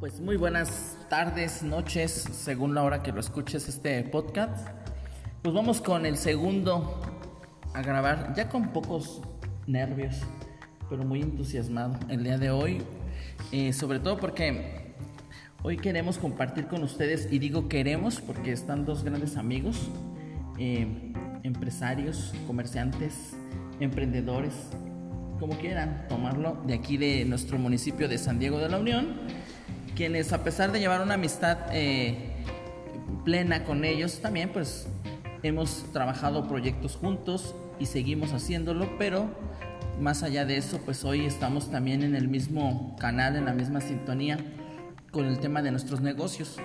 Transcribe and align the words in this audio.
Pues 0.00 0.18
muy 0.18 0.38
buenas 0.38 0.96
tardes, 1.10 1.62
noches, 1.62 2.10
según 2.10 2.74
la 2.74 2.82
hora 2.84 3.02
que 3.02 3.12
lo 3.12 3.20
escuches 3.20 3.68
este 3.68 4.02
podcast. 4.04 4.66
Pues 5.42 5.54
vamos 5.54 5.82
con 5.82 6.06
el 6.06 6.16
segundo 6.16 7.02
a 7.74 7.82
grabar, 7.82 8.32
ya 8.34 8.48
con 8.48 8.72
pocos 8.72 9.20
nervios, 9.66 10.16
pero 10.88 11.04
muy 11.04 11.20
entusiasmado 11.20 11.98
el 12.08 12.24
día 12.24 12.38
de 12.38 12.50
hoy, 12.50 12.80
eh, 13.52 13.74
sobre 13.74 14.00
todo 14.00 14.16
porque 14.16 14.94
hoy 15.62 15.76
queremos 15.76 16.16
compartir 16.16 16.66
con 16.66 16.82
ustedes, 16.82 17.30
y 17.30 17.38
digo 17.38 17.68
queremos 17.68 18.22
porque 18.22 18.52
están 18.52 18.86
dos 18.86 19.04
grandes 19.04 19.36
amigos, 19.36 19.90
eh, 20.58 21.12
empresarios, 21.42 22.32
comerciantes, 22.46 23.36
emprendedores, 23.80 24.54
como 25.38 25.58
quieran 25.58 26.06
tomarlo, 26.08 26.56
de 26.66 26.72
aquí 26.72 26.96
de 26.96 27.26
nuestro 27.26 27.58
municipio 27.58 28.08
de 28.08 28.16
San 28.16 28.38
Diego 28.38 28.56
de 28.60 28.70
la 28.70 28.78
Unión, 28.78 29.39
quienes 30.00 30.32
a 30.32 30.42
pesar 30.42 30.72
de 30.72 30.80
llevar 30.80 31.02
una 31.02 31.12
amistad 31.12 31.58
eh, 31.72 32.14
plena 33.22 33.64
con 33.64 33.84
ellos, 33.84 34.20
también 34.22 34.48
pues 34.48 34.88
hemos 35.42 35.84
trabajado 35.92 36.48
proyectos 36.48 36.96
juntos 36.96 37.54
y 37.78 37.84
seguimos 37.84 38.32
haciéndolo, 38.32 38.96
pero 38.96 39.28
más 40.00 40.22
allá 40.22 40.46
de 40.46 40.56
eso, 40.56 40.80
pues 40.86 41.04
hoy 41.04 41.26
estamos 41.26 41.70
también 41.70 42.02
en 42.02 42.16
el 42.16 42.28
mismo 42.28 42.96
canal, 42.98 43.36
en 43.36 43.44
la 43.44 43.52
misma 43.52 43.82
sintonía 43.82 44.38
con 45.10 45.26
el 45.26 45.38
tema 45.38 45.60
de 45.60 45.70
nuestros 45.70 46.00
negocios. 46.00 46.56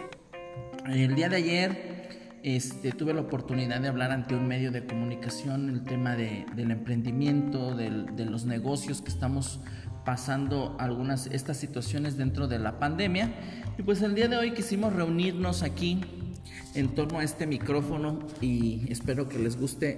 El 0.88 1.15
día 1.15 1.27
de 1.27 1.35
ayer 1.35 2.40
este, 2.41 2.93
tuve 2.93 3.13
la 3.13 3.20
oportunidad 3.20 3.81
de 3.81 3.90
hablar 3.90 4.12
ante 4.12 4.34
un 4.34 4.48
medio 4.48 4.71
de 4.71 4.85
comunicación 4.85 5.67
el 5.67 5.84
tema 5.84 6.15
de, 6.15 6.45
del 6.55 6.71
emprendimiento, 6.71 7.76
del, 7.76 8.15
de 8.15 8.23
los 8.23 8.45
negocios 8.45 9.02
que 9.02 9.09
estamos 9.09 9.60
pasando 10.05 10.75
algunas 10.79 11.27
estas 11.27 11.57
situaciones 11.57 12.15
dentro 12.15 12.48
de 12.48 12.59
la 12.59 12.79
pandemia 12.79 13.34
y 13.77 13.81
pues 13.81 14.01
el 14.01 14.15
día 14.15 14.27
de 14.27 14.37
hoy 14.37 14.51
quisimos 14.51 14.93
reunirnos 14.93 15.63
aquí 15.63 16.01
en 16.75 16.89
torno 16.89 17.20
a 17.20 17.23
este 17.23 17.48
micrófono 17.48 18.20
y 18.39 18.89
espero 18.89 19.27
que 19.27 19.39
les 19.39 19.59
guste 19.59 19.98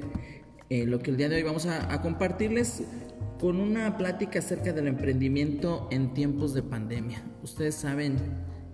eh, 0.70 0.86
lo 0.86 1.00
que 1.00 1.12
el 1.12 1.18
día 1.18 1.30
de 1.30 1.36
hoy 1.36 1.44
vamos 1.44 1.66
a, 1.66 1.94
a 1.94 2.02
compartirles 2.02 2.84
con 3.40 3.60
una 3.60 3.98
plática 3.98 4.40
acerca 4.40 4.74
del 4.74 4.88
emprendimiento 4.88 5.88
en 5.92 6.14
tiempos 6.14 6.54
de 6.54 6.64
pandemia. 6.64 7.22
Ustedes 7.44 7.76
saben 7.76 8.18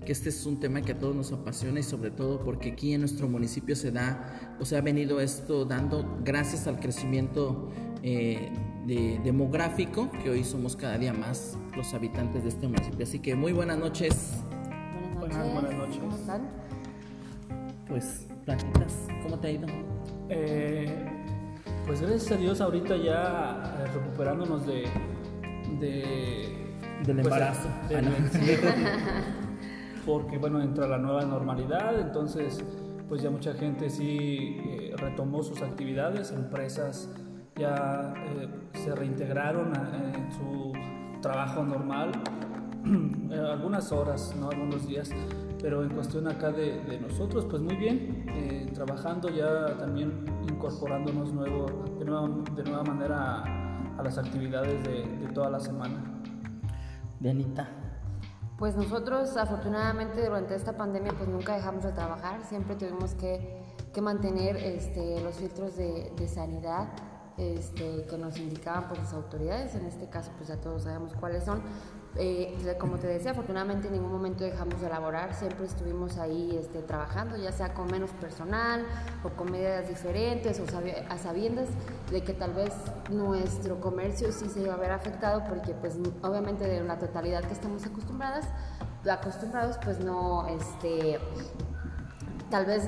que 0.04 0.12
este 0.12 0.30
es 0.30 0.46
un 0.46 0.60
tema 0.60 0.82
que 0.82 0.94
a 0.94 0.98
todos 0.98 1.16
nos 1.16 1.32
apasiona 1.32 1.80
y 1.80 1.84
sobre 1.84 2.12
todo 2.12 2.44
porque 2.44 2.72
aquí 2.72 2.94
en 2.94 3.02
nuestro 3.02 3.28
municipio 3.28 3.76
se 3.76 3.92
da 3.92 4.56
o 4.60 4.66
se 4.66 4.78
ha 4.78 4.82
venido 4.82 5.20
esto 5.20 5.66
dando 5.66 6.20
gracias 6.24 6.68
al 6.68 6.80
crecimiento 6.80 7.70
eh, 8.02 8.52
de, 8.86 9.20
demográfico 9.24 10.12
que 10.24 10.30
hoy 10.30 10.44
somos 10.44 10.76
cada 10.76 10.98
día 10.98 11.14
más 11.14 11.58
los 11.76 11.94
habitantes 11.94 12.44
de 12.44 12.50
este 12.50 12.68
municipio. 12.68 13.04
Así 13.06 13.20
que 13.20 13.36
muy 13.36 13.54
buenas 13.54 13.78
noches. 13.78 14.34
Buenas 15.20 15.38
noches. 15.38 15.54
Buenas, 15.54 15.76
noches. 15.76 15.98
¿Cómo 16.00 16.16
están? 16.16 16.50
Pues, 17.88 18.28
platitas, 18.46 19.08
¿cómo 19.24 19.40
te 19.40 19.48
ha 19.48 19.52
ido? 19.52 19.68
Eh, 20.30 21.06
pues 21.86 22.02
gracias 22.02 22.32
a 22.32 22.38
Dios 22.38 22.62
ahorita 22.62 22.98
ya 22.98 23.78
eh, 23.80 23.88
recuperándonos 23.94 24.66
de... 24.66 24.84
de 25.80 26.64
del 27.06 27.18
pues, 27.18 27.26
embarazo. 27.26 27.68
De, 27.90 27.98
ah, 27.98 29.40
porque 30.06 30.38
bueno, 30.38 30.62
entra 30.62 30.88
la 30.88 30.98
nueva 30.98 31.24
normalidad, 31.26 32.00
entonces 32.00 32.64
pues 33.08 33.22
ya 33.22 33.30
mucha 33.30 33.54
gente 33.54 33.90
sí 33.90 34.58
eh, 34.66 34.94
retomó 34.98 35.44
sus 35.44 35.62
actividades, 35.62 36.32
empresas 36.32 37.10
ya 37.56 38.14
eh, 38.18 38.48
se 38.74 38.96
reintegraron 38.96 39.74
en 39.76 40.32
su 40.32 40.74
trabajo 41.22 41.64
normal, 41.64 42.12
eh, 43.32 43.38
algunas 43.38 43.92
horas, 43.92 44.36
¿no? 44.40 44.50
algunos 44.50 44.88
días, 44.88 45.12
pero 45.62 45.84
en 45.84 45.90
cuestión 45.92 46.28
acá 46.28 46.52
de, 46.52 47.00
nosotros, 47.00 47.46
pues 47.46 47.62
muy 47.62 47.76
bien, 47.76 48.26
trabajando 48.74 49.30
ya 49.30 49.78
también 49.78 50.26
incorporándonos 50.50 51.32
nuevo, 51.34 51.68
de, 51.98 52.06
nueva, 52.06 52.28
de 52.56 52.64
nueva 52.64 52.84
manera 52.84 53.44
a, 53.98 54.04
las 54.04 54.18
actividades 54.18 54.84
de, 54.84 55.06
de 55.26 55.28
toda 55.34 55.50
la 55.50 55.60
semana. 55.60 56.04
Benita. 57.20 57.83
Pues 58.64 58.78
nosotros 58.78 59.36
afortunadamente 59.36 60.26
durante 60.26 60.56
esta 60.56 60.78
pandemia 60.78 61.12
pues 61.12 61.28
nunca 61.28 61.54
dejamos 61.54 61.84
de 61.84 61.92
trabajar, 61.92 62.42
siempre 62.48 62.78
tuvimos 62.78 63.14
que, 63.14 63.62
que 63.94 64.00
mantener 64.00 64.56
este, 64.56 65.20
los 65.20 65.36
filtros 65.36 65.76
de, 65.76 66.14
de 66.16 66.28
sanidad 66.30 66.88
este, 67.36 68.06
que 68.06 68.18
nos 68.18 68.38
indicaban 68.38 68.88
pues, 68.88 69.02
las 69.02 69.14
autoridades, 69.14 69.76
en 69.76 69.86
este 69.86 70.08
caso 70.08 70.32
pues 70.38 70.48
ya 70.48 70.62
todos 70.62 70.84
sabemos 70.84 71.14
cuáles 71.14 71.44
son. 71.44 71.62
Eh, 72.16 72.76
como 72.80 72.98
te 72.98 73.08
decía, 73.08 73.32
afortunadamente 73.32 73.88
en 73.88 73.94
ningún 73.94 74.12
momento 74.12 74.44
dejamos 74.44 74.80
de 74.80 74.86
elaborar, 74.86 75.34
siempre 75.34 75.66
estuvimos 75.66 76.20
ahí 76.20 76.56
este, 76.60 76.84
trabajando, 76.84 77.38
ya 77.38 77.52
sea 77.52 77.74
con 77.74 77.88
menos 77.88 78.12
personal 78.12 78.86
o 79.24 79.30
con 79.30 79.52
medidas 79.52 79.88
diferentes 79.90 80.60
o 80.60 80.66
a 81.10 81.18
sabiendas 81.18 81.70
de 82.12 82.22
que 82.24 82.34
tal 82.34 82.54
vez 82.54 82.72
nuestro 83.10 83.82
comercio 83.82 84.32
sí 84.32 84.48
se 84.48 84.62
iba 84.62 84.76
a 84.76 84.78
ver 84.78 84.92
afectado 84.92 85.44
porque 85.50 85.74
pues 85.74 85.98
obviamente 86.22 86.68
de 86.68 86.84
la 86.84 87.00
totalidad 87.00 87.44
que 87.46 87.54
estamos 87.54 87.84
acostumbradas, 87.84 88.46
acostumbrados 89.10 89.80
pues 89.84 90.00
no, 90.00 90.48
este, 90.50 91.18
tal 92.52 92.68
vez 92.68 92.88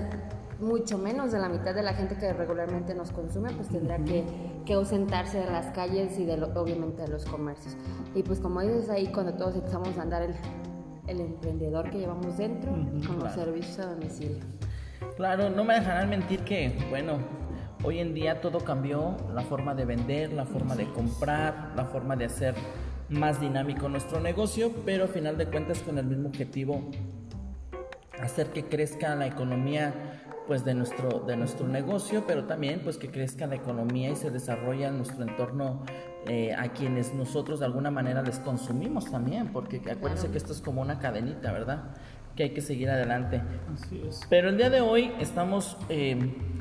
mucho 0.59 0.97
menos 0.97 1.31
de 1.31 1.40
la 1.40 1.50
mitad 1.50 1.74
de 1.74 1.84
la 1.84 1.94
gente 1.94 2.16
que 2.16 2.31
regularmente 2.31 2.94
nos 2.94 3.12
consume, 3.12 3.52
pues 3.53 3.69
tendrá 3.69 3.97
que, 3.97 4.24
que 4.66 4.74
ausentarse 4.74 5.40
de 5.40 5.46
las 5.46 5.68
calles 5.68 6.18
y 6.20 6.26
de 6.26 6.42
obviamente 6.44 7.03
de 7.03 7.08
los 7.08 7.26
comercios. 7.26 7.78
Y 8.14 8.24
pues 8.24 8.40
como 8.40 8.62
dices 8.62 8.90
ahí, 8.90 9.08
cuando 9.08 9.34
todos 9.34 9.56
empezamos 9.56 9.98
a 9.98 10.02
andar 10.02 10.24
el, 10.24 10.36
el 11.08 11.22
emprendedor 11.22 11.90
que 11.90 12.00
llevamos 12.00 12.38
dentro 12.38 12.72
con 12.72 13.20
los 13.20 13.34
servicios 13.34 13.80
a 13.80 13.88
domicilio. 13.94 14.44
Claro, 15.18 15.50
no 15.50 15.64
me 15.64 15.76
dejarán 15.76 16.09
mentir 16.09 16.42
que, 16.42 16.76
bueno, 16.90 17.20
hoy 17.84 18.00
en 18.00 18.14
día 18.14 18.42
todo 18.42 18.59
cambió, 18.59 19.16
la 19.34 19.42
forma 19.42 19.76
de 19.76 19.86
vender, 19.86 20.34
la 20.34 20.46
forma 20.46 20.76
de 20.76 20.92
comprar, 20.92 21.74
la 21.76 21.86
forma 21.86 22.16
de 22.16 22.26
hacer 22.26 22.56
más 23.09 23.40
dinámico 23.40 23.88
nuestro 23.88 24.20
negocio, 24.20 24.72
pero 24.86 25.06
a 25.06 25.08
final 25.08 25.38
de 25.38 25.46
cuentas 25.46 25.80
con 25.80 25.97
el 25.97 26.06
mismo 26.06 26.30
objetivo, 26.30 26.82
hacer 28.20 28.47
que 28.47 28.66
crezca 28.66 29.16
la 29.16 29.28
economía 29.28 29.94
pues 30.47 30.63
de 30.63 30.73
nuestro, 30.73 31.22
de 31.22 31.35
nuestro 31.38 31.67
negocio, 31.67 32.23
pero 32.28 32.45
también 32.45 32.81
pues 32.83 32.97
que 32.97 33.09
crezca 33.09 33.47
la 33.47 33.56
economía 33.56 34.09
y 34.09 34.16
se 34.16 34.29
desarrolla 34.31 34.91
nuestro 34.91 35.23
entorno 35.23 35.83
eh, 36.28 36.53
a 36.53 36.69
quienes 36.69 37.13
nosotros 37.13 37.59
de 37.59 37.66
alguna 37.66 37.91
manera 37.91 38.22
les 38.22 38.39
consumimos 38.39 39.09
también, 39.11 39.47
porque 39.51 39.78
acuérdense 39.89 40.29
que 40.29 40.38
esto 40.38 40.53
es 40.53 40.61
como 40.61 40.81
una 40.81 41.00
cadenita, 41.00 41.51
¿verdad? 41.51 41.95
Que 42.35 42.44
hay 42.44 42.50
que 42.51 42.61
seguir 42.61 42.89
adelante. 42.89 43.41
Así 43.73 44.01
es. 44.07 44.22
Pero 44.29 44.50
el 44.50 44.57
día 44.57 44.69
de 44.69 44.81
hoy 44.81 45.11
estamos 45.19 45.78
eh, 45.89 46.17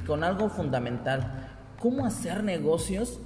con 0.07 0.25
algo 0.25 0.49
fundamental. 0.49 1.49
¿Cómo 1.81 2.07
hacer 2.07 2.45
negocios 2.45 3.21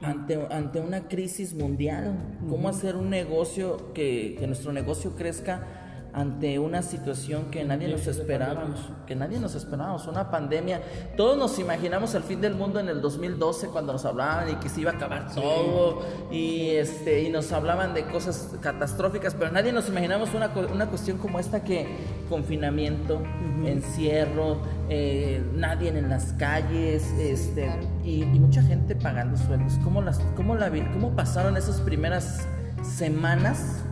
ante, 0.00 0.46
ante 0.50 0.80
una 0.80 1.08
crisis 1.08 1.54
mundial? 1.54 2.38
¿Cómo 2.48 2.68
hacer 2.68 2.96
un 2.96 3.10
negocio 3.10 3.92
que, 3.92 4.36
que 4.38 4.46
nuestro 4.46 4.72
negocio 4.72 5.16
crezca? 5.16 5.87
Ante 6.12 6.58
una 6.58 6.82
situación 6.82 7.50
que 7.50 7.64
nadie 7.64 7.88
nos 7.88 8.06
esperábamos, 8.06 8.80
que 9.06 9.14
nadie 9.14 9.38
nos 9.38 9.54
esperábamos, 9.54 10.06
una 10.06 10.30
pandemia. 10.30 10.80
Todos 11.16 11.36
nos 11.36 11.58
imaginamos 11.58 12.14
el 12.14 12.22
fin 12.22 12.40
del 12.40 12.54
mundo 12.54 12.80
en 12.80 12.88
el 12.88 13.00
2012 13.00 13.68
cuando 13.68 13.92
nos 13.92 14.04
hablaban 14.04 14.50
y 14.50 14.54
que 14.56 14.68
se 14.68 14.80
iba 14.80 14.92
a 14.92 14.94
acabar 14.94 15.32
todo 15.34 16.02
y 16.30 16.70
este 16.70 17.22
y 17.22 17.30
nos 17.30 17.52
hablaban 17.52 17.94
de 17.94 18.06
cosas 18.06 18.54
catastróficas, 18.60 19.34
pero 19.34 19.52
nadie 19.52 19.72
nos 19.72 19.88
imaginamos 19.88 20.34
una, 20.34 20.50
una 20.72 20.86
cuestión 20.86 21.18
como 21.18 21.38
esta 21.38 21.62
que 21.62 21.86
confinamiento, 22.28 23.22
encierro, 23.64 24.58
eh, 24.88 25.42
nadie 25.54 25.90
en 25.90 26.08
las 26.08 26.32
calles, 26.34 27.04
este 27.18 27.70
y, 28.04 28.24
mucha 28.24 28.62
gente 28.62 28.94
pagando 28.94 29.36
sueldos. 29.36 29.78
¿Cómo 29.84 30.00
las 30.00 30.18
cómo 30.36 30.54
la 30.54 30.70
cómo 30.92 31.14
pasaron 31.14 31.56
esas 31.56 31.80
primeras 31.80 32.46
semanas? 32.82 33.84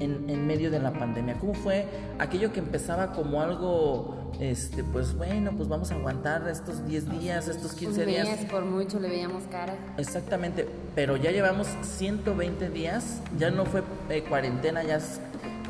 En, 0.00 0.46
medio 0.46 0.70
de 0.70 0.78
la 0.78 0.92
pandemia? 0.92 1.34
¿Cómo 1.38 1.54
fue 1.54 1.86
aquello 2.18 2.52
que 2.52 2.60
empezaba 2.60 3.12
como 3.12 3.40
algo, 3.40 4.32
este, 4.40 4.84
pues 4.84 5.16
bueno, 5.16 5.52
pues 5.56 5.68
vamos 5.68 5.90
a 5.90 5.94
aguantar 5.94 6.46
estos 6.48 6.86
10 6.86 7.10
días, 7.18 7.48
estos 7.48 7.72
15 7.72 8.00
Un 8.00 8.06
días? 8.06 8.28
por 8.50 8.64
mucho 8.64 9.00
le 9.00 9.08
veíamos 9.08 9.44
cara. 9.50 9.74
Exactamente, 9.98 10.68
pero 10.94 11.16
ya 11.16 11.30
llevamos 11.30 11.68
120 11.82 12.70
días, 12.70 13.20
ya 13.38 13.50
no 13.50 13.64
fue 13.64 13.82
eh, 14.10 14.22
cuarentena, 14.28 14.82
ya 14.82 14.96
es 14.96 15.20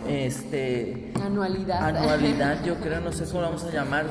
este 0.09 1.13
anualidad 1.21 1.97
anualidad 1.97 2.65
yo 2.65 2.75
creo 2.81 3.01
no 3.01 3.13
sé 3.13 3.25
cómo 3.25 3.43
vamos 3.43 3.65
a 3.65 3.73
llamar 3.73 4.07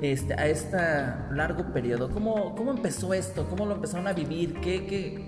este 0.00 0.34
a 0.34 0.46
este 0.46 0.76
largo 1.32 1.72
periodo 1.72 2.10
cómo 2.10 2.54
cómo 2.54 2.70
empezó 2.70 3.14
esto 3.14 3.46
cómo 3.48 3.66
lo 3.66 3.74
empezaron 3.74 4.06
a 4.06 4.12
vivir 4.12 4.60
qué 4.60 4.86
qué 4.86 5.24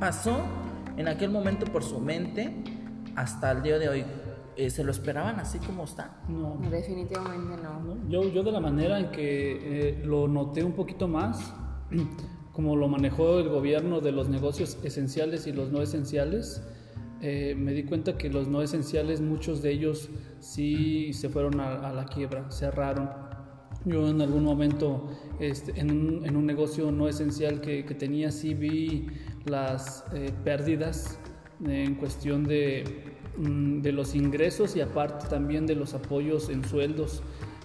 pasó 0.00 0.40
en 0.96 1.08
aquel 1.08 1.30
momento 1.30 1.66
por 1.66 1.82
su 1.82 2.00
mente 2.00 2.54
hasta 3.16 3.50
el 3.50 3.62
día 3.62 3.78
de 3.78 3.88
hoy, 3.88 4.04
eh, 4.56 4.70
¿se 4.70 4.84
lo 4.84 4.90
esperaban 4.90 5.40
así 5.40 5.58
como 5.58 5.84
está? 5.84 6.22
No. 6.28 6.58
Definitivamente 6.70 7.62
no. 7.62 8.08
Yo, 8.08 8.22
yo 8.30 8.42
de 8.42 8.52
la 8.52 8.60
manera 8.60 9.00
en 9.00 9.10
que 9.10 9.90
eh, 9.90 10.04
lo 10.04 10.28
noté 10.28 10.62
un 10.62 10.72
poquito 10.72 11.08
más, 11.08 11.54
como 12.52 12.76
lo 12.76 12.88
manejó 12.88 13.38
el 13.38 13.48
gobierno 13.48 14.00
de 14.00 14.12
los 14.12 14.28
negocios 14.28 14.78
esenciales 14.84 15.46
y 15.46 15.52
los 15.52 15.72
no 15.72 15.82
esenciales, 15.82 16.62
eh, 17.22 17.54
me 17.56 17.72
di 17.72 17.84
cuenta 17.84 18.18
que 18.18 18.28
los 18.28 18.46
no 18.48 18.60
esenciales, 18.60 19.22
muchos 19.22 19.62
de 19.62 19.72
ellos 19.72 20.10
sí 20.40 21.12
se 21.14 21.30
fueron 21.30 21.60
a, 21.60 21.92
la 21.92 22.04
quiebra, 22.04 22.50
cerraron. 22.50 23.10
Yo 23.86 24.08
en 24.08 24.20
algún 24.20 24.44
momento 24.44 25.08
este, 25.40 25.78
en, 25.80 25.90
un, 25.90 26.26
en, 26.26 26.36
un, 26.36 26.44
negocio 26.44 26.90
no 26.90 27.08
esencial 27.08 27.60
que, 27.60 27.84
que 27.84 27.94
tenía 27.94 28.32
sí 28.32 28.52
vi 28.52 29.06
las 29.44 30.04
eh, 30.12 30.32
pérdidas 30.44 31.18
en 31.64 31.94
cuestión 31.94 32.44
de, 32.44 32.84
mm, 33.38 33.80
de, 33.80 33.92
los 33.92 34.14
ingresos 34.14 34.76
y 34.76 34.80
aparte 34.80 35.26
también 35.28 35.66
de 35.66 35.74
los 35.74 35.94
apoyos 35.94 36.48
en 36.48 36.64
sueldos. 36.64 37.22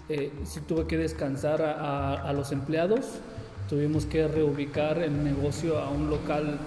Eh, 0.08 0.32
sí 0.44 0.60
tuve 0.66 0.86
que 0.86 0.98
descansar 0.98 1.62
a, 1.62 2.14
a 2.14 2.32
los 2.32 2.52
empleados, 2.52 3.20
tuvimos 3.68 4.06
que 4.06 4.26
reubicar 4.28 4.98
el 4.98 5.24
negocio 5.24 5.78
a 5.78 5.90
un 5.90 6.10
local 6.10 6.58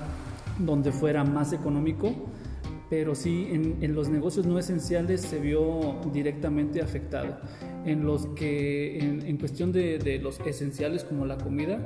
donde 0.60 0.92
fuera 0.92 1.24
más 1.24 1.54
económico 1.54 2.16
pero 2.90 3.16
sí 3.16 3.48
en, 3.52 3.96
los 3.96 4.10
negocios 4.10 4.46
no 4.46 4.60
esenciales 4.60 5.22
se 5.22 5.40
vio 5.40 6.00
directamente 6.14 6.82
afectado. 6.82 7.38
En 7.86 8.06
los 8.06 8.26
que, 8.28 8.98
en, 8.98 9.38
cuestión 9.38 9.72
de, 9.72 10.20
los 10.22 10.40
esenciales 10.40 11.04
como 11.04 11.26
la 11.26 11.38
comida, 11.38 11.80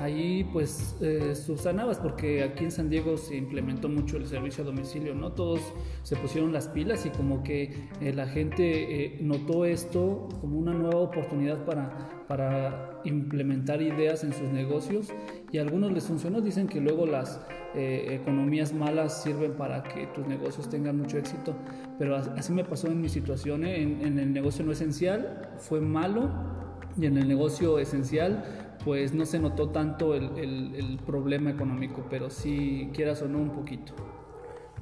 ahí 0.00 0.44
pues 0.52 0.96
eh, 1.00 1.34
subsanabas 1.34 1.98
porque 1.98 2.42
aquí 2.42 2.64
en 2.64 2.72
San 2.72 2.90
Diego 2.90 3.16
se 3.16 3.36
implementó 3.36 3.88
mucho 3.88 4.16
el 4.16 4.26
servicio 4.26 4.64
a 4.64 4.66
domicilio, 4.66 5.14
¿no? 5.14 5.32
Todos 5.32 5.60
se 6.02 6.16
pusieron 6.16 6.52
las 6.52 6.68
pilas 6.68 7.06
y 7.06 7.10
como 7.10 7.42
que 7.42 7.88
eh, 8.00 8.12
la 8.12 8.26
gente 8.26 9.04
eh, 9.04 9.18
notó 9.20 9.64
esto 9.64 10.28
como 10.40 10.58
una 10.58 10.74
nueva 10.74 11.00
oportunidad 11.00 11.64
para, 11.64 12.24
para 12.26 13.00
implementar 13.04 13.80
ideas 13.82 14.24
en 14.24 14.32
sus 14.32 14.48
negocios 14.48 15.08
y 15.52 15.58
a 15.58 15.62
algunos 15.62 15.92
les 15.92 16.04
funcionó, 16.04 16.40
dicen 16.40 16.66
que 16.66 16.80
luego 16.80 17.06
las 17.06 17.40
eh, 17.74 18.18
economías 18.22 18.72
malas 18.72 19.22
sirven 19.22 19.52
para 19.52 19.82
que 19.82 20.06
tus 20.06 20.26
negocios 20.26 20.66
tengan 20.70 20.96
mucho 20.96 21.18
éxito, 21.18 21.54
pero 21.98 22.16
así 22.16 22.50
me 22.52 22.64
pasó 22.64 22.86
en 22.86 23.02
mi 23.02 23.10
situación, 23.10 23.66
¿eh? 23.66 23.82
en, 23.82 24.18
el 24.18 24.32
negocio 24.32 24.64
no 24.64 24.72
esencial 24.72 25.35
fue 25.58 25.80
malo 25.80 26.28
y 26.98 27.06
en 27.06 27.18
el 27.18 27.28
negocio 27.28 27.78
esencial 27.78 28.44
pues 28.84 29.12
no 29.12 29.26
se 29.26 29.38
notó 29.38 29.70
tanto 29.70 30.14
el, 30.14 30.38
el 30.38 30.98
problema 31.04 31.50
económico, 31.50 32.06
pero 32.08 32.30
sí 32.30 32.90
quieras 32.94 33.20
o 33.22 33.28
no 33.28 33.38
un 33.38 33.50
poquito. 33.50 33.94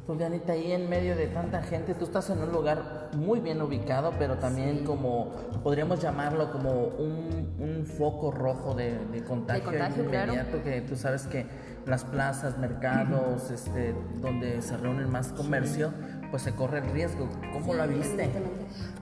Pues 0.06 0.18
Dianita, 0.18 0.52
ahí 0.52 0.72
en 0.72 0.90
medio 0.90 1.16
de 1.16 1.28
tanta 1.28 1.62
gente, 1.62 1.94
tú 1.94 2.04
estás 2.04 2.28
en 2.28 2.38
un 2.42 2.52
lugar 2.52 3.08
muy 3.16 3.40
bien 3.40 3.62
ubicado, 3.62 4.12
pero 4.18 4.36
también 4.36 4.84
como, 4.84 5.32
podríamos 5.62 5.98
llamarlo 5.98 6.52
como 6.52 6.88
un, 6.88 7.56
un 7.58 7.86
foco 7.86 8.30
rojo 8.30 8.74
de, 8.74 8.98
de 9.06 9.24
contagio, 9.24 9.70
de 9.70 9.78
contagio 9.78 10.04
inmediato, 10.04 10.62
que 10.62 10.82
tú 10.82 10.94
sabes 10.94 11.26
que 11.26 11.46
las 11.86 12.04
plazas, 12.04 12.58
mercados, 12.58 13.50
este, 13.50 13.94
donde 14.20 14.60
se 14.60 14.76
reúnen 14.76 15.10
más 15.10 15.32
comercio, 15.32 15.94
pues 16.34 16.42
se 16.42 16.52
corre 16.52 16.78
el 16.78 16.90
riesgo. 16.90 17.28
¿Cómo 17.52 17.74
lo 17.74 17.86
viste? 17.86 18.28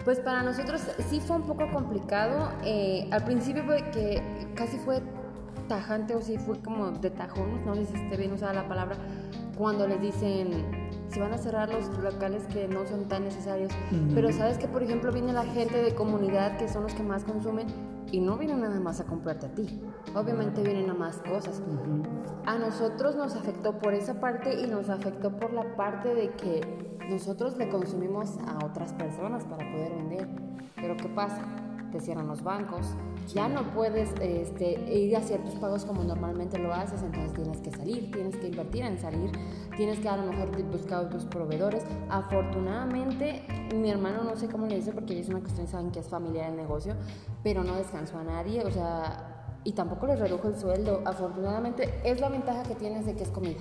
Pues 0.04 0.20
para 0.20 0.42
nosotros 0.42 0.82
sí 1.08 1.18
fue 1.18 1.36
un 1.36 1.44
poco 1.44 1.66
complicado. 1.72 2.52
Eh, 2.62 3.08
al 3.10 3.24
principio 3.24 3.64
fue 3.64 3.90
que 3.90 4.22
casi 4.54 4.76
fue 4.76 5.00
tajante 5.66 6.14
o 6.14 6.20
sí 6.20 6.36
fue 6.36 6.60
como 6.60 6.90
de 6.90 7.08
tajón, 7.08 7.64
no 7.64 7.74
sé 7.74 7.86
si 7.86 7.94
esté 7.94 8.18
bien 8.18 8.34
usada 8.34 8.52
la 8.52 8.68
palabra, 8.68 8.96
cuando 9.56 9.88
les 9.88 10.02
dicen 10.02 10.62
se 11.08 11.20
van 11.20 11.32
a 11.32 11.38
cerrar 11.38 11.70
los 11.70 11.88
locales 12.02 12.42
que 12.52 12.68
no 12.68 12.86
son 12.86 13.08
tan 13.08 13.24
necesarios. 13.24 13.72
Pero 14.14 14.30
sabes 14.30 14.58
que, 14.58 14.68
por 14.68 14.82
ejemplo, 14.82 15.10
viene 15.10 15.32
la 15.32 15.44
gente 15.44 15.82
de 15.82 15.94
comunidad 15.94 16.58
que 16.58 16.68
son 16.68 16.82
los 16.82 16.92
que 16.92 17.02
más 17.02 17.24
consumen 17.24 17.66
y 18.10 18.20
no 18.20 18.36
vienen 18.36 18.60
nada 18.60 18.78
más 18.78 19.00
a 19.00 19.04
comprarte 19.04 19.46
a 19.46 19.54
ti. 19.54 19.80
Obviamente 20.14 20.62
vienen 20.62 20.90
a 20.90 20.94
más 20.94 21.16
cosas. 21.18 21.62
A 22.44 22.58
nosotros 22.58 23.16
nos 23.16 23.36
afectó 23.36 23.78
por 23.78 23.94
esa 23.94 24.20
parte 24.20 24.60
y 24.60 24.66
nos 24.66 24.90
afectó 24.90 25.36
por 25.36 25.52
la 25.54 25.76
parte 25.76 26.14
de 26.14 26.30
que 26.30 26.91
nosotros 27.12 27.56
le 27.58 27.68
consumimos 27.68 28.38
a 28.46 28.64
otras 28.64 28.92
personas 28.94 29.44
para 29.44 29.70
poder 29.70 29.94
vender. 29.94 30.28
Pero 30.76 30.96
¿qué 30.96 31.08
pasa? 31.08 31.42
Te 31.92 32.00
cierran 32.00 32.26
los 32.26 32.42
bancos, 32.42 32.94
ya 33.28 33.48
no 33.48 33.70
puedes 33.74 34.14
este, 34.20 34.80
ir 34.90 35.14
a 35.14 35.20
ciertos 35.20 35.54
pagos 35.56 35.84
como 35.84 36.02
normalmente 36.02 36.58
lo 36.58 36.72
haces, 36.72 37.02
entonces 37.02 37.34
tienes 37.34 37.60
que 37.60 37.70
salir, 37.70 38.10
tienes 38.10 38.34
que 38.36 38.48
invertir 38.48 38.82
en 38.84 38.98
salir, 38.98 39.30
tienes 39.76 39.98
que 39.98 40.08
a 40.08 40.16
lo 40.16 40.32
mejor 40.32 40.50
buscar 40.70 41.04
otros 41.04 41.26
proveedores. 41.26 41.84
Afortunadamente, 42.08 43.42
mi 43.74 43.90
hermano 43.90 44.24
no 44.24 44.36
sé 44.36 44.48
cómo 44.48 44.66
le 44.66 44.76
dice 44.76 44.92
porque 44.92 45.20
es 45.20 45.28
una 45.28 45.40
cuestión, 45.40 45.66
saben 45.68 45.90
que 45.90 46.00
es 46.00 46.08
familiar 46.08 46.48
el 46.48 46.56
negocio, 46.56 46.94
pero 47.42 47.62
no 47.62 47.76
descansó 47.76 48.18
a 48.18 48.24
nadie, 48.24 48.64
o 48.64 48.70
sea, 48.70 49.31
y 49.64 49.72
tampoco 49.72 50.06
les 50.06 50.18
redujo 50.18 50.48
el 50.48 50.58
sueldo. 50.58 51.02
Afortunadamente, 51.04 52.00
es 52.04 52.20
la 52.20 52.28
ventaja 52.28 52.62
que 52.62 52.74
tienes 52.74 53.06
de 53.06 53.14
que 53.14 53.22
es 53.22 53.30
comida. 53.30 53.60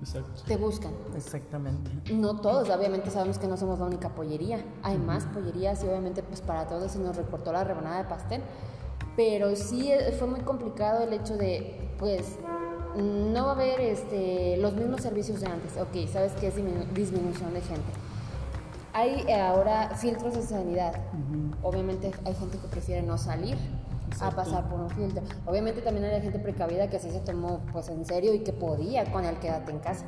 Exacto. 0.00 0.42
Te 0.46 0.56
buscan. 0.56 0.92
Exactamente. 1.14 1.90
No 2.12 2.40
todos, 2.40 2.68
obviamente 2.70 3.10
sabemos 3.10 3.38
que 3.38 3.46
no 3.46 3.56
somos 3.56 3.78
la 3.78 3.86
única 3.86 4.14
pollería. 4.14 4.64
Hay 4.82 4.98
más 4.98 5.24
pollerías 5.26 5.82
y 5.84 5.88
obviamente 5.88 6.22
pues 6.22 6.40
para 6.40 6.66
todos 6.66 6.92
se 6.92 6.98
nos 6.98 7.16
recortó 7.16 7.52
la 7.52 7.64
rebanada 7.64 8.02
de 8.02 8.08
pastel. 8.08 8.42
Pero 9.16 9.54
sí 9.56 9.90
eh, 9.90 10.14
fue 10.18 10.28
muy 10.28 10.40
complicado 10.40 11.02
el 11.02 11.12
hecho 11.12 11.36
de, 11.36 11.90
pues, 11.98 12.38
no 12.96 13.44
va 13.44 13.52
a 13.52 13.54
haber 13.54 13.80
este, 13.80 14.56
los 14.58 14.74
mismos 14.74 15.02
servicios 15.02 15.40
de 15.40 15.46
antes. 15.46 15.76
Ok, 15.76 16.08
sabes 16.10 16.32
que 16.32 16.48
es 16.48 16.54
disminución 16.94 17.54
de 17.54 17.60
gente. 17.60 17.92
Hay 18.92 19.24
eh, 19.28 19.40
ahora 19.40 19.90
filtros 19.94 20.34
de 20.34 20.42
sanidad. 20.42 20.94
Obviamente 21.62 22.12
hay 22.24 22.34
gente 22.34 22.58
que 22.58 22.66
prefiere 22.68 23.02
no 23.02 23.18
salir 23.18 23.56
a 24.20 24.30
pasar 24.30 24.68
por 24.68 24.80
un 24.80 24.90
filtro. 24.90 25.22
Obviamente 25.46 25.82
también 25.82 26.06
hay 26.06 26.22
gente 26.22 26.38
precavida 26.38 26.88
que 26.88 26.98
sí 26.98 27.10
se 27.10 27.20
tomó 27.20 27.60
pues 27.72 27.88
en 27.88 28.04
serio 28.04 28.34
y 28.34 28.40
que 28.40 28.52
podía 28.52 29.10
con 29.12 29.24
el 29.24 29.36
quédate 29.38 29.72
en 29.72 29.78
casa. 29.78 30.04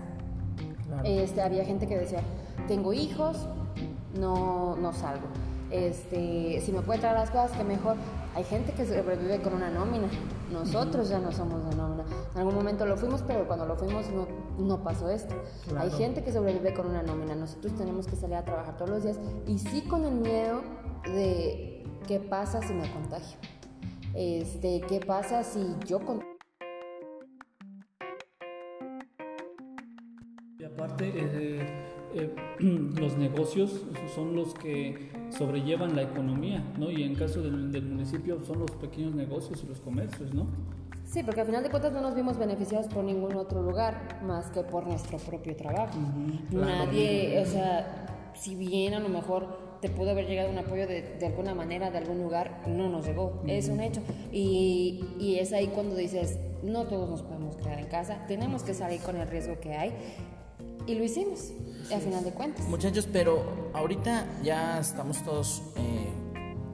Este, 1.04 1.42
había 1.42 1.64
gente 1.64 1.86
que 1.86 1.98
decía, 1.98 2.20
tengo 2.66 2.92
hijos, 2.92 3.46
no, 4.18 4.76
no 4.76 4.92
salgo. 4.92 5.26
Este, 5.70 6.62
si 6.62 6.72
me 6.72 6.80
puede 6.80 7.00
traer 7.00 7.16
las 7.16 7.30
cosas, 7.30 7.52
que 7.52 7.64
mejor. 7.64 7.96
Hay 8.34 8.44
gente 8.44 8.72
que 8.72 8.86
sobrevive 8.86 9.42
con 9.42 9.54
una 9.54 9.68
nómina. 9.68 10.08
Nosotros 10.52 11.08
ya 11.08 11.18
no 11.18 11.32
somos 11.32 11.68
de 11.68 11.76
nómina. 11.76 12.04
En 12.32 12.38
algún 12.38 12.54
momento 12.54 12.86
lo 12.86 12.96
fuimos, 12.96 13.22
pero 13.26 13.46
cuando 13.46 13.66
lo 13.66 13.76
fuimos 13.76 14.08
no, 14.10 14.26
no 14.58 14.82
pasó 14.82 15.10
esto. 15.10 15.34
Hay 15.76 15.90
gente 15.90 16.22
que 16.22 16.32
sobrevive 16.32 16.72
con 16.72 16.86
una 16.86 17.02
nómina. 17.02 17.34
Nosotros 17.34 17.74
tenemos 17.74 18.06
que 18.06 18.16
salir 18.16 18.36
a 18.36 18.44
trabajar 18.44 18.76
todos 18.76 18.90
los 18.90 19.02
días 19.02 19.18
y 19.46 19.58
sí 19.58 19.82
con 19.82 20.04
el 20.04 20.14
miedo 20.14 20.62
de 21.04 21.84
qué 22.06 22.20
pasa 22.20 22.62
si 22.62 22.72
me 22.72 22.90
contagio. 22.92 23.38
Este, 24.18 24.80
¿Qué 24.80 24.98
pasa 24.98 25.44
si 25.44 25.60
yo... 25.86 26.00
Con... 26.00 26.20
Y 30.58 30.64
aparte, 30.64 31.12
eh, 31.14 31.60
eh, 32.14 32.34
los 32.98 33.16
negocios 33.16 33.86
son 34.12 34.34
los 34.34 34.54
que 34.54 35.08
sobrellevan 35.30 35.94
la 35.94 36.02
economía, 36.02 36.64
¿no? 36.76 36.90
Y 36.90 37.04
en 37.04 37.14
caso 37.14 37.42
del, 37.42 37.80
municipio 37.84 38.42
son 38.44 38.58
los 38.58 38.72
pequeños 38.72 39.14
negocios 39.14 39.62
y 39.62 39.68
los 39.68 39.80
comercios, 39.80 40.34
¿no? 40.34 40.48
Sí, 41.04 41.22
porque 41.22 41.42
al 41.42 41.46
final 41.46 41.62
de 41.62 41.70
cuentas 41.70 41.92
no 41.92 42.00
nos 42.00 42.16
vimos 42.16 42.38
beneficiados 42.38 42.88
por 42.88 43.04
ningún 43.04 43.36
otro 43.36 43.62
lugar 43.62 44.20
más 44.24 44.50
que 44.50 44.64
por 44.64 44.84
nuestro 44.84 45.18
propio 45.18 45.54
trabajo. 45.54 45.96
Nadie, 46.50 47.40
o 47.40 47.46
sea, 47.46 48.32
si 48.34 48.56
bien 48.56 48.94
a 48.94 48.98
lo 48.98 49.10
mejor 49.10 49.67
te 49.80 49.88
pudo 49.88 50.10
haber 50.10 50.26
llegado 50.26 50.50
un 50.50 50.58
apoyo 50.58 50.86
de, 50.86 51.02
de 51.02 51.26
alguna 51.26 51.54
manera, 51.54 51.90
de 51.90 51.98
algún 51.98 52.22
lugar, 52.22 52.62
no 52.66 52.88
nos 52.88 53.06
llegó, 53.06 53.42
es 53.46 53.68
un 53.68 53.80
hecho. 53.80 54.00
Y, 54.32 55.04
y, 55.18 55.38
es 55.38 55.52
ahí 55.52 55.68
cuando 55.68 55.94
dices, 55.94 56.38
no 56.62 56.84
todos 56.84 57.08
nos 57.08 57.22
podemos 57.22 57.56
quedar 57.56 57.78
en 57.78 57.86
casa, 57.86 58.24
tenemos 58.26 58.62
que 58.62 58.74
salir 58.74 59.00
con 59.00 59.16
el 59.16 59.28
riesgo 59.28 59.58
que 59.60 59.74
hay. 59.74 59.92
Y 60.86 60.94
lo 60.94 61.04
hicimos, 61.04 61.52
al 61.92 62.00
final 62.00 62.24
de 62.24 62.32
cuentas. 62.32 62.66
Muchachos, 62.66 63.08
pero 63.12 63.70
ahorita 63.74 64.26
ya 64.42 64.78
estamos 64.80 65.22
todos... 65.24 65.62
Eh, 65.76 65.98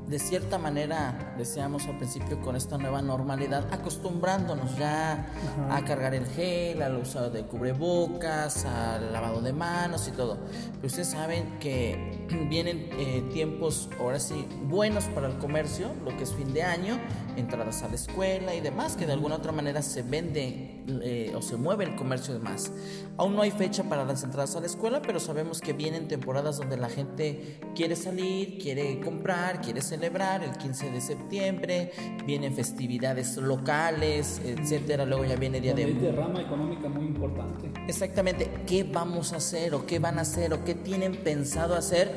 de 0.09 0.19
cierta 0.19 0.59
manera, 0.59 1.35
decíamos 1.39 1.87
al 1.87 1.97
principio, 1.97 2.41
con 2.41 2.57
esta 2.57 2.77
nueva 2.77 3.01
normalidad, 3.01 3.67
acostumbrándonos 3.73 4.77
ya 4.77 5.27
a 5.71 5.85
cargar 5.85 6.15
el 6.15 6.27
gel, 6.27 6.83
al 6.83 6.97
uso 6.97 7.31
de 7.31 7.45
cubrebocas, 7.45 8.67
al 8.67 9.13
lavado 9.13 9.41
de 9.41 9.53
manos 9.53 10.07
y 10.09 10.11
todo. 10.11 10.39
Pero 10.75 10.87
ustedes 10.87 11.09
saben 11.09 11.59
que 11.59 12.24
vienen 12.49 12.89
eh, 12.99 13.23
tiempos, 13.33 13.89
ahora 13.99 14.21
sí, 14.21 14.47
buenos 14.65 15.05
para 15.07 15.29
el 15.29 15.39
comercio, 15.39 15.91
lo 16.05 16.17
que 16.17 16.25
es 16.25 16.33
fin 16.33 16.53
de 16.53 16.63
año, 16.63 16.99
entradas 17.37 17.83
a 17.83 17.89
la 17.89 17.95
escuela 17.95 18.55
y 18.55 18.61
demás, 18.61 18.97
que 18.97 19.07
de 19.07 19.13
alguna 19.13 19.37
otra 19.37 19.53
manera 19.53 19.83
se 19.83 20.03
vende 20.03 20.83
eh, 20.87 21.33
o 21.35 21.41
se 21.41 21.57
mueve 21.57 21.85
el 21.85 21.97
comercio 21.97 22.35
de 22.35 22.41
más. 22.41 22.71
Aún 23.17 23.37
no 23.37 23.43
hay 23.43 23.51
fecha 23.51 23.85
para 23.85 24.05
las 24.05 24.23
entradas 24.23 24.55
a 24.57 24.61
la 24.61 24.67
escuela, 24.67 25.01
pero 25.01 25.21
sabemos 25.21 25.61
que 25.61 25.73
vienen 25.73 26.09
temporadas 26.09 26.59
donde 26.59 26.77
la 26.77 26.89
gente 26.89 27.59
quiere 27.75 27.97
salir, 27.97 28.59
quiere 28.59 29.01
comprar, 29.01 29.61
quiere 29.61 29.81
celebrar 29.81 30.43
el 30.43 30.53
15 30.53 30.91
de 30.91 31.01
septiembre, 31.01 31.93
vienen 32.27 32.55
festividades 32.55 33.37
locales, 33.37 34.41
etcétera. 34.45 35.05
Luego 35.05 35.25
ya 35.25 35.37
viene 35.37 35.61
día 35.61 35.75
de. 35.75 35.87
derrama 35.95 36.43
económica 36.43 36.89
muy 36.89 37.07
importante. 37.07 37.71
Exactamente. 37.89 38.51
¿Qué 38.67 38.85
vamos 38.85 39.33
a 39.33 39.37
hacer 39.37 39.75
o 39.75 39.87
qué 39.87 39.99
van 39.99 40.19
a 40.19 40.23
hacer 40.23 40.53
o 40.53 40.65
qué 40.65 40.75
tienen 40.75 41.15
pensado 41.17 41.75
hacer? 41.75 42.14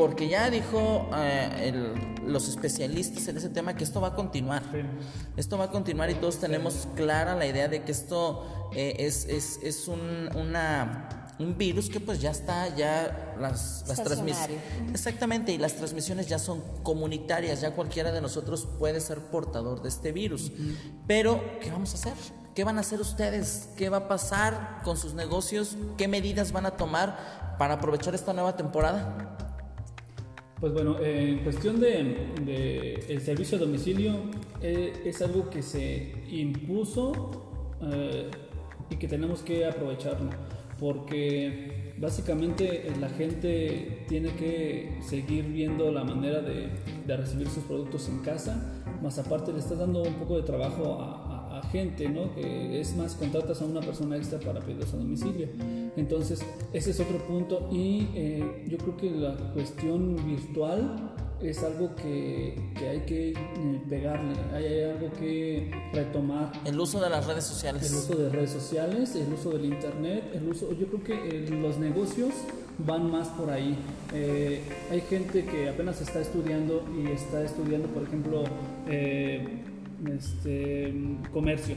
Porque 0.00 0.30
ya 0.30 0.48
dijo 0.48 1.10
eh, 1.14 1.94
los 2.26 2.48
especialistas 2.48 3.28
en 3.28 3.36
ese 3.36 3.50
tema 3.50 3.76
que 3.76 3.84
esto 3.84 4.00
va 4.00 4.08
a 4.08 4.14
continuar. 4.14 4.62
Esto 5.36 5.58
va 5.58 5.64
a 5.64 5.70
continuar 5.70 6.08
y 6.08 6.14
todos 6.14 6.38
tenemos 6.38 6.88
clara 6.96 7.36
la 7.36 7.44
idea 7.44 7.68
de 7.68 7.82
que 7.82 7.92
esto 7.92 8.70
eh, 8.74 8.96
es, 9.00 9.26
es, 9.26 9.60
es 9.62 9.88
un, 9.88 10.30
una 10.34 11.34
un 11.38 11.58
virus 11.58 11.90
que 11.90 12.00
pues 12.00 12.18
ya 12.18 12.30
está, 12.30 12.74
ya 12.74 13.34
las, 13.38 13.84
las 13.88 14.02
transmisiones... 14.02 14.58
Exactamente, 14.90 15.52
y 15.52 15.58
las 15.58 15.74
transmisiones 15.74 16.28
ya 16.28 16.38
son 16.38 16.62
comunitarias, 16.82 17.60
ya 17.60 17.72
cualquiera 17.72 18.10
de 18.10 18.22
nosotros 18.22 18.66
puede 18.78 19.02
ser 19.02 19.18
portador 19.18 19.82
de 19.82 19.90
este 19.90 20.12
virus. 20.12 20.50
Pero, 21.06 21.42
¿qué 21.60 21.70
vamos 21.70 21.92
a 21.92 21.96
hacer? 21.96 22.14
¿Qué 22.54 22.64
van 22.64 22.78
a 22.78 22.80
hacer 22.80 23.02
ustedes? 23.02 23.68
¿Qué 23.76 23.90
va 23.90 23.98
a 23.98 24.08
pasar 24.08 24.80
con 24.82 24.96
sus 24.96 25.12
negocios? 25.12 25.76
¿Qué 25.98 26.08
medidas 26.08 26.52
van 26.52 26.64
a 26.64 26.70
tomar 26.72 27.56
para 27.58 27.74
aprovechar 27.74 28.14
esta 28.14 28.32
nueva 28.32 28.56
temporada? 28.56 29.49
Pues 30.60 30.74
bueno, 30.74 30.98
en 31.00 31.38
cuestión 31.38 31.80
de, 31.80 33.02
el 33.08 33.20
servicio 33.22 33.56
a 33.56 33.60
domicilio 33.62 34.12
eh, 34.60 34.92
es 35.04 35.22
algo 35.22 35.48
que 35.48 35.62
se 35.62 36.12
impuso 36.30 37.76
eh, 37.82 38.30
y 38.90 38.96
que 38.96 39.08
tenemos 39.08 39.42
que 39.42 39.64
aprovecharlo 39.64 40.28
porque 40.80 41.94
básicamente 41.98 42.90
la 42.98 43.10
gente 43.10 44.04
tiene 44.08 44.30
que 44.30 44.98
seguir 45.02 45.44
viendo 45.44 45.92
la 45.92 46.02
manera 46.02 46.40
de, 46.40 46.70
recibir 47.06 47.48
sus 47.48 47.64
productos 47.64 48.08
en 48.08 48.20
casa, 48.20 48.82
más 49.02 49.18
aparte 49.18 49.52
le 49.52 49.58
estás 49.58 49.78
dando 49.78 50.02
un 50.02 50.14
poco 50.14 50.36
de 50.36 50.42
trabajo 50.44 50.98
a, 51.00 51.29
gente, 51.70 52.08
¿no? 52.08 52.34
Que 52.34 52.80
es 52.80 52.96
más, 52.96 53.14
contratas 53.14 53.60
a 53.62 53.64
una 53.64 53.80
persona 53.80 54.16
extra 54.16 54.38
para 54.38 54.60
pedirlos 54.60 54.92
a 54.94 54.96
domicilio. 54.96 55.48
Entonces, 55.96 56.40
ese 56.72 56.90
es 56.90 57.00
otro 57.00 57.18
punto 57.26 57.68
y 57.70 58.08
eh, 58.14 58.64
yo 58.68 58.78
creo 58.78 58.96
que 58.96 59.10
la 59.10 59.36
cuestión 59.52 60.16
virtual 60.26 61.12
es 61.42 61.62
algo 61.62 61.94
que, 61.96 62.54
que 62.76 62.88
hay 62.88 63.00
que 63.00 63.30
eh, 63.30 63.82
pegarle, 63.88 64.34
hay, 64.52 64.90
algo 64.90 65.10
que 65.18 65.70
retomar. 65.92 66.52
El 66.64 66.78
uso 66.78 67.00
de 67.00 67.08
las 67.08 67.26
redes 67.26 67.44
sociales. 67.44 67.90
El 67.90 67.96
uso 67.96 68.14
de 68.14 68.28
redes 68.28 68.50
sociales, 68.50 69.16
el 69.16 69.32
uso 69.32 69.50
del 69.50 69.64
internet, 69.64 70.24
el 70.34 70.48
uso, 70.48 70.72
yo 70.72 70.86
creo 70.88 71.02
que 71.02 71.14
eh, 71.14 71.50
los 71.50 71.78
negocios 71.78 72.34
van 72.78 73.10
más 73.10 73.28
por 73.28 73.50
ahí. 73.50 73.76
Eh, 74.12 74.62
hay 74.90 75.00
gente 75.02 75.44
que 75.44 75.68
apenas 75.68 76.00
está 76.00 76.20
estudiando 76.20 76.84
y 76.96 77.10
está 77.10 77.42
estudiando, 77.42 77.88
por 77.88 78.02
ejemplo, 78.02 78.44
este, 80.06 80.94
comercio 81.32 81.76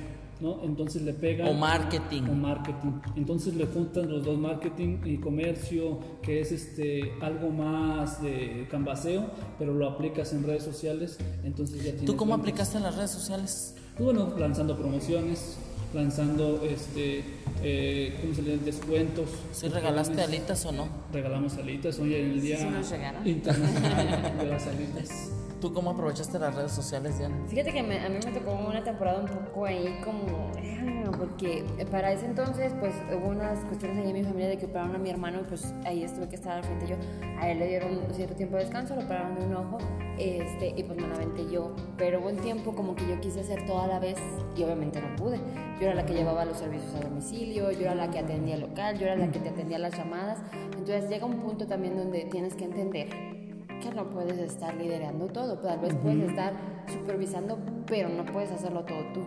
entonces 0.64 1.02
le 1.02 1.14
pegan... 1.14 1.48
O 1.48 1.54
marketing. 1.54 2.24
O 2.24 2.34
marketing. 2.34 2.92
Entonces 3.16 3.56
le 3.56 3.66
juntan 3.66 4.10
los 4.10 4.26
dos 4.26 4.38
marketing 4.38 5.00
y 5.06 5.18
comercio, 5.18 6.00
que 6.22 6.42
es 6.42 6.52
este 6.52 7.14
algo 7.22 7.50
más 7.50 8.22
de 8.22 8.68
canvaseo, 8.70 9.26
pero 9.58 9.74
lo 9.74 9.88
aplicas 9.88 10.34
en 10.34 10.44
redes 10.44 10.64
sociales, 10.64 11.18
entonces 11.44 11.78
ya 11.78 11.92
tienes... 11.92 12.06
¿Tú 12.06 12.16
cómo 12.16 12.34
aplicaste 12.34 12.78
en 12.78 12.84
las 12.84 12.96
redes 12.96 13.12
sociales? 13.12 13.76
Bueno, 13.98 14.34
lanzando 14.38 14.78
promociones, 14.78 15.58
lanzando 15.94 16.62
este 16.64 17.24
eh, 17.62 18.18
¿cómo 18.20 18.34
se 18.34 18.42
le 18.42 18.58
descuentos. 18.58 19.30
¿Sí 19.54 19.70
regalaste 19.70 20.22
alitas 20.22 20.66
o 20.66 20.72
no? 20.72 20.88
Regalamos 21.14 21.56
alitas, 21.58 22.00
hoy 22.00 22.16
en 22.16 22.32
el 22.32 22.42
día 22.42 22.58
sí 22.58 23.30
internacional 23.30 24.38
de 24.40 24.46
las 24.46 24.68
alitas. 24.68 25.32
¿Tú 25.64 25.74
cómo 25.74 25.92
aprovechaste 25.92 26.38
las 26.40 26.54
redes 26.54 26.74
sociales, 26.74 27.18
Diana? 27.18 27.38
Fíjate 27.48 27.72
que 27.72 27.80
a 27.80 27.84
mí 27.84 27.90
me 27.90 28.32
tocó 28.38 28.52
una 28.52 28.84
temporada 28.84 29.22
un 29.22 29.28
poco 29.28 29.64
ahí 29.64 29.98
como... 30.04 30.52
Porque 31.18 31.64
para 31.90 32.12
ese 32.12 32.26
entonces, 32.26 32.74
pues 32.82 32.94
hubo 33.16 33.30
unas 33.30 33.60
cuestiones 33.60 34.04
ahí 34.04 34.10
en 34.10 34.14
mi 34.14 34.24
familia 34.26 34.50
de 34.50 34.58
que 34.58 34.66
operaron 34.66 34.94
a 34.94 34.98
mi 34.98 35.10
hermano 35.10 35.40
y 35.40 35.44
pues 35.44 35.74
ahí 35.86 36.04
estuve 36.04 36.28
que 36.28 36.36
estar 36.36 36.58
al 36.58 36.66
frente 36.66 36.88
yo. 36.88 36.98
A 37.40 37.50
él 37.50 37.60
le 37.60 37.68
dieron 37.70 37.98
cierto 38.12 38.36
tiempo 38.36 38.58
de 38.58 38.64
descanso, 38.64 38.94
lo 38.94 39.04
operaron 39.04 39.40
de 39.40 39.46
un 39.46 39.56
ojo 39.56 39.78
este, 40.20 40.74
y 40.76 40.84
pues 40.84 41.00
me 41.00 41.08
la 41.08 41.16
aventé 41.16 41.50
yo. 41.50 41.74
Pero 41.98 42.20
hubo 42.20 42.28
un 42.28 42.40
tiempo 42.40 42.76
como 42.76 42.94
que 42.94 43.08
yo 43.08 43.22
quise 43.22 43.40
hacer 43.40 43.66
todo 43.66 43.84
a 43.84 43.88
la 43.88 44.00
vez 44.00 44.18
y 44.58 44.64
obviamente 44.64 45.00
no 45.00 45.16
pude. 45.16 45.38
Yo 45.80 45.86
era 45.86 45.96
la 45.96 46.06
que 46.06 46.14
llevaba 46.14 46.44
los 46.44 46.58
servicios 46.58 46.94
a 46.96 47.08
domicilio, 47.08 47.72
yo 47.72 47.84
era 47.84 47.96
la 47.96 48.12
que 48.12 48.20
atendía 48.20 48.56
el 48.56 48.62
local, 48.62 49.00
yo 49.00 49.06
era 49.06 49.16
la 49.16 49.32
que 49.32 49.40
te 49.40 49.48
atendía 49.48 49.80
las 49.80 49.98
llamadas. 49.98 50.40
Entonces 50.78 51.10
llega 51.10 51.26
un 51.26 51.40
punto 51.40 51.68
también 51.68 51.96
donde 51.96 52.26
tienes 52.26 52.54
que 52.54 52.66
entender 52.66 53.33
que 53.84 53.92
no 53.94 54.10
puedes 54.10 54.38
estar 54.38 54.74
liderando 54.76 55.28
todo, 55.28 55.58
tal 55.60 55.80
vez 55.80 55.94
puedes 56.02 56.30
estar 56.30 56.54
supervisando, 56.88 57.60
pero 57.86 58.08
no 58.08 58.26
puedes 58.26 58.52
hacerlo 58.52 58.86
todo 58.86 59.00
tú. 59.14 59.22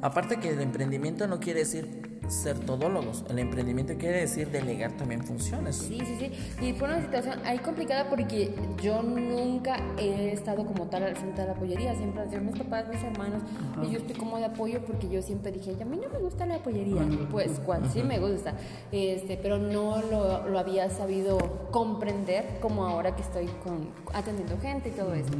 Aparte 0.00 0.38
que 0.38 0.48
el 0.48 0.60
emprendimiento 0.62 1.26
no 1.26 1.38
quiere 1.38 1.60
decir 1.60 2.09
ser 2.30 2.58
todólogos. 2.60 3.24
El 3.28 3.38
emprendimiento 3.38 3.94
quiere 3.98 4.20
decir 4.20 4.48
delegar 4.50 4.92
también 4.92 5.22
funciones. 5.24 5.76
Sí, 5.76 6.00
sí, 6.04 6.16
sí. 6.18 6.64
Y 6.64 6.72
fue 6.72 6.88
una 6.88 7.00
situación 7.00 7.40
ahí 7.44 7.58
complicada 7.58 8.08
porque 8.08 8.54
yo 8.82 9.02
nunca 9.02 9.76
he 9.98 10.32
estado 10.32 10.64
como 10.64 10.86
tal 10.86 11.02
al 11.02 11.16
frente 11.16 11.42
de 11.42 11.48
la 11.48 11.54
pollería. 11.54 11.94
Siempre 11.94 12.22
han 12.22 12.30
sido 12.30 12.42
mis 12.42 12.58
papás, 12.58 12.88
mis 12.88 13.02
hermanos. 13.02 13.42
Y 13.82 13.90
yo 13.90 13.98
estoy 13.98 14.16
como 14.16 14.38
de 14.38 14.46
apoyo 14.46 14.80
porque 14.84 15.08
yo 15.08 15.22
siempre 15.22 15.52
dije, 15.52 15.76
a 15.80 15.84
mí 15.84 15.98
no 15.98 16.08
me 16.08 16.18
gusta 16.18 16.46
la 16.46 16.58
pollería. 16.58 17.02
Pues 17.30 17.60
cuando 17.64 17.88
sí 17.88 18.02
me 18.02 18.18
gusta. 18.18 18.54
Este, 18.92 19.36
pero 19.36 19.58
no 19.58 20.00
lo, 20.02 20.48
lo, 20.48 20.58
había 20.58 20.90
sabido 20.90 21.38
comprender 21.70 22.58
como 22.60 22.86
ahora 22.86 23.16
que 23.16 23.22
estoy 23.22 23.46
con, 23.64 23.88
atendiendo 24.12 24.58
gente 24.58 24.90
y 24.90 24.92
todo 24.92 25.14
eso. 25.14 25.32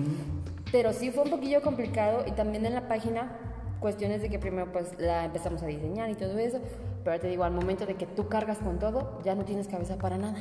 Pero 0.72 0.92
sí 0.92 1.10
fue 1.10 1.24
un 1.24 1.30
poquillo 1.30 1.62
complicado 1.62 2.24
y 2.26 2.32
también 2.32 2.64
en 2.64 2.74
la 2.74 2.88
página 2.88 3.49
cuestiones 3.80 4.22
de 4.22 4.28
que 4.28 4.38
primero 4.38 4.70
pues 4.72 4.88
la 4.98 5.24
empezamos 5.24 5.62
a 5.62 5.66
diseñar 5.66 6.10
y 6.10 6.14
todo 6.14 6.38
eso, 6.38 6.60
pero 7.04 7.18
te 7.18 7.28
digo, 7.28 7.44
al 7.44 7.52
momento 7.52 7.86
de 7.86 7.94
que 7.94 8.06
tú 8.06 8.28
cargas 8.28 8.58
con 8.58 8.78
todo, 8.78 9.20
ya 9.24 9.34
no 9.34 9.44
tienes 9.44 9.66
cabeza 9.68 9.96
para 9.96 10.18
nada. 10.18 10.36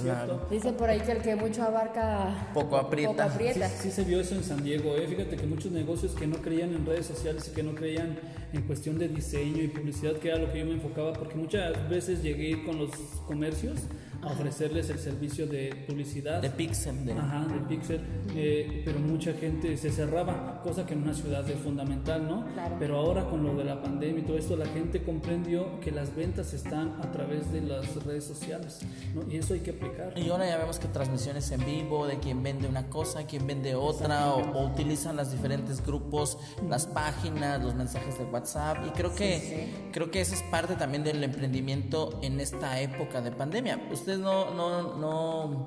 Claro. 0.00 0.46
Dicen 0.50 0.74
por 0.74 0.90
ahí 0.90 1.00
que 1.00 1.12
el 1.12 1.22
que 1.22 1.36
mucho 1.36 1.62
abarca 1.62 2.50
poco 2.54 2.76
aprieta. 2.76 3.28
Sí, 3.68 3.90
se 3.90 4.04
vio 4.04 4.20
eso 4.20 4.34
en 4.34 4.44
San 4.44 4.62
Diego. 4.62 4.96
¿eh? 4.96 5.06
Fíjate 5.08 5.36
que 5.36 5.46
muchos 5.46 5.72
negocios 5.72 6.12
que 6.12 6.26
no 6.26 6.36
creían 6.36 6.74
en 6.74 6.84
redes 6.84 7.06
sociales 7.06 7.48
y 7.48 7.54
que 7.54 7.62
no 7.62 7.74
creían 7.74 8.18
en 8.52 8.62
cuestión 8.62 8.98
de 8.98 9.08
diseño 9.08 9.62
y 9.62 9.68
publicidad, 9.68 10.14
que 10.14 10.28
era 10.28 10.38
lo 10.38 10.52
que 10.52 10.58
yo 10.60 10.66
me 10.66 10.72
enfocaba, 10.72 11.12
porque 11.12 11.36
muchas 11.36 11.88
veces 11.88 12.22
llegué 12.22 12.64
con 12.64 12.78
los 12.78 12.90
comercios 13.26 13.78
a 14.22 14.28
ofrecerles 14.28 14.88
el 14.90 14.98
servicio 14.98 15.46
de 15.46 15.74
publicidad. 15.86 16.40
De 16.40 16.50
Pixel. 16.50 17.04
De... 17.04 17.12
Ajá, 17.12 17.44
de 17.46 17.58
Pixel. 17.66 18.00
Eh, 18.34 18.82
pero 18.84 19.00
mucha 19.00 19.32
gente 19.34 19.76
se 19.76 19.90
cerraba, 19.90 20.60
cosa 20.62 20.86
que 20.86 20.94
en 20.94 21.02
una 21.02 21.14
ciudad 21.14 21.48
es 21.48 21.58
fundamental, 21.58 22.26
¿no? 22.26 22.46
Claro. 22.52 22.76
Pero 22.78 22.96
ahora 22.98 23.28
con 23.28 23.42
lo 23.42 23.54
de 23.56 23.64
la 23.64 23.82
pandemia 23.82 24.22
y 24.22 24.24
todo 24.24 24.38
esto, 24.38 24.56
la 24.56 24.66
gente 24.66 25.02
comprendió 25.02 25.80
que 25.80 25.90
las 25.90 26.14
ventas 26.14 26.54
están 26.54 27.00
a 27.02 27.10
través 27.10 27.52
de 27.52 27.62
las 27.62 28.04
redes 28.04 28.24
sociales, 28.24 28.80
¿no? 29.14 29.30
Y 29.30 29.38
eso 29.38 29.54
hay 29.54 29.60
que 29.60 29.72
aplicar. 29.72 30.12
Y 30.16 30.30
ahora 30.30 30.46
ya 30.46 30.56
vemos 30.56 30.78
que 30.78 30.86
transmisiones 30.88 31.50
en 31.50 31.64
vivo 31.64 32.06
de 32.06 32.18
quien 32.18 32.42
vende 32.42 32.68
una 32.68 32.88
cosa, 32.88 33.26
quien 33.26 33.46
vende 33.46 33.74
otra, 33.74 34.34
o, 34.34 34.66
utilizan 34.66 35.16
los 35.16 35.32
diferentes 35.32 35.84
grupos, 35.84 36.38
las 36.68 36.86
páginas, 36.86 37.62
los 37.62 37.74
mensajes 37.74 38.18
de 38.18 38.24
WhatsApp. 38.24 38.86
Y 38.86 38.90
creo 38.90 39.14
que, 39.14 39.68
creo 39.92 40.10
que 40.10 40.20
esa 40.20 40.34
es 40.36 40.42
parte 40.42 40.76
también 40.76 41.02
del 41.02 41.22
emprendimiento 41.24 42.20
en 42.22 42.40
esta 42.40 42.80
época 42.80 43.20
de 43.20 43.32
pandemia. 43.32 43.80
Usted 43.90 44.11
no, 44.18 44.54
no, 44.54 44.96
no, 44.96 45.66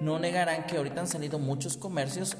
no 0.00 0.18
negarán 0.18 0.66
que 0.66 0.76
ahorita 0.76 1.00
han 1.00 1.06
salido 1.06 1.38
muchos 1.38 1.76
comercios 1.76 2.36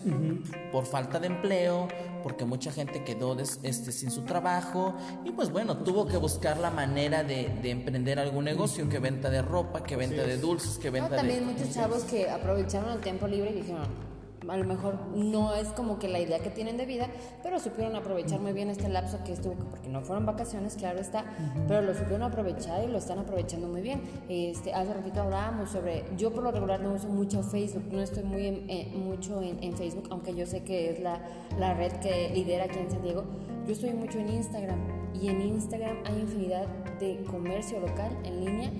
por 0.72 0.86
falta 0.86 1.18
de 1.18 1.28
empleo, 1.28 1.88
porque 2.22 2.44
mucha 2.44 2.72
gente 2.72 3.04
quedó 3.04 3.36
este, 3.38 3.92
sin 3.92 4.10
su 4.10 4.22
trabajo. 4.22 4.94
Y 5.24 5.32
pues 5.32 5.50
bueno, 5.50 5.78
tuvo 5.78 6.06
que 6.06 6.16
buscar 6.16 6.58
la 6.58 6.70
manera 6.70 7.22
de, 7.22 7.46
emprender 7.64 8.18
algún 8.18 8.44
negocio, 8.44 8.88
que 8.88 8.98
venta 8.98 9.30
de 9.30 9.42
ropa, 9.42 9.82
que 9.82 9.96
venta 9.96 10.22
de 10.24 10.38
dulces, 10.38 10.78
que 10.78 10.90
venta 10.90 11.16
también 11.16 11.46
muchos 11.46 11.70
chavos 11.70 12.04
que 12.04 12.28
aprovecharon 12.28 12.92
el 12.92 13.00
tiempo 13.00 13.26
libre 13.26 13.50
y 13.50 13.54
dijeron, 13.54 14.13
a 14.48 14.56
lo 14.56 14.64
mejor 14.64 14.98
no 15.14 15.54
es 15.54 15.68
como 15.68 15.98
que 15.98 16.08
la 16.08 16.20
idea 16.20 16.38
que 16.40 16.50
tienen 16.50 16.76
de 16.76 16.86
vida, 16.86 17.08
pero 17.42 17.58
supieron 17.58 17.96
aprovechar 17.96 18.40
muy 18.40 18.52
bien 18.52 18.70
este 18.70 18.88
lapso 18.88 19.18
que 19.24 19.32
estuvo, 19.32 19.54
porque 19.54 19.88
no 19.88 20.00
fueron 20.02 20.26
vacaciones, 20.26 20.74
claro 20.76 21.00
está, 21.00 21.24
pero 21.68 21.82
lo 21.82 21.94
supieron 21.94 22.22
aprovechar 22.22 22.84
y 22.84 22.88
lo 22.88 22.98
están 22.98 23.18
aprovechando 23.18 23.68
muy 23.68 23.80
bien. 23.80 24.02
Este, 24.28 24.72
hace 24.72 24.92
ratito 24.92 25.22
hablábamos 25.22 25.70
sobre, 25.70 26.04
yo 26.16 26.32
por 26.32 26.42
lo 26.42 26.50
regular 26.50 26.80
no 26.80 26.92
uso 26.92 27.08
mucho 27.08 27.42
Facebook, 27.42 27.84
no 27.90 28.00
estoy 28.00 28.24
muy 28.24 28.46
eh, 28.68 28.92
mucho 28.94 29.42
en, 29.42 29.62
en, 29.62 29.76
Facebook, 29.76 30.08
aunque 30.10 30.34
yo 30.34 30.46
sé 30.46 30.62
que 30.62 30.90
es 30.90 31.00
la, 31.00 31.20
la 31.58 31.74
red 31.74 31.92
que 31.94 32.30
lidera 32.34 32.64
aquí 32.64 32.78
en 32.78 32.90
San 32.90 33.02
Diego, 33.02 33.24
yo 33.66 33.72
estoy 33.72 33.90
mucho 33.90 34.18
en 34.18 34.28
Instagram 34.28 34.78
y 35.14 35.28
en 35.28 35.40
Instagram 35.40 35.96
hay 36.04 36.20
infinidad 36.20 36.66
de 36.98 37.24
comercio 37.24 37.80
local 37.80 38.16
en 38.24 38.44
línea 38.44 38.70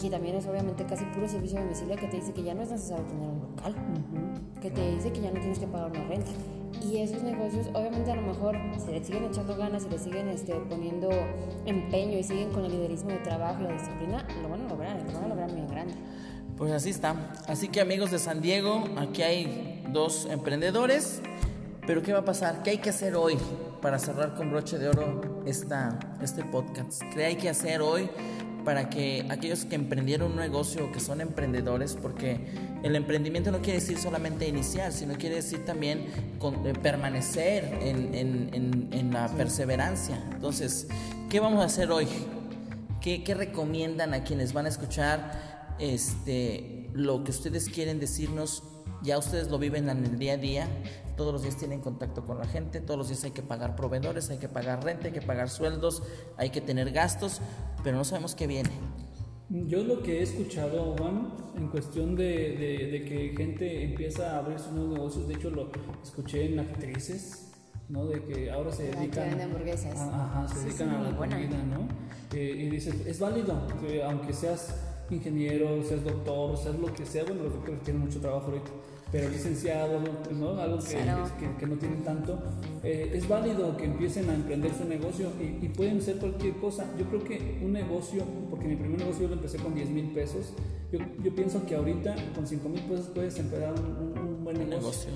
que 0.00 0.10
también 0.10 0.36
es 0.36 0.46
obviamente 0.46 0.84
casi 0.86 1.04
puro 1.06 1.28
servicio 1.28 1.58
de 1.58 1.64
domicilio 1.64 1.96
que 1.96 2.06
te 2.06 2.16
dice 2.16 2.32
que 2.32 2.42
ya 2.42 2.54
no 2.54 2.62
es 2.62 2.70
necesario 2.70 3.04
tener 3.06 3.28
un 3.28 3.40
local, 3.40 3.74
que 4.60 4.70
te 4.70 4.90
dice 4.90 5.12
que 5.12 5.20
ya 5.20 5.30
no 5.30 5.40
tienes 5.40 5.58
que 5.58 5.66
pagar 5.66 5.90
una 5.90 6.04
renta. 6.04 6.30
Y 6.84 6.98
esos 6.98 7.22
negocios, 7.22 7.66
obviamente, 7.72 8.10
a 8.10 8.16
lo 8.16 8.22
mejor, 8.22 8.56
si 8.84 8.92
le 8.92 9.04
siguen 9.04 9.24
echando 9.24 9.56
ganas, 9.56 9.84
si 9.84 9.88
le 9.88 9.98
siguen 9.98 10.28
este, 10.28 10.54
poniendo 10.68 11.08
empeño 11.66 12.18
y 12.18 12.22
siguen 12.22 12.50
con 12.50 12.64
el 12.64 12.72
liderismo 12.72 13.10
de 13.10 13.18
trabajo 13.18 13.62
y 13.62 13.64
la 13.64 13.72
disciplina, 13.72 14.26
lo 14.42 14.48
van 14.48 14.62
a 14.62 14.68
lograr, 14.68 14.96
lo 15.06 15.12
van 15.12 15.24
a 15.24 15.28
lograr 15.28 15.52
muy 15.52 15.66
grande. 15.66 15.94
Pues 16.56 16.72
así 16.72 16.90
está. 16.90 17.14
Así 17.46 17.68
que, 17.68 17.80
amigos 17.80 18.10
de 18.10 18.18
San 18.18 18.40
Diego, 18.40 18.84
aquí 18.96 19.22
hay 19.22 19.84
dos 19.92 20.26
emprendedores. 20.30 21.20
Pero, 21.86 22.02
¿qué 22.02 22.12
va 22.12 22.20
a 22.20 22.24
pasar? 22.24 22.62
¿Qué 22.62 22.70
hay 22.70 22.78
que 22.78 22.90
hacer 22.90 23.16
hoy 23.16 23.38
para 23.80 23.98
cerrar 23.98 24.34
con 24.34 24.50
broche 24.50 24.78
de 24.78 24.88
oro 24.88 25.42
esta, 25.46 25.98
este 26.20 26.44
podcast? 26.44 27.02
¿Qué 27.14 27.24
hay 27.24 27.36
que 27.36 27.48
hacer 27.48 27.80
hoy? 27.80 28.10
Para 28.64 28.90
que 28.90 29.26
aquellos 29.28 29.64
que 29.64 29.74
emprendieron 29.74 30.32
un 30.32 30.38
negocio, 30.38 30.90
que 30.92 31.00
son 31.00 31.20
emprendedores, 31.20 31.96
porque 32.00 32.38
el 32.82 32.96
emprendimiento 32.96 33.50
no 33.50 33.60
quiere 33.60 33.80
decir 33.80 33.98
solamente 33.98 34.46
iniciar, 34.46 34.92
sino 34.92 35.14
quiere 35.16 35.36
decir 35.36 35.64
también 35.64 36.06
eh, 36.64 36.72
permanecer 36.82 37.64
en, 37.82 38.14
en, 38.14 38.88
en, 38.92 39.12
la 39.12 39.28
perseverancia. 39.28 40.22
Entonces, 40.32 40.88
¿qué 41.30 41.40
vamos 41.40 41.62
a 41.62 41.64
hacer 41.64 41.90
hoy? 41.90 42.06
¿Qué, 43.00 43.24
qué 43.24 43.34
recomiendan 43.34 44.14
a 44.14 44.24
quienes 44.24 44.52
van 44.52 44.66
a 44.66 44.68
escuchar 44.68 45.76
este, 45.78 46.90
lo 46.92 47.24
que 47.24 47.30
ustedes 47.30 47.68
quieren 47.68 48.00
decirnos? 48.00 48.62
Ya 49.02 49.18
ustedes 49.18 49.48
lo 49.48 49.58
viven 49.58 49.88
en 49.88 50.04
el 50.04 50.18
día 50.18 50.34
a 50.34 50.36
día, 50.36 50.68
todos 51.16 51.32
los 51.32 51.42
días 51.42 51.56
tienen 51.56 51.80
contacto 51.80 52.24
con 52.24 52.38
la 52.38 52.46
gente, 52.46 52.80
todos 52.80 52.98
los 52.98 53.08
días 53.08 53.24
hay 53.24 53.30
que 53.30 53.42
pagar 53.42 53.76
proveedores, 53.76 54.30
hay 54.30 54.38
que 54.38 54.48
pagar 54.48 54.84
renta, 54.84 55.06
hay 55.06 55.12
que 55.12 55.22
pagar 55.22 55.50
sueldos, 55.50 56.02
hay 56.36 56.50
que 56.50 56.60
tener 56.60 56.90
gastos, 56.90 57.40
pero 57.84 57.96
no 57.96 58.04
sabemos 58.04 58.34
qué 58.34 58.46
viene. 58.46 58.70
Yo 59.50 59.82
lo 59.82 60.02
que 60.02 60.18
he 60.18 60.22
escuchado, 60.22 60.94
Juan, 60.98 61.32
en 61.56 61.68
cuestión 61.68 62.14
de, 62.14 62.90
de, 62.92 63.04
que 63.04 63.34
gente 63.34 63.84
empieza 63.84 64.32
a 64.32 64.38
abrir 64.40 64.58
sus 64.58 64.72
nuevos 64.72 64.94
negocios, 64.94 65.28
de 65.28 65.34
hecho 65.34 65.50
lo 65.50 65.70
escuché 66.02 66.52
en 66.52 66.58
actrices, 66.58 67.50
¿no? 67.88 68.04
De 68.06 68.22
que 68.24 68.50
ahora 68.50 68.70
se 68.70 68.90
dedican... 68.90 69.40
a 69.40 69.44
hamburguesas. 69.44 69.98
ajá, 69.98 70.46
se 70.48 70.64
dedican 70.64 70.90
a 70.90 71.00
la 71.00 71.16
comida, 71.16 71.62
¿no? 71.64 71.88
Eh, 72.36 72.54
y 72.58 72.68
dices, 72.68 73.06
es 73.06 73.18
válido, 73.18 73.66
que 73.80 74.04
aunque 74.04 74.34
seas 74.34 74.74
ingeniero, 75.14 75.82
seas 75.82 76.04
doctor, 76.04 76.56
seas 76.56 76.78
lo 76.78 76.92
que 76.92 77.06
sea, 77.06 77.24
bueno, 77.24 77.44
los 77.44 77.54
doctores 77.54 77.82
tienen 77.82 78.02
mucho 78.02 78.20
trabajo 78.20 78.46
ahorita, 78.46 78.70
pero 79.10 79.28
licenciado, 79.30 80.00
¿no? 80.32 80.60
algo 80.60 80.78
que, 80.78 81.56
que, 81.58 81.66
no 81.66 81.76
tienen 81.76 82.04
tanto, 82.04 82.38
eh, 82.82 83.10
es 83.14 83.26
válido 83.26 83.76
que 83.76 83.84
empiecen 83.84 84.28
a 84.28 84.34
emprender 84.34 84.72
su 84.74 84.84
negocio 84.84 85.30
y, 85.40 85.64
y, 85.64 85.68
pueden 85.70 86.02
ser 86.02 86.16
cualquier 86.16 86.54
cosa. 86.56 86.86
Yo 86.98 87.06
creo 87.06 87.24
que 87.24 87.58
un 87.62 87.72
negocio, 87.72 88.22
porque 88.50 88.66
mi 88.66 88.76
primer 88.76 88.98
negocio 88.98 89.22
yo 89.22 89.28
lo 89.28 89.34
empecé 89.34 89.58
con 89.58 89.74
10 89.74 89.88
mil 89.90 90.12
pesos, 90.12 90.52
yo, 90.92 90.98
yo, 91.22 91.34
pienso 91.34 91.64
que 91.66 91.74
ahorita 91.74 92.16
con 92.34 92.46
5 92.46 92.68
mil 92.68 92.82
pesos 92.82 93.08
puedes 93.14 93.38
empezar 93.38 93.74
un, 93.74 94.18
un, 94.18 94.44
buen 94.44 94.68
negocio. 94.68 95.10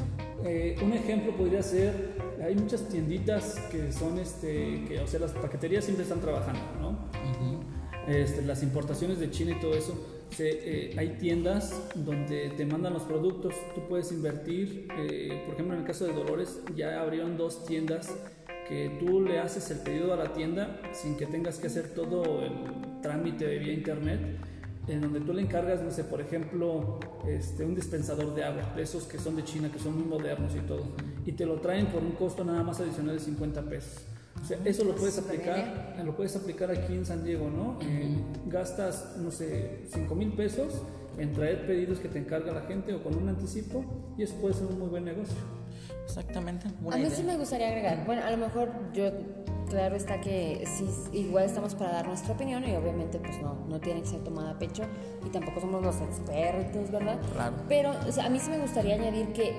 Eh, 0.44 0.76
un 0.82 0.92
ejemplo 0.92 1.34
podría 1.36 1.62
ser, 1.62 2.16
hay 2.42 2.54
muchas 2.54 2.88
tienditas 2.88 3.58
que 3.70 3.92
son, 3.92 4.18
este, 4.18 4.84
que, 4.86 5.00
o 5.00 5.06
sea, 5.06 5.20
las 5.20 5.32
paqueterías 5.32 5.84
siempre 5.84 6.02
están 6.02 6.20
trabajando, 6.20 6.60
¿no? 6.80 7.10
Este, 8.08 8.42
las 8.42 8.62
importaciones 8.62 9.18
de 9.20 9.30
China 9.30 9.52
y 9.52 9.60
todo 9.60 9.74
eso 9.74 9.96
eh, 10.38 10.94
hay 10.96 11.16
tiendas 11.20 11.74
donde 11.94 12.50
te 12.56 12.64
mandan 12.64 12.94
los 12.94 13.02
productos, 13.02 13.54
tú 13.74 13.82
puedes 13.88 14.10
invertir, 14.12 14.88
eh, 14.96 15.42
por 15.44 15.54
ejemplo 15.54 15.74
en 15.74 15.80
el 15.80 15.86
caso 15.86 16.06
de 16.06 16.12
Dolores 16.12 16.60
ya 16.74 17.00
abrieron 17.00 17.36
dos 17.36 17.66
tiendas 17.66 18.10
que 18.66 18.96
tú 18.98 19.20
le 19.20 19.38
haces 19.38 19.70
el 19.70 19.78
pedido 19.78 20.14
a 20.14 20.16
la 20.16 20.32
tienda 20.32 20.80
sin 20.92 21.16
que 21.16 21.26
tengas 21.26 21.58
que 21.58 21.66
hacer 21.66 21.88
todo 21.88 22.42
el 22.42 22.52
trámite 23.02 23.58
vía 23.58 23.74
internet, 23.74 24.20
en 24.88 25.00
donde 25.00 25.20
tú 25.20 25.32
le 25.32 25.42
encargas, 25.42 25.82
no 25.82 25.90
sé, 25.90 26.04
por 26.04 26.20
ejemplo, 26.20 26.98
este, 27.28 27.64
un 27.64 27.74
dispensador 27.74 28.34
de 28.34 28.44
agua, 28.44 28.72
de 28.74 28.82
esos 28.82 29.04
que 29.04 29.18
son 29.18 29.36
de 29.36 29.44
China, 29.44 29.70
que 29.70 29.78
son 29.78 29.96
muy 29.98 30.04
modernos 30.04 30.54
y 30.56 30.60
todo, 30.60 30.84
y 31.26 31.32
te 31.32 31.44
lo 31.44 31.60
traen 31.60 31.86
por 31.86 32.02
un 32.02 32.12
costo 32.12 32.44
nada 32.44 32.62
más 32.62 32.80
adicional 32.80 33.16
de 33.16 33.20
50 33.20 33.62
pesos. 33.62 34.11
O 34.42 34.44
sea, 34.44 34.58
eso 34.64 34.82
lo 34.82 34.96
puedes 34.96 35.16
aplicar, 35.18 35.94
lo 36.04 36.16
puedes 36.16 36.34
aplicar 36.34 36.70
aquí 36.70 36.94
en 36.94 37.06
San 37.06 37.22
Diego, 37.22 37.48
¿no? 37.48 37.78
Eh, 37.80 38.16
gastas, 38.46 39.16
no 39.18 39.30
sé, 39.30 39.84
5 39.92 40.14
mil 40.16 40.32
pesos 40.32 40.82
en 41.16 41.32
traer 41.32 41.64
pedidos 41.66 42.00
que 42.00 42.08
te 42.08 42.18
encarga 42.18 42.52
la 42.52 42.62
gente 42.62 42.92
o 42.92 43.02
con 43.02 43.14
un 43.16 43.28
anticipo 43.28 43.84
y 44.18 44.24
eso 44.24 44.34
puede 44.36 44.54
ser 44.54 44.66
un 44.66 44.80
muy 44.80 44.88
buen 44.88 45.04
negocio. 45.04 45.36
Exactamente. 46.04 46.66
a 46.90 46.96
mí 46.96 47.08
sí 47.10 47.22
me 47.22 47.36
gustaría 47.36 47.68
agregar, 47.68 48.04
bueno, 48.04 48.22
a 48.24 48.30
lo 48.30 48.36
mejor 48.36 48.70
yo, 48.92 49.10
claro 49.70 49.94
está 49.94 50.20
que 50.20 50.64
sí, 50.66 50.86
igual 51.12 51.44
estamos 51.44 51.74
para 51.74 51.92
dar 51.92 52.08
nuestra 52.08 52.34
opinión 52.34 52.64
y 52.68 52.74
obviamente 52.74 53.18
pues 53.18 53.40
no, 53.40 53.64
no 53.68 53.80
tiene 53.80 54.02
que 54.02 54.08
ser 54.08 54.24
tomada 54.24 54.50
a 54.50 54.58
pecho 54.58 54.82
y 55.24 55.30
tampoco 55.30 55.60
somos 55.60 55.82
los 55.82 56.00
expertos, 56.00 56.90
¿verdad? 56.90 57.20
Claro. 57.32 57.56
Pero 57.68 57.92
o 58.06 58.12
sea, 58.12 58.26
a 58.26 58.28
mí 58.28 58.40
sí 58.40 58.50
me 58.50 58.58
gustaría 58.58 58.96
añadir 58.96 59.28
que 59.28 59.54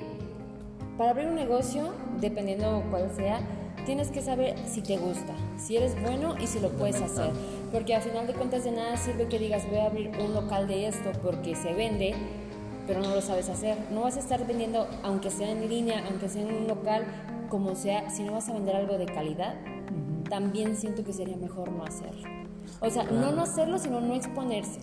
para 0.98 1.12
abrir 1.12 1.28
un 1.28 1.36
negocio, 1.36 1.94
dependiendo 2.20 2.84
cuál 2.92 3.10
sea, 3.16 3.40
tienes 3.86 4.10
que 4.10 4.22
saber 4.22 4.56
si 4.68 4.82
te 4.82 4.98
gusta, 4.98 5.34
si 5.58 5.78
eres 5.78 6.00
bueno 6.02 6.36
y 6.40 6.48
si 6.48 6.60
lo 6.60 6.70
puedes 6.70 7.02
hacer. 7.02 7.32
Porque 7.72 7.96
al 7.96 8.02
final 8.02 8.28
de 8.28 8.34
cuentas 8.34 8.64
de 8.64 8.72
nada 8.72 8.98
sirve 8.98 9.28
que 9.28 9.40
digas 9.40 9.68
voy 9.70 9.80
a 9.80 9.86
abrir 9.86 10.12
un 10.20 10.34
local 10.34 10.68
de 10.68 10.88
esto 10.88 11.12
porque 11.22 11.56
se 11.56 11.74
vende, 11.74 12.16
pero 12.88 13.02
no 13.02 13.14
lo 13.14 13.22
sabes 13.22 13.50
hacer. 13.50 13.78
No 13.92 14.02
vas 14.02 14.18
a 14.18 14.20
estar 14.20 14.46
vendiendo, 14.46 14.88
aunque 15.04 15.30
sea 15.30 15.52
en 15.52 15.70
línea, 15.70 16.04
aunque 16.10 16.30
sea 16.30 16.42
en 16.44 16.54
un 16.54 16.68
local, 16.68 17.06
como 17.50 17.76
sea, 17.76 18.10
si 18.10 18.24
no 18.24 18.34
vas 18.34 18.50
a 18.50 18.54
vender 18.54 18.76
algo 18.76 18.98
de 18.98 19.06
calidad, 19.06 19.56
también 20.30 20.76
siento 20.76 21.04
que 21.04 21.14
sería 21.14 21.38
mejor 21.38 21.72
no 21.72 21.84
hacerlo. 21.84 22.28
O 22.80 22.90
sea, 22.90 23.04
no 23.04 23.32
no 23.32 23.44
hacerlo, 23.44 23.78
sino 23.78 24.02
no 24.02 24.14
exponerse. 24.14 24.80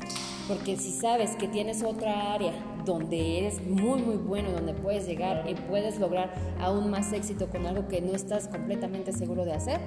Porque 0.51 0.77
si 0.77 0.91
sabes 0.91 1.37
que 1.37 1.47
tienes 1.47 1.85
otra 1.85 2.35
área 2.35 2.53
donde 2.85 3.39
eres 3.39 3.65
muy 3.65 4.03
muy 4.03 4.17
bueno, 4.17 4.51
donde 4.51 4.75
puedes 4.75 5.07
llegar 5.07 5.49
y 5.49 5.55
puedes 5.55 6.01
lograr 6.01 6.35
aún 6.59 6.91
más 6.91 7.13
éxito 7.13 7.49
con 7.49 7.67
algo 7.67 7.87
que 7.87 8.01
no 8.01 8.17
estás 8.17 8.49
completamente 8.49 9.13
seguro 9.13 9.45
de 9.45 9.53
hacer, 9.53 9.79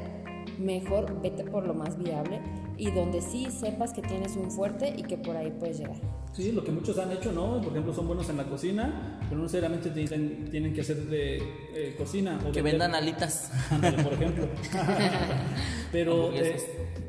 mejor 0.57 1.21
vete 1.21 1.43
por 1.43 1.67
lo 1.67 1.73
más 1.73 1.97
viable 1.97 2.39
y 2.77 2.91
donde 2.91 3.21
sí 3.21 3.51
sepas 3.51 3.91
que 3.91 4.01
tienes 4.01 4.37
un 4.37 4.49
fuerte 4.51 4.93
y 4.95 5.03
que 5.03 5.17
por 5.17 5.35
ahí 5.35 5.51
puedes 5.51 5.79
llegar. 5.79 5.97
Sí, 6.31 6.53
lo 6.53 6.63
que 6.63 6.71
muchos 6.71 6.97
han 6.97 7.11
hecho, 7.11 7.33
¿no? 7.33 7.59
Por 7.59 7.73
ejemplo, 7.73 7.93
son 7.93 8.07
buenos 8.07 8.29
en 8.29 8.37
la 8.37 8.45
cocina, 8.45 9.19
pero 9.23 9.35
no 9.35 9.43
necesariamente 9.43 9.89
tienen, 9.89 10.47
tienen 10.49 10.73
que 10.73 10.79
hacer 10.79 10.95
de 11.07 11.39
eh, 11.75 11.95
cocina. 11.97 12.39
O 12.47 12.53
que 12.53 12.61
vendan 12.61 12.95
alitas. 12.95 13.51
por 14.01 14.13
ejemplo. 14.13 14.47
pero 15.91 16.31
eh, 16.31 16.55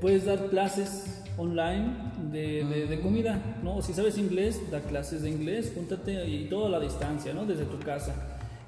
puedes 0.00 0.24
dar 0.24 0.50
clases 0.50 1.22
online 1.36 2.13
de, 2.34 2.86
de, 2.86 3.00
comida, 3.00 3.40
¿no? 3.62 3.80
Si 3.80 3.92
sabes 3.92 4.18
inglés, 4.18 4.60
da 4.70 4.80
clases 4.80 5.22
de 5.22 5.30
inglés, 5.30 5.72
júntate 5.74 6.26
y 6.28 6.48
todo 6.48 6.66
a 6.66 6.68
la 6.68 6.80
distancia, 6.80 7.32
¿no? 7.32 7.46
Desde 7.46 7.64
tu 7.64 7.78
casa. 7.78 8.14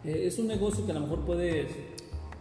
Eh, 0.05 0.25
es 0.27 0.39
un 0.39 0.47
negocio 0.47 0.87
que 0.87 0.93
a 0.93 0.95
lo 0.95 1.01
mejor 1.01 1.25
puedes 1.25 1.67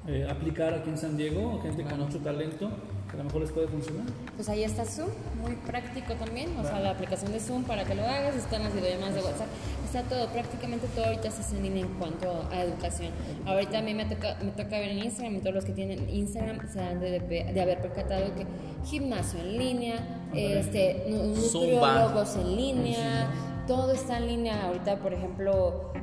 eh, 0.08 0.28
aplicar 0.30 0.74
aquí 0.74 0.90
en 0.90 0.98
San 0.98 1.18
Diego, 1.18 1.60
gente 1.64 1.84
con 1.84 2.00
mucho 2.00 2.20
talento, 2.20 2.70
que 3.10 3.14
a 3.14 3.18
lo 3.18 3.24
mejor 3.26 3.42
les 3.42 3.52
puede 3.52 3.68
funcionar. 3.68 4.06
Pues 4.36 4.50
ahí 4.50 4.64
está 4.64 4.86
Zoom, 4.86 5.10
muy 5.42 5.56
práctico 5.56 6.14
también, 6.16 6.58
o 6.58 6.64
sea, 6.64 6.80
la 6.80 6.92
aplicación 6.92 7.32
de 7.32 7.40
Zoom 7.40 7.64
para 7.64 7.84
que 7.84 7.96
lo 7.96 8.04
hagas, 8.04 8.36
están 8.36 8.64
las 8.64 8.74
videollamadas 8.74 9.16
de 9.16 9.22
WhatsApp, 9.22 9.48
está 9.86 10.04
todo, 10.04 10.28
prácticamente 10.30 10.88
todo 10.96 11.06
ahorita 11.06 11.32
se 11.32 11.42
hace 11.42 11.58
en 11.58 11.64
línea 11.64 11.86
en 11.86 11.94
cuanto 11.94 12.48
a 12.52 12.62
educación. 12.62 13.12
Ahorita 13.46 13.80
a 13.80 13.82
mí 13.82 13.94
me 13.94 14.06
toca, 14.06 14.38
me 14.42 14.52
toca 14.52 14.80
ver 14.80 14.90
en 14.90 15.00
Instagram, 15.00 15.40
todos 15.42 15.56
los 15.56 15.66
que 15.66 15.74
tienen 15.74 16.10
Instagram 16.10 16.68
se 16.72 16.80
han 16.82 17.00
de, 17.00 17.20
de, 17.20 17.62
haber 17.62 17.82
percatado 17.82 18.34
que 18.36 18.46
gimnasio 18.86 19.40
en 19.40 19.58
línea, 19.58 20.28
este, 20.34 21.06
nutriólogos 21.10 22.36
en 22.36 22.56
línea, 22.56 23.30
todo 23.68 23.92
está 23.94 24.18
en 24.18 24.28
línea 24.28 24.66
ahorita, 24.66 24.98
por 24.98 25.14
ejemplo, 25.14 25.94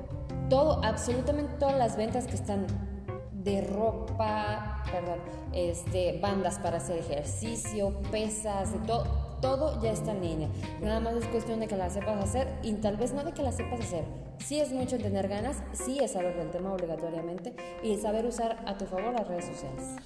todo, 0.48 0.84
absolutamente 0.84 1.52
todas 1.58 1.78
las 1.78 1.96
ventas 1.96 2.26
que 2.26 2.34
están 2.34 2.66
de 3.44 3.60
ropa, 3.62 4.82
perdón, 4.90 5.18
este, 5.52 6.18
bandas 6.20 6.58
para 6.58 6.76
hacer 6.78 6.98
ejercicio, 6.98 7.92
pesas, 8.10 8.72
de 8.72 8.78
todo, 8.86 9.04
todo 9.40 9.82
ya 9.82 9.90
está 9.92 10.12
en 10.12 10.22
línea. 10.22 10.48
Nada 10.80 11.00
más 11.00 11.14
es 11.16 11.26
cuestión 11.26 11.60
de 11.60 11.66
que 11.66 11.76
la 11.76 11.90
sepas 11.90 12.22
hacer 12.22 12.48
y 12.62 12.72
tal 12.74 12.96
vez 12.96 13.12
no 13.12 13.24
de 13.24 13.32
que 13.32 13.42
la 13.42 13.52
sepas 13.52 13.80
hacer. 13.80 14.04
Sí 14.38 14.60
es 14.60 14.72
mucho 14.72 14.96
en 14.96 15.02
tener 15.02 15.28
ganas, 15.28 15.62
sí 15.72 15.98
es 16.00 16.12
saber 16.12 16.36
del 16.36 16.50
tema 16.50 16.72
obligatoriamente 16.72 17.54
y 17.82 17.96
saber 17.96 18.26
usar 18.26 18.62
a 18.66 18.76
tu 18.76 18.86
favor 18.86 19.12
las 19.12 19.26
redes 19.26 19.46
sociales. 19.46 19.96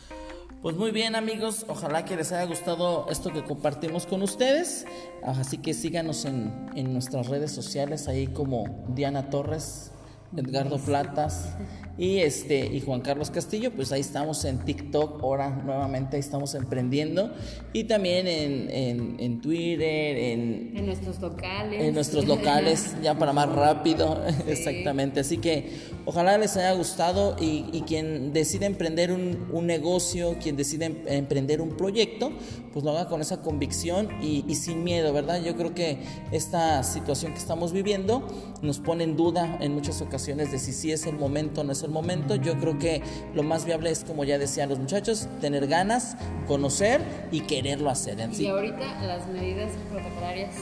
Pues 0.62 0.74
muy 0.74 0.90
bien 0.90 1.14
amigos, 1.14 1.66
ojalá 1.68 2.04
que 2.04 2.16
les 2.16 2.32
haya 2.32 2.44
gustado 2.44 3.06
esto 3.10 3.32
que 3.32 3.44
compartimos 3.44 4.06
con 4.06 4.22
ustedes. 4.22 4.86
Así 5.22 5.58
que 5.58 5.74
síganos 5.74 6.24
en, 6.24 6.70
en 6.74 6.92
nuestras 6.92 7.28
redes 7.28 7.52
sociales 7.52 8.08
ahí 8.08 8.26
como 8.26 8.84
Diana 8.88 9.28
Torres, 9.28 9.92
Edgardo 10.36 10.78
Platas 10.78 11.56
y 11.98 12.18
este 12.18 12.66
y 12.66 12.80
Juan 12.80 13.00
Carlos 13.00 13.30
Castillo, 13.30 13.70
pues 13.72 13.90
ahí 13.90 14.02
estamos 14.02 14.44
en 14.44 14.58
TikTok, 14.58 15.22
ahora 15.22 15.48
nuevamente 15.48 16.18
estamos 16.18 16.54
emprendiendo 16.54 17.32
y 17.72 17.84
también 17.84 18.26
en, 18.26 19.16
en, 19.18 19.40
Twitter, 19.40 20.16
en, 20.16 20.72
en, 20.76 20.86
nuestros 20.86 21.20
locales. 21.20 21.82
En 21.82 21.94
nuestros 21.94 22.26
locales, 22.26 22.96
ya 23.02 23.18
para 23.18 23.32
más 23.32 23.48
rápido, 23.50 24.22
exactamente. 24.46 25.20
Así 25.20 25.38
que 25.38 25.70
ojalá 26.04 26.36
les 26.36 26.56
haya 26.58 26.72
gustado 26.72 27.36
y, 27.40 27.64
y 27.72 27.82
quien 27.86 28.34
decide 28.34 28.66
emprender 28.66 29.10
un, 29.10 29.48
un, 29.50 29.66
negocio, 29.66 30.36
quien 30.42 30.56
decide 30.56 30.86
em, 30.86 30.96
emprender 31.06 31.62
un 31.62 31.78
proyecto, 31.78 32.30
pues 32.74 32.84
lo 32.84 32.90
haga 32.90 33.08
con 33.08 33.22
esa 33.22 33.40
convicción 33.40 34.08
y, 34.22 34.44
y 34.46 34.54
sin 34.56 34.84
miedo, 34.84 35.14
¿verdad? 35.14 35.42
Yo 35.42 35.56
creo 35.56 35.74
que 35.74 35.98
esta 36.30 36.82
situación 36.82 37.32
que 37.32 37.38
estamos 37.38 37.72
viviendo 37.72 38.26
nos 38.60 38.80
pone 38.80 39.04
en 39.04 39.16
duda 39.16 39.56
en 39.60 39.72
muchas 39.72 40.02
ocasiones 40.02 40.25
de 40.34 40.58
si 40.58 40.72
sí 40.72 40.90
es 40.90 41.06
el 41.06 41.16
momento 41.16 41.60
o 41.60 41.64
no 41.64 41.72
es 41.72 41.82
el 41.82 41.90
momento. 41.90 42.34
Yo 42.34 42.58
creo 42.58 42.78
que 42.78 43.02
lo 43.34 43.42
más 43.42 43.64
viable 43.64 43.90
es, 43.90 44.04
como 44.04 44.24
ya 44.24 44.38
decían 44.38 44.68
los 44.68 44.78
muchachos, 44.78 45.28
tener 45.40 45.66
ganas, 45.68 46.16
conocer 46.46 47.00
y 47.30 47.40
quererlo 47.42 47.90
hacer. 47.90 48.20
En 48.20 48.34
y 48.34 48.46
ahorita 48.46 49.06
las 49.06 49.26
medidas 49.28 49.70
protocolarias 49.90 50.54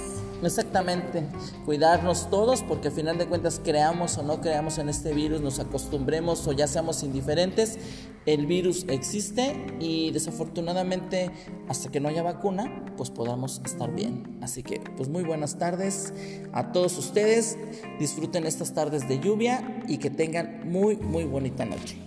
Exactamente, 0.42 1.24
cuidarnos 1.64 2.28
todos 2.28 2.62
porque 2.62 2.88
al 2.88 2.94
final 2.94 3.16
de 3.16 3.26
cuentas 3.26 3.60
creamos 3.62 4.18
o 4.18 4.22
no 4.22 4.40
creamos 4.40 4.78
en 4.78 4.88
este 4.88 5.14
virus, 5.14 5.40
nos 5.40 5.58
acostumbremos 5.58 6.46
o 6.46 6.52
ya 6.52 6.66
seamos 6.66 7.02
indiferentes, 7.02 7.78
el 8.26 8.46
virus 8.46 8.86
existe 8.88 9.54
y 9.80 10.10
desafortunadamente 10.10 11.30
hasta 11.68 11.90
que 11.90 12.00
no 12.00 12.08
haya 12.08 12.22
vacuna, 12.22 12.84
pues 12.96 13.10
podamos 13.10 13.60
estar 13.64 13.94
bien. 13.94 14.38
Así 14.42 14.62
que 14.62 14.80
pues 14.96 15.08
muy 15.08 15.24
buenas 15.24 15.58
tardes 15.58 16.12
a 16.52 16.72
todos 16.72 16.96
ustedes. 16.98 17.58
Disfruten 17.98 18.46
estas 18.46 18.72
tardes 18.74 19.08
de 19.08 19.20
lluvia 19.20 19.82
y 19.88 19.98
que 19.98 20.10
tengan 20.10 20.70
muy 20.70 20.96
muy 20.96 21.24
bonita 21.24 21.64
noche. 21.64 21.98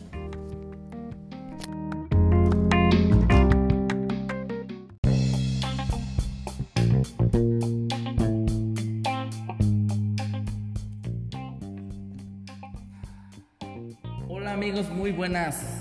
Hola 14.29 14.53
amigos, 14.53 14.89
muy 14.89 15.11
buenas 15.11 15.76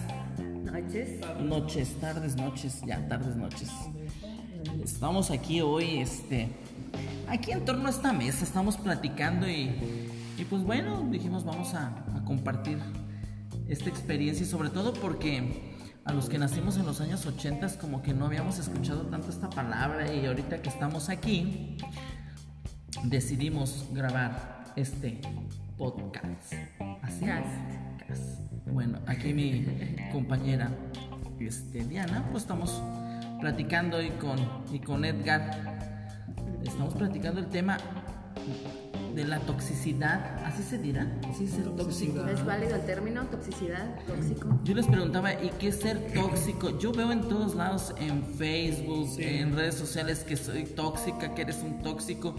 Noches. 1.43 2.01
tardes, 2.01 2.37
noches, 2.37 2.83
ya, 2.87 3.07
tardes, 3.09 3.37
noches. 3.37 3.71
Estamos 4.83 5.31
aquí 5.31 5.61
hoy, 5.61 5.99
este, 5.99 6.49
aquí 7.29 7.53
en 7.53 7.65
torno 7.65 7.87
a 7.87 7.91
esta 7.91 8.13
mesa, 8.13 8.45
estamos 8.45 8.77
platicando 8.77 9.49
y, 9.49 10.11
y 10.39 10.45
pues 10.49 10.63
bueno, 10.63 11.07
dijimos 11.11 11.45
vamos 11.45 11.75
a, 11.75 11.89
a 12.15 12.25
compartir 12.25 12.79
esta 13.69 13.89
experiencia 13.89 14.45
y 14.45 14.49
sobre 14.49 14.71
todo 14.71 14.93
porque 14.95 15.75
a 16.05 16.13
los 16.13 16.29
que 16.29 16.39
nacimos 16.39 16.77
en 16.77 16.87
los 16.87 17.01
años 17.01 17.27
80 17.27 17.79
como 17.79 18.03
que 18.03 18.13
no 18.15 18.27
habíamos 18.27 18.59
escuchado 18.59 19.03
tanto 19.03 19.29
esta 19.29 19.51
palabra 19.51 20.13
y 20.13 20.27
ahorita 20.27 20.63
que 20.63 20.69
estamos 20.69 21.09
aquí 21.09 21.77
decidimos 23.05 23.87
grabar 23.93 24.65
este 24.77 25.21
podcast. 25.77 26.53
Así 27.03 27.25
Cast. 27.25 28.41
Bueno, 28.67 28.99
aquí 29.07 29.33
mi 29.33 29.65
compañera 30.13 30.71
este, 31.41 31.85
Diana, 31.85 32.27
pues 32.31 32.45
estamos 32.45 32.83
platicando 33.41 34.01
y 34.03 34.11
con, 34.11 34.39
y 34.73 34.79
con 34.81 35.05
Edgar. 35.05 35.77
Estamos 36.65 36.95
platicando 36.95 37.41
el 37.41 37.47
tema 37.47 37.79
de 39.15 39.25
la 39.25 39.41
toxicidad, 39.41 40.45
¿así 40.45 40.63
se 40.63 40.77
dirá? 40.77 41.07
¿Sí 41.37 41.47
ser 41.47 41.65
tóxico? 41.71 42.27
¿Es 42.27 42.45
válido 42.45 42.77
el 42.77 42.85
término 42.85 43.25
toxicidad, 43.27 43.97
tóxico? 44.07 44.61
Yo 44.63 44.75
les 44.75 44.87
preguntaba, 44.87 45.33
¿y 45.33 45.51
qué 45.59 45.69
es 45.69 45.77
ser 45.77 46.13
tóxico? 46.13 46.79
Yo 46.79 46.93
veo 46.93 47.11
en 47.13 47.23
todos 47.23 47.55
lados, 47.55 47.95
en 47.99 48.25
Facebook, 48.25 49.09
en 49.19 49.57
redes 49.57 49.75
sociales, 49.75 50.23
que 50.23 50.37
soy 50.37 50.65
tóxica, 50.65 51.35
que 51.35 51.43
eres 51.43 51.63
un 51.63 51.83
tóxico. 51.83 52.35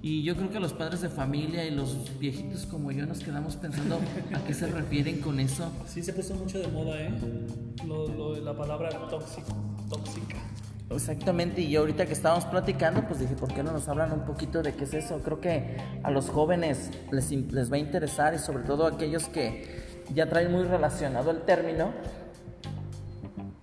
Y 0.00 0.22
yo 0.22 0.36
creo 0.36 0.50
que 0.50 0.60
los 0.60 0.72
padres 0.72 1.00
de 1.00 1.08
familia 1.08 1.64
y 1.64 1.72
los 1.72 2.18
viejitos 2.20 2.66
como 2.66 2.92
yo 2.92 3.04
nos 3.04 3.18
quedamos 3.18 3.56
pensando 3.56 3.98
a 4.32 4.38
qué 4.46 4.54
se 4.54 4.68
refieren 4.68 5.20
con 5.20 5.40
eso. 5.40 5.72
Sí, 5.86 6.02
se 6.02 6.12
puso 6.12 6.34
mucho 6.34 6.60
de 6.60 6.68
moda, 6.68 7.00
¿eh? 7.00 7.10
Lo, 7.84 8.06
lo 8.06 8.34
de 8.34 8.42
la 8.42 8.56
palabra 8.56 8.90
tóxico, 9.08 9.56
tóxica. 9.90 10.36
Exactamente, 10.90 11.60
y 11.60 11.76
ahorita 11.76 12.06
que 12.06 12.14
estábamos 12.14 12.46
platicando, 12.46 13.06
pues 13.06 13.20
dije, 13.20 13.34
¿por 13.34 13.52
qué 13.52 13.62
no 13.62 13.72
nos 13.72 13.88
hablan 13.88 14.12
un 14.12 14.24
poquito 14.24 14.62
de 14.62 14.74
qué 14.74 14.84
es 14.84 14.94
eso? 14.94 15.20
Creo 15.22 15.40
que 15.40 15.76
a 16.02 16.10
los 16.10 16.30
jóvenes 16.30 16.90
les, 17.10 17.30
les 17.30 17.70
va 17.70 17.76
a 17.76 17.78
interesar 17.78 18.34
y 18.34 18.38
sobre 18.38 18.62
todo 18.62 18.86
a 18.86 18.92
aquellos 18.92 19.28
que 19.28 19.84
ya 20.14 20.28
traen 20.28 20.50
muy 20.50 20.64
relacionado 20.64 21.30
el 21.30 21.42
término, 21.42 21.92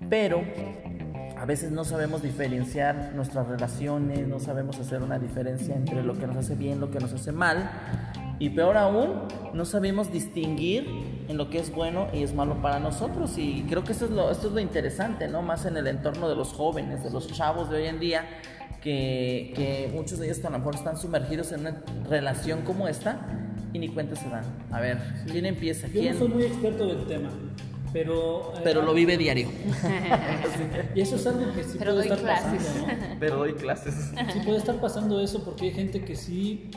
pero 0.08 0.44
a 1.38 1.46
veces 1.46 1.72
no 1.72 1.84
sabemos 1.84 2.22
diferenciar 2.22 3.12
nuestras 3.16 3.48
relaciones, 3.48 4.28
no 4.28 4.40
sabemos 4.40 4.80
hacer 4.80 5.04
una 5.04 5.20
diferencia 5.20 5.76
entre 5.76 6.04
lo 6.04 6.14
que 6.14 6.28
nos 6.28 6.38
hace 6.38 6.56
bien, 6.56 6.80
lo 6.80 6.92
que 6.92 7.00
nos 7.00 7.14
hace 7.14 7.32
mal, 7.32 7.70
y 8.40 8.50
peor 8.50 8.78
aún, 8.78 9.24
no 9.54 9.66
sabemos 9.66 10.12
distinguir 10.12 10.88
en 11.28 11.38
lo 11.38 11.50
que 11.50 11.60
es 11.60 11.74
bueno 11.74 12.08
y 12.14 12.24
es 12.24 12.34
malo 12.34 12.62
para 12.62 12.80
nosotros. 12.80 13.38
Y 13.38 13.66
creo 13.70 13.84
que 13.84 13.94
esto 13.94 14.06
es 14.06 14.12
lo, 14.12 14.30
esto 14.30 14.48
es 14.48 14.54
lo 14.54 14.60
interesante, 14.60 15.28
¿no? 15.28 15.42
Más 15.42 15.66
en 15.66 15.78
el 15.78 15.88
entorno 15.88 16.28
de 16.28 16.36
los 16.36 16.52
jóvenes, 16.52 17.04
de 17.04 17.12
los 17.12 17.28
chavos 17.28 17.70
de 17.70 17.78
hoy 17.78 17.86
en 17.86 18.00
día, 18.00 18.26
que, 18.82 19.54
que 19.56 19.90
muchos 19.94 20.20
de 20.20 20.28
ellos 20.28 20.44
a 20.44 20.50
lo 20.50 20.58
mejor 20.60 20.76
están 20.76 20.98
sumergidos 20.98 21.52
en 21.54 21.62
una 21.62 21.82
relación 22.10 22.62
como 22.62 22.88
esta 22.88 23.26
y 23.74 23.80
ni 23.80 23.90
cuenta 23.90 24.16
se 24.16 24.30
dan. 24.30 24.44
A 24.72 24.80
ver, 24.80 25.00
¿quién 25.32 25.46
empieza? 25.46 25.88
Yo 25.88 26.02
¿Quién? 26.02 26.14
no 26.14 26.20
soy 26.20 26.28
muy 26.30 26.44
experto 26.44 26.88
del 26.88 27.06
tema, 27.06 27.30
pero... 27.96 28.52
eh, 28.58 28.62
Pero 28.62 28.82
lo 28.82 28.94
vive 28.94 29.18
diario. 29.18 29.48
Y 30.96 31.00
eso 31.02 31.16
es 31.16 31.26
algo 31.28 31.52
que 31.54 31.64
sí 31.64 31.78
Pero 31.80 31.94
puede 31.94 32.10
doy 32.10 32.18
estar 32.18 32.20
clases. 32.20 32.64
pasando, 32.68 32.88
¿no? 32.88 33.16
Pero 33.22 33.38
doy 33.38 33.54
clases. 33.54 33.96
Sí 34.34 34.40
puede 34.46 34.58
estar 34.58 34.76
pasando 34.82 35.22
eso 35.22 35.44
porque 35.46 35.66
hay 35.68 35.72
gente 35.72 36.04
que 36.04 36.16
sí 36.16 36.70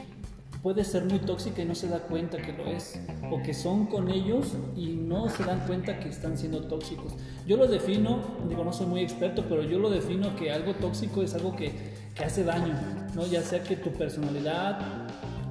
puede 0.62 0.84
ser 0.84 1.04
muy 1.04 1.18
tóxica 1.18 1.62
y 1.62 1.64
no 1.64 1.74
se 1.74 1.88
da 1.88 1.98
cuenta 2.00 2.36
que 2.38 2.52
lo 2.52 2.66
es. 2.66 3.00
O 3.32 3.42
que 3.42 3.52
son 3.52 3.86
con 3.86 4.10
ellos 4.10 4.54
y 4.76 4.86
no 4.90 5.28
se 5.28 5.42
dan 5.44 5.60
cuenta 5.66 5.98
que 5.98 6.08
están 6.08 6.38
siendo 6.38 6.62
tóxicos. 6.68 7.14
Yo 7.46 7.56
lo 7.56 7.66
defino, 7.66 8.20
digo, 8.48 8.64
no 8.64 8.72
soy 8.72 8.86
muy 8.86 9.00
experto, 9.00 9.44
pero 9.48 9.62
yo 9.64 9.78
lo 9.80 9.90
defino 9.90 10.36
que 10.36 10.52
algo 10.52 10.74
tóxico 10.74 11.22
es 11.22 11.34
algo 11.34 11.54
que, 11.56 11.72
que 12.14 12.24
hace 12.24 12.44
daño, 12.44 12.74
¿no? 13.14 13.26
Ya 13.26 13.42
sea 13.42 13.62
que 13.64 13.76
tu 13.76 13.90
personalidad 13.92 14.78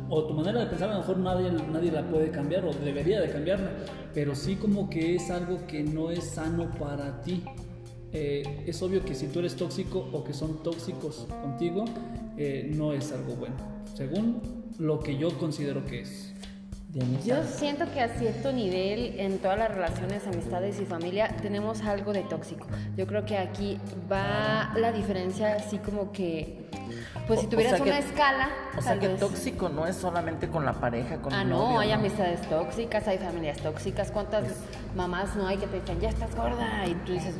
o 0.10 0.24
tu 0.24 0.34
manera 0.34 0.62
de 0.62 0.68
pensar 0.68 0.90
a 0.90 0.94
lo 0.94 1.00
mejor 1.00 1.18
nadie, 1.18 1.52
nadie 1.72 1.92
la 1.92 2.08
puede 2.08 2.32
cambiar 2.32 2.66
o 2.66 2.74
debería 2.74 3.22
de 3.22 3.30
cambiarla, 3.30 3.72
pero 4.14 4.36
sí 4.36 4.56
como 4.56 4.90
que 4.90 5.16
es 5.16 5.30
algo 5.30 5.66
que 5.68 5.84
no 5.84 6.12
es 6.12 6.24
sano 6.24 6.70
para 6.72 7.22
ti. 7.22 7.44
Eh, 8.14 8.64
es 8.66 8.82
obvio 8.82 9.04
que 9.04 9.14
si 9.14 9.28
tú 9.28 9.40
eres 9.40 9.56
tóxico 9.56 10.08
o 10.12 10.24
que 10.24 10.34
son 10.34 10.64
tóxicos 10.64 11.28
contigo, 11.42 11.86
eh, 12.38 12.72
no 12.74 12.94
es 12.94 13.12
algo 13.12 13.36
bueno, 13.36 13.56
según 13.94 14.42
lo 14.80 15.00
que 15.00 15.18
yo 15.18 15.38
considero 15.38 15.86
que 15.86 16.02
es. 16.02 16.34
Yo 17.24 17.44
siento 17.44 17.86
que 17.94 18.02
a 18.02 18.10
cierto 18.10 18.52
nivel 18.52 19.20
en 19.20 19.38
todas 19.40 19.58
las 19.60 19.70
relaciones, 19.70 20.26
amistades 20.26 20.80
y 20.80 20.86
familia 20.86 21.28
tenemos 21.42 21.82
algo 21.84 22.12
de 22.14 22.24
tóxico. 22.24 22.66
Yo 22.96 23.06
creo 23.06 23.26
que 23.26 23.38
aquí 23.38 23.80
va 24.12 24.72
la 24.76 24.92
diferencia 24.92 25.56
así 25.56 25.78
como 25.78 26.12
que, 26.12 26.68
pues 27.28 27.42
si 27.42 27.46
O- 27.46 27.50
o 27.50 27.52
tuvieras 27.52 27.76
sea 27.76 27.84
que- 27.84 27.90
una 27.92 28.00
escala, 28.00 28.50
O 28.78 28.82
sea 28.82 28.98
que 29.00 29.08
vez- 29.10 29.20
tóxico 29.20 29.70
no 29.70 29.86
es 29.86 29.96
solamente 29.96 30.48
con 30.50 30.66
la 30.66 30.74
pareja, 30.74 31.18
con 31.18 31.34
Ah, 31.34 31.44
el 31.44 31.50
no, 31.50 31.58
novio, 31.66 31.80
hay 31.80 31.92
amistades 31.92 32.42
tóxicas, 32.50 33.08
hay 33.08 33.20
familias 33.20 33.58
tóxicas. 33.58 34.12
¿Cuántas 34.12 34.46
mamás 34.96 35.36
no 35.36 35.46
hay 35.46 35.58
que 35.58 35.68
te 35.68 35.80
dicen, 35.80 36.00
ya 36.00 36.10
estás 36.10 36.36
gorda? 36.36 36.88
Y 36.88 36.94
tú 37.06 37.12
dices, 37.14 37.36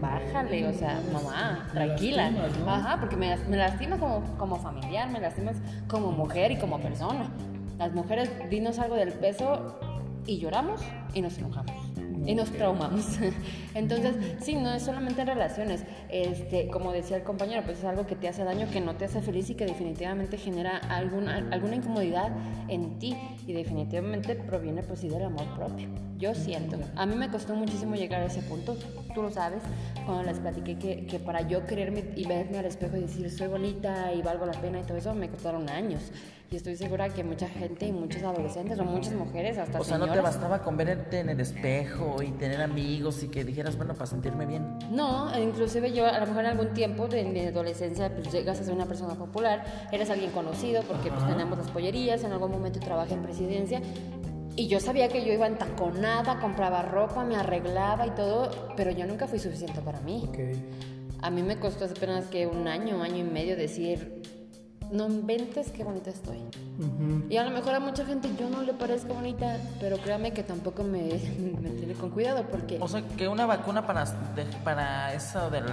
bájale, 0.00 0.66
o 0.66 0.72
sea, 0.72 1.00
mamá, 1.12 1.68
tranquila. 1.72 2.30
lastimas, 2.30 2.58
¿no? 2.58 2.70
Ajá, 2.74 2.96
porque 2.98 3.16
me, 3.16 3.36
me 3.36 3.56
lastimas 3.56 4.00
como, 4.00 4.36
como 4.36 4.56
familiar, 4.56 5.08
me 5.10 5.20
lastimas 5.20 5.56
como 5.88 6.10
mujer 6.10 6.50
y 6.50 6.56
como 6.58 6.80
persona. 6.80 7.30
Las 7.78 7.92
mujeres, 7.92 8.30
dinos 8.48 8.78
algo 8.78 8.96
del 8.96 9.12
peso 9.12 9.78
y 10.26 10.38
lloramos 10.38 10.80
y 11.14 11.20
nos 11.20 11.36
enojamos. 11.38 11.72
Y 12.24 12.34
nos 12.34 12.50
traumamos. 12.50 13.18
Entonces, 13.74 14.16
sí, 14.40 14.54
no 14.54 14.72
es 14.72 14.82
solamente 14.82 15.20
en 15.20 15.28
relaciones. 15.28 15.84
Este, 16.08 16.68
como 16.68 16.92
decía 16.92 17.18
el 17.18 17.22
compañero, 17.22 17.62
pues 17.64 17.78
es 17.78 17.84
algo 17.84 18.06
que 18.06 18.16
te 18.16 18.28
hace 18.28 18.42
daño, 18.42 18.68
que 18.72 18.80
no 18.80 18.96
te 18.96 19.04
hace 19.04 19.20
feliz 19.20 19.48
y 19.50 19.54
que 19.54 19.66
definitivamente 19.66 20.38
genera 20.38 20.78
alguna, 20.78 21.46
alguna 21.52 21.76
incomodidad 21.76 22.32
en 22.68 22.98
ti. 22.98 23.16
Y 23.46 23.52
definitivamente 23.52 24.34
proviene, 24.34 24.82
pues 24.82 25.00
sí, 25.00 25.08
del 25.08 25.24
amor 25.24 25.46
propio. 25.54 25.88
Yo 26.18 26.34
siento. 26.34 26.78
A 26.96 27.06
mí 27.06 27.14
me 27.14 27.30
costó 27.30 27.54
muchísimo 27.54 27.94
llegar 27.94 28.22
a 28.22 28.26
ese 28.26 28.42
punto. 28.42 28.76
Tú 29.14 29.22
lo 29.22 29.30
sabes, 29.30 29.62
cuando 30.06 30.24
les 30.24 30.40
platiqué 30.40 30.78
que, 30.78 31.06
que 31.06 31.18
para 31.18 31.42
yo 31.42 31.66
quererme 31.66 32.04
y 32.16 32.26
verme 32.26 32.58
al 32.58 32.64
espejo 32.64 32.96
y 32.96 33.02
decir 33.02 33.30
soy 33.30 33.48
bonita 33.48 34.12
y 34.12 34.22
valgo 34.22 34.46
la 34.46 34.52
pena 34.52 34.80
y 34.80 34.82
todo 34.82 34.96
eso, 34.96 35.14
me 35.14 35.28
costaron 35.28 35.68
años. 35.68 36.10
Y 36.50 36.56
estoy 36.56 36.76
segura 36.76 37.08
que 37.08 37.24
mucha 37.24 37.48
gente 37.48 37.86
y 37.86 37.92
muchos 37.92 38.22
adolescentes 38.22 38.78
o 38.78 38.84
muchas 38.84 39.14
mujeres, 39.14 39.58
hasta 39.58 39.80
O 39.80 39.84
sea, 39.84 39.98
no 39.98 40.10
te 40.10 40.20
bastaba 40.20 40.62
con 40.62 40.76
verte 40.76 41.18
en 41.18 41.28
el 41.28 41.40
espejo 41.40 42.22
y 42.22 42.30
tener 42.32 42.62
amigos 42.62 43.22
y 43.24 43.28
que 43.28 43.42
dijeras, 43.42 43.76
bueno, 43.76 43.94
para 43.94 44.06
sentirme 44.06 44.46
bien. 44.46 44.78
No, 44.92 45.34
e 45.34 45.42
inclusive 45.42 45.92
yo 45.92 46.06
a 46.06 46.20
lo 46.20 46.26
mejor 46.26 46.44
en 46.44 46.50
algún 46.50 46.72
tiempo 46.72 47.08
de 47.08 47.24
mi 47.24 47.40
adolescencia 47.40 48.14
pues 48.14 48.30
llegas 48.30 48.60
a 48.60 48.64
ser 48.64 48.74
una 48.74 48.86
persona 48.86 49.14
popular, 49.14 49.64
eres 49.90 50.08
alguien 50.08 50.30
conocido 50.30 50.82
porque 50.84 51.10
pues 51.10 51.26
tenemos 51.26 51.58
las 51.58 51.68
pollerías, 51.68 52.22
en 52.22 52.30
algún 52.30 52.52
momento 52.52 52.78
trabajé 52.78 53.14
en 53.14 53.22
presidencia 53.22 53.80
y 54.54 54.68
yo 54.68 54.80
sabía 54.80 55.08
que 55.08 55.24
yo 55.24 55.32
iba 55.32 55.46
entaconada, 55.46 56.40
compraba 56.40 56.82
ropa, 56.82 57.24
me 57.24 57.36
arreglaba 57.36 58.06
y 58.06 58.10
todo, 58.10 58.50
pero 58.76 58.90
yo 58.90 59.04
nunca 59.06 59.26
fui 59.26 59.38
suficiente 59.38 59.80
para 59.82 60.00
mí. 60.00 60.24
Ok. 60.28 60.38
A 61.20 61.30
mí 61.30 61.42
me 61.42 61.58
costó 61.58 61.86
apenas 61.86 62.26
que 62.26 62.46
un 62.46 62.68
año, 62.68 63.02
año 63.02 63.16
y 63.16 63.22
medio 63.22 63.56
decir, 63.56 64.15
no 64.90 65.06
inventes 65.06 65.70
qué 65.70 65.84
bonita 65.84 66.10
estoy. 66.10 66.38
Y 67.30 67.36
a 67.36 67.44
lo 67.44 67.50
mejor 67.50 67.74
a 67.74 67.80
mucha 67.80 68.04
gente 68.04 68.28
yo 68.38 68.48
no 68.50 68.62
le 68.62 68.72
parezco 68.74 69.14
bonita, 69.14 69.58
pero 69.80 69.96
créame 69.98 70.32
que 70.32 70.42
tampoco 70.42 70.82
me, 70.84 71.02
me 71.62 71.70
tiene 71.70 71.94
con 71.94 72.10
cuidado 72.10 72.44
porque... 72.50 72.78
O 72.80 72.88
sea, 72.88 73.02
que 73.16 73.28
una 73.28 73.46
vacuna 73.46 73.86
para, 73.86 74.04
de- 74.04 74.44
para 74.64 75.12
eso 75.14 75.50
del 75.50 75.64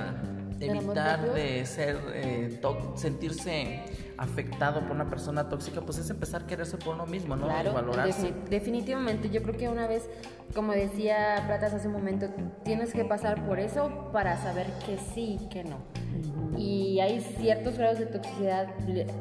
¿Del 0.60 0.69
amor 0.71 0.84
evitar 0.97 1.34
de 1.34 1.65
ser 1.65 1.99
eh, 2.13 2.62
sentirse 2.95 3.82
afectado 4.23 4.81
por 4.81 4.91
una 4.91 5.09
persona 5.09 5.47
tóxica, 5.49 5.81
pues 5.81 5.97
es 5.99 6.09
empezar 6.09 6.43
a 6.43 6.47
quererse 6.47 6.77
por 6.77 6.95
uno 6.95 7.05
mismo, 7.05 7.36
¿no? 7.36 7.45
Claro, 7.45 7.71
y 7.71 7.73
valorarse. 7.73 8.29
defini- 8.29 8.43
definitivamente. 8.49 9.29
Yo 9.29 9.43
creo 9.43 9.55
que 9.57 9.69
una 9.69 9.88
vez, 9.88 10.09
como 10.55 10.71
decía 10.73 11.43
Platas 11.47 11.73
hace 11.73 11.88
un 11.88 11.93
momento, 11.93 12.27
tienes 12.63 12.93
que 12.93 13.05
pasar 13.05 13.45
por 13.45 13.59
eso 13.59 14.09
para 14.12 14.38
saber 14.41 14.67
que 14.86 14.97
sí 14.97 15.38
y 15.41 15.49
que 15.49 15.63
no. 15.63 15.77
Y 16.57 16.99
hay 16.99 17.19
ciertos 17.21 17.77
grados 17.77 17.97
de 17.99 18.05
toxicidad, 18.05 18.67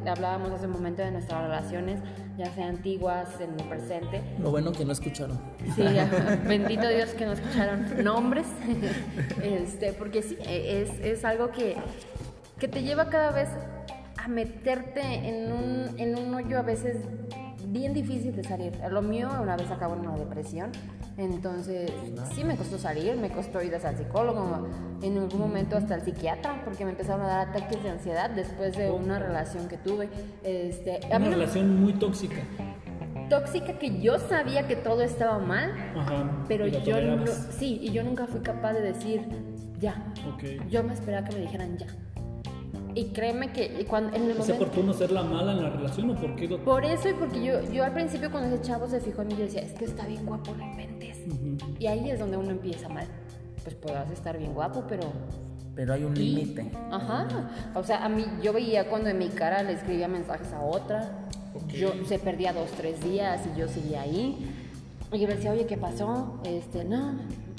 hablábamos 0.06 0.50
hace 0.52 0.66
un 0.66 0.72
momento 0.72 1.02
de 1.02 1.10
nuestras 1.10 1.42
relaciones, 1.42 2.00
ya 2.36 2.46
sean 2.54 2.68
antiguas, 2.76 3.28
en 3.40 3.58
el 3.58 3.66
presente. 3.68 4.22
Lo 4.38 4.50
bueno 4.50 4.72
que 4.72 4.84
no 4.84 4.92
escucharon. 4.92 5.38
Sí, 5.74 5.82
bendito 6.46 6.86
Dios 6.88 7.10
que 7.10 7.24
no 7.26 7.32
escucharon 7.32 8.04
nombres, 8.04 8.46
este, 9.42 9.92
porque 9.94 10.22
sí, 10.22 10.36
es, 10.46 10.90
es 11.00 11.24
algo 11.24 11.50
que, 11.50 11.76
que 12.58 12.68
te 12.68 12.82
lleva 12.82 13.08
cada 13.08 13.30
vez 13.32 13.48
a 14.24 14.28
meterte 14.28 15.00
en 15.02 15.52
un, 15.52 15.98
en 15.98 16.16
un 16.18 16.34
hoyo 16.34 16.58
a 16.58 16.62
veces 16.62 16.96
bien 17.66 17.94
difícil 17.94 18.34
de 18.36 18.44
salir. 18.44 18.72
Lo 18.90 19.02
mío 19.02 19.28
una 19.40 19.56
vez 19.56 19.70
acabó 19.70 19.94
en 19.94 20.00
una 20.00 20.16
depresión, 20.16 20.70
entonces 21.16 21.90
sí 22.34 22.44
me 22.44 22.56
costó 22.56 22.78
salir, 22.78 23.16
me 23.16 23.30
costó 23.30 23.62
ir 23.62 23.74
hasta 23.74 23.90
el 23.90 23.96
psicólogo, 23.98 24.68
en 25.02 25.18
algún 25.18 25.40
momento 25.40 25.76
hasta 25.76 25.94
el 25.94 26.02
psiquiatra, 26.02 26.62
porque 26.64 26.84
me 26.84 26.90
empezaron 26.92 27.22
a 27.22 27.28
dar 27.28 27.48
ataques 27.48 27.82
de 27.82 27.90
ansiedad 27.90 28.30
después 28.30 28.76
de 28.76 28.90
una 28.90 29.18
relación 29.18 29.68
que 29.68 29.76
tuve. 29.78 30.08
Este, 30.44 31.00
mí 31.00 31.06
Una 31.08 31.18
no- 31.18 31.30
relación 31.30 31.80
muy 31.82 31.94
tóxica. 31.94 32.42
tóxica 33.28 33.78
que 33.78 34.00
yo 34.00 34.18
sabía 34.18 34.66
que 34.68 34.76
todo 34.76 35.02
estaba 35.02 35.38
mal, 35.38 35.72
Ajá. 35.96 36.44
pero 36.48 36.66
yo 36.66 37.00
no, 37.00 37.26
sí, 37.26 37.78
y 37.82 37.90
yo 37.92 38.02
nunca 38.02 38.26
fui 38.26 38.40
capaz 38.40 38.74
de 38.74 38.82
decir 38.82 39.26
ya. 39.80 40.04
Ok. 40.34 40.68
Yo 40.68 40.84
me 40.84 40.92
esperaba 40.92 41.26
que 41.26 41.34
me 41.36 41.40
dijeran 41.42 41.78
ya. 41.78 41.86
Y 42.94 43.06
créeme 43.06 43.52
que 43.52 43.84
cuando 43.88 44.14
en 44.16 44.24
el 44.24 44.30
¿Es 44.32 44.38
momento 44.38 44.64
oportuno 44.64 44.92
ser 44.92 45.12
la 45.12 45.22
mala 45.22 45.52
en 45.52 45.62
la 45.62 45.70
relación 45.70 46.10
o 46.10 46.14
por 46.14 46.36
qué? 46.36 46.46
lo- 46.48 46.62
por 46.64 46.84
eso 46.84 47.08
y 47.08 47.14
porque 47.14 47.42
yo, 47.44 47.62
yo 47.72 47.84
al 47.84 47.92
principio 47.94 48.30
cuando 48.30 48.54
ese 48.54 48.62
chavo 48.64 48.86
se 48.86 49.00
fijó 49.00 49.22
en 49.22 49.28
mí, 49.28 49.34
yo 49.36 49.44
decía, 49.44 49.62
es 49.62 49.72
que 49.72 49.84
está 49.84 50.06
bien 50.06 50.26
guapo, 50.26 50.54
no 50.54 50.62
inventes. 50.64 51.18
Y 51.78 51.86
ahí 51.86 52.10
es 52.10 52.18
donde 52.18 52.36
uno 52.36 52.50
empieza 52.50 52.88
mal. 52.88 53.06
Pues 53.62 53.74
podrás 53.76 54.10
estar 54.10 54.36
bien 54.38 54.52
guapo, 54.54 54.84
pero... 54.88 55.04
Pero 55.74 55.94
hay 55.94 56.04
un 56.04 56.14
límite. 56.14 56.70
Ajá. 56.90 57.28
O 57.74 57.82
sea, 57.82 58.04
a 58.04 58.08
mí, 58.10 58.24
yo 58.42 58.52
veía 58.52 58.88
cuando 58.88 59.08
en 59.08 59.16
mi 59.18 59.28
cara 59.28 59.62
le 59.62 59.72
escribía 59.72 60.06
mensajes 60.08 60.52
a 60.52 60.60
otra. 60.60 61.26
Yo 61.68 61.92
se 62.06 62.18
perdía 62.18 62.52
dos, 62.52 62.70
tres 62.72 63.02
días 63.02 63.40
y 63.54 63.58
yo 63.58 63.68
seguía 63.68 64.02
ahí. 64.02 64.61
Y 65.12 65.18
yo 65.18 65.28
le 65.28 65.34
decía, 65.36 65.52
oye, 65.52 65.66
¿qué 65.66 65.76
pasó? 65.76 66.40
Este, 66.44 66.84
no, 66.84 67.18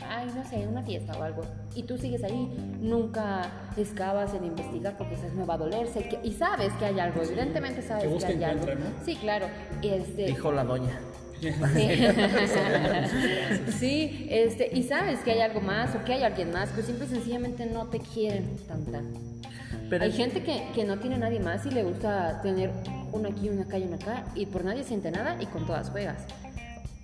ay, 0.10 0.28
no 0.36 0.44
sé, 0.44 0.68
una 0.68 0.82
fiesta 0.82 1.14
o 1.18 1.22
algo. 1.22 1.44
Y 1.76 1.84
tú 1.84 1.98
sigues 2.00 2.24
ahí, 2.24 2.52
nunca 2.82 3.52
excavas 3.78 4.34
en 4.34 4.44
investigar 4.46 4.98
porque 4.98 5.16
dices, 5.16 5.34
me 5.34 5.46
va 5.46 5.54
a 5.54 5.58
doler. 5.58 5.88
sé 5.88 6.08
que- 6.08 6.20
y 6.24 6.34
sabes 6.34 6.74
que 6.74 6.86
hay 6.86 7.00
algo, 7.00 7.22
evidentemente 7.22 7.84
sabes 7.84 8.06
Que 8.24 8.26
hay 8.26 8.44
algo. 8.44 8.66
Sí, 9.06 9.16
claro. 9.18 9.46
Este, 9.84 10.26
Dijo 10.26 10.52
la 10.52 10.64
doña. 10.64 11.00
Sí. 11.40 11.52
sí, 13.78 14.28
este, 14.32 14.70
y 14.76 14.84
sabes 14.84 15.20
que 15.20 15.32
hay 15.34 15.42
algo 15.42 15.62
más 15.62 15.94
o 15.96 16.04
que 16.04 16.14
hay 16.14 16.24
alguien 16.24 16.52
más, 16.52 16.72
que 16.72 16.82
simple 16.82 17.06
y 17.06 17.10
sencillamente 17.10 17.68
no 17.68 17.86
te 17.86 18.00
quieren 18.00 18.58
tanta. 18.68 19.02
Pero 19.90 20.06
hay 20.06 20.12
gente 20.12 20.42
que, 20.44 20.70
que 20.74 20.86
no 20.86 20.98
tiene 20.98 21.20
nadie 21.20 21.40
más 21.40 21.68
y 21.68 21.70
le 21.70 21.84
gusta 21.84 22.42
tener 22.42 22.72
uno 23.12 23.30
aquí, 23.30 23.50
uno 23.50 23.62
acá 23.62 23.78
y 23.78 23.84
uno 23.84 23.96
acá, 23.96 24.24
y 24.34 24.48
por 24.48 24.64
nadie 24.64 24.84
siente 24.84 25.12
nada 25.12 25.38
y 25.40 25.46
con 25.46 25.68
todas 25.68 25.92
juegas. 25.92 26.26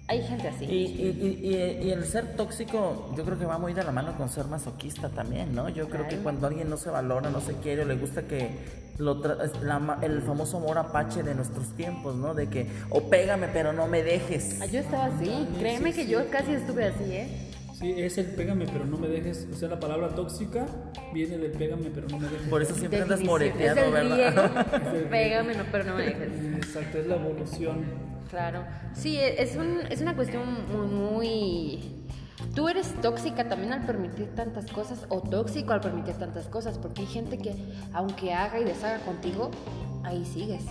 Hay 0.10 0.24
gente 0.24 0.48
así. 0.48 0.66
Y, 0.66 0.70
y, 0.70 1.40
y, 1.42 1.48
y- 1.56 1.88
y 1.88 1.92
el 1.92 2.04
ser 2.04 2.36
tóxico, 2.36 3.14
yo 3.16 3.24
creo 3.24 3.38
que 3.38 3.46
va 3.46 3.60
muy 3.60 3.74
de 3.74 3.84
la 3.84 3.92
mano 3.92 4.18
con 4.18 4.28
ser 4.28 4.46
masoquista 4.46 5.10
también, 5.10 5.54
¿no? 5.54 5.70
Yo 5.70 5.88
creo 5.88 6.04
que 6.04 6.10
Claro. 6.10 6.24
cuando 6.24 6.48
alguien 6.48 6.68
no 6.70 6.78
se 6.78 6.90
valora, 6.90 7.30
no 7.30 7.40
se 7.42 7.54
quiere, 7.58 7.84
o 7.84 7.86
le 7.86 7.96
gusta 7.96 8.24
que 8.24 8.50
lo 8.98 9.22
tra- 9.22 9.38
la 9.62 10.00
el 10.02 10.22
famoso 10.24 10.58
amor 10.58 10.80
apache 10.80 11.22
de 11.22 11.36
nuestros 11.36 11.70
tiempos, 11.76 12.16
¿no? 12.16 12.34
De 12.34 12.48
que, 12.50 12.68
o 12.90 13.08
pégame, 13.10 13.48
pero 13.54 13.72
no 13.72 13.88
me 13.88 14.02
dejes. 14.02 14.58
Ah, 14.62 14.66
Yo 14.66 14.80
estaba 14.80 15.06
así, 15.06 15.48
créeme 15.60 15.94
que 15.94 16.08
yo 16.08 16.28
casi 16.32 16.54
estuve 16.54 16.86
así, 16.86 17.04
¿eh? 17.12 17.28
Sí, 17.80 17.94
es 17.96 18.18
el 18.18 18.26
pégame 18.26 18.66
pero 18.66 18.86
no 18.86 18.98
me 18.98 19.08
dejes. 19.08 19.48
O 19.54 19.56
sea, 19.56 19.70
la 19.70 19.80
palabra 19.80 20.10
tóxica 20.10 20.66
viene 21.14 21.38
del 21.38 21.52
pégame 21.52 21.90
pero 21.96 22.08
no 22.10 22.18
me 22.20 22.28
dejes. 22.28 22.48
Por 22.50 22.62
eso 22.64 22.74
siempre 22.76 23.02
andas 23.02 23.22
moreteado, 23.22 23.80
es 23.80 23.86
el 23.86 23.92
¿verdad? 23.94 24.66
griego. 24.82 25.10
Pégame, 25.10 25.54
no, 25.56 25.64
pero 25.72 25.84
no 25.86 25.96
me 25.96 26.04
dejes. 26.04 26.30
Exacto, 26.58 26.98
es 26.98 27.08
la 27.08 27.16
evolución. 27.16 27.86
Claro. 28.30 28.64
Sí, 28.94 29.18
e- 29.18 29.42
es, 29.42 29.56
un, 29.56 29.82
es 29.90 30.02
una 30.02 30.16
cuestión 30.16 30.44
muy, 30.72 30.88
muy... 30.88 31.96
Tú 32.56 32.70
eres 32.70 32.94
tóxica 33.02 33.48
también 33.50 33.74
al 33.74 33.86
permitir 33.86 34.34
tantas 34.36 34.66
cosas 34.72 35.06
o 35.10 35.22
tóxico 35.22 35.74
al 35.74 35.82
permitir 35.82 36.16
tantas 36.16 36.48
cosas, 36.48 36.78
porque 36.78 37.02
hay 37.02 37.08
gente 37.08 37.38
que 37.38 37.54
aunque 37.94 38.34
haga 38.34 38.60
y 38.60 38.64
deshaga 38.64 39.00
contigo, 39.00 39.52
ahí 40.04 40.26
sigues. 40.26 40.64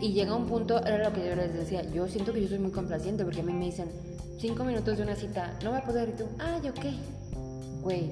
Y 0.00 0.12
llega 0.12 0.34
un 0.34 0.46
punto, 0.46 0.84
era 0.84 1.08
lo 1.08 1.14
que 1.14 1.26
yo 1.26 1.34
les 1.34 1.54
decía, 1.54 1.82
yo 1.90 2.06
siento 2.08 2.32
que 2.32 2.42
yo 2.42 2.48
soy 2.48 2.58
muy 2.58 2.72
complaciente 2.72 3.24
porque 3.24 3.40
a 3.40 3.44
mí 3.44 3.52
me 3.52 3.64
dicen, 3.66 3.88
cinco 4.38 4.64
minutos 4.64 4.98
de 4.98 5.02
una 5.04 5.16
cita, 5.16 5.54
no 5.64 5.70
voy 5.70 5.80
a 5.80 5.82
poder, 5.82 6.10
y 6.10 6.12
tú, 6.12 6.24
ay, 6.38 6.68
ok. 6.68 6.84
Güey, 7.82 8.10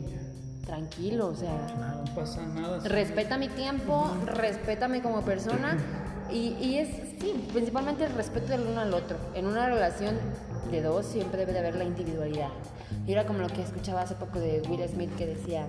tranquilo, 0.64 1.28
o 1.28 1.34
sea, 1.34 2.02
No 2.04 2.14
pasa 2.14 2.42
nada. 2.46 2.80
respeta 2.88 3.38
mi 3.38 3.48
tiempo, 3.48 4.10
respétame 4.26 5.02
como 5.02 5.22
persona 5.22 5.76
y, 6.30 6.56
y 6.60 6.78
es, 6.78 6.88
sí, 7.20 7.46
principalmente 7.52 8.04
el 8.04 8.12
respeto 8.14 8.48
del 8.48 8.62
uno 8.66 8.80
al 8.80 8.92
otro. 8.94 9.16
En 9.34 9.46
una 9.46 9.66
relación 9.66 10.16
de 10.70 10.82
dos 10.82 11.06
siempre 11.06 11.40
debe 11.40 11.52
de 11.52 11.58
haber 11.60 11.76
la 11.76 11.84
individualidad. 11.84 12.48
Y 13.06 13.12
era 13.12 13.26
como 13.26 13.40
lo 13.40 13.48
que 13.48 13.62
escuchaba 13.62 14.02
hace 14.02 14.14
poco 14.14 14.38
de 14.40 14.62
Will 14.68 14.86
Smith 14.88 15.14
que 15.16 15.26
decía, 15.26 15.66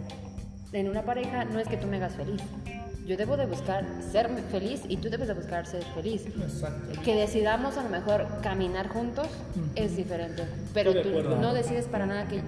en 0.72 0.90
una 0.90 1.04
pareja 1.04 1.46
no 1.46 1.60
es 1.60 1.68
que 1.68 1.78
tú 1.78 1.88
me 1.88 1.98
hagas 1.98 2.14
feliz. 2.16 2.42
Yo 3.06 3.18
debo 3.18 3.38
de 3.38 3.46
buscar 3.46 3.86
ser 4.12 4.30
feliz 4.52 4.82
y 4.90 4.98
tú 4.98 5.10
debes 5.10 5.28
de 5.28 5.36
buscar 5.36 5.68
ser 5.68 5.84
feliz. 5.94 6.26
Exacto. 6.26 7.02
Que 7.04 7.16
decidamos 7.16 7.78
a 7.78 7.84
lo 7.84 7.90
mejor 7.90 8.26
caminar 8.42 8.88
juntos 8.88 9.28
es 9.76 9.96
diferente, 9.96 10.44
pero 10.74 10.92
tú 11.02 11.10
no 11.40 11.54
decides 11.54 11.86
para 11.86 12.08
nada 12.08 12.28
que 12.28 12.42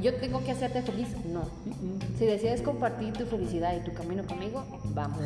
yo 0.00 0.14
tengo 0.14 0.42
que 0.44 0.50
hacerte 0.50 0.82
feliz, 0.82 1.08
no. 1.26 1.48
Si 2.18 2.26
decides 2.26 2.62
compartir 2.62 3.12
tu 3.12 3.24
felicidad 3.24 3.74
y 3.76 3.84
tu 3.84 3.92
camino 3.92 4.24
conmigo, 4.26 4.64
vamos. 4.86 5.20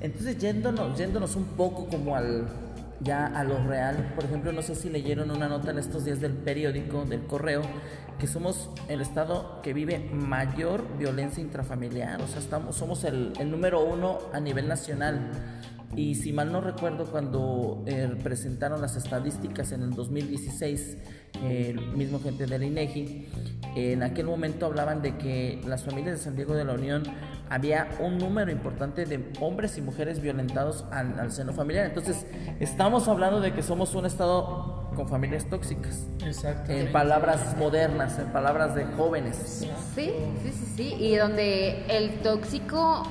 Entonces, 0.00 0.38
yéndonos, 0.38 0.96
yéndonos 0.96 1.34
un 1.34 1.44
poco 1.44 1.86
como 1.86 2.14
al 2.14 2.46
ya 3.00 3.26
a 3.26 3.44
lo 3.44 3.66
real, 3.66 4.12
por 4.14 4.24
ejemplo, 4.24 4.52
no 4.52 4.62
sé 4.62 4.74
si 4.74 4.90
leyeron 4.90 5.30
una 5.30 5.48
nota 5.48 5.70
en 5.70 5.78
estos 5.78 6.04
días 6.04 6.20
del 6.20 6.34
periódico, 6.34 7.04
del 7.04 7.26
correo, 7.26 7.62
que 8.20 8.26
somos 8.26 8.70
el 8.88 9.00
estado 9.00 9.60
que 9.62 9.72
vive 9.72 9.98
mayor 10.12 10.84
violencia 10.98 11.42
intrafamiliar, 11.42 12.20
o 12.20 12.28
sea, 12.28 12.38
estamos, 12.38 12.76
somos 12.76 13.02
el, 13.04 13.32
el 13.40 13.50
número 13.50 13.82
uno 13.82 14.18
a 14.32 14.38
nivel 14.38 14.68
nacional. 14.68 15.32
Y 15.96 16.14
si 16.14 16.32
mal 16.32 16.52
no 16.52 16.60
recuerdo, 16.60 17.06
cuando 17.06 17.82
eh, 17.86 18.08
presentaron 18.22 18.80
las 18.80 18.94
estadísticas 18.94 19.72
en 19.72 19.82
el 19.82 19.90
2016, 19.90 20.98
eh, 21.42 21.74
el 21.74 21.80
mismo 21.96 22.20
gente 22.20 22.46
del 22.46 22.62
INEGI, 22.62 23.26
en 23.74 24.04
aquel 24.04 24.26
momento 24.26 24.66
hablaban 24.66 25.02
de 25.02 25.16
que 25.16 25.60
las 25.66 25.82
familias 25.82 26.18
de 26.18 26.24
San 26.24 26.36
Diego 26.36 26.54
de 26.54 26.64
la 26.64 26.74
Unión 26.74 27.02
había 27.48 27.88
un 27.98 28.18
número 28.18 28.52
importante 28.52 29.04
de 29.04 29.32
hombres 29.40 29.78
y 29.78 29.80
mujeres 29.80 30.20
violentados 30.20 30.84
al, 30.92 31.18
al 31.18 31.32
seno 31.32 31.52
familiar. 31.52 31.86
Entonces, 31.86 32.24
estamos 32.60 33.08
hablando 33.08 33.40
de 33.40 33.52
que 33.52 33.62
somos 33.62 33.92
un 33.96 34.06
estado 34.06 34.79
con 35.00 35.08
familias 35.08 35.46
tóxicas. 35.46 36.06
Exacto. 36.22 36.70
En 36.72 36.92
palabras 36.92 37.56
modernas, 37.56 38.18
en 38.18 38.26
palabras 38.26 38.74
de 38.74 38.84
jóvenes. 38.84 39.66
Sí, 39.94 40.12
sí, 40.42 40.52
sí, 40.52 40.72
sí. 40.76 40.94
Y 40.98 41.16
donde 41.16 41.86
el 41.88 42.20
tóxico 42.20 43.06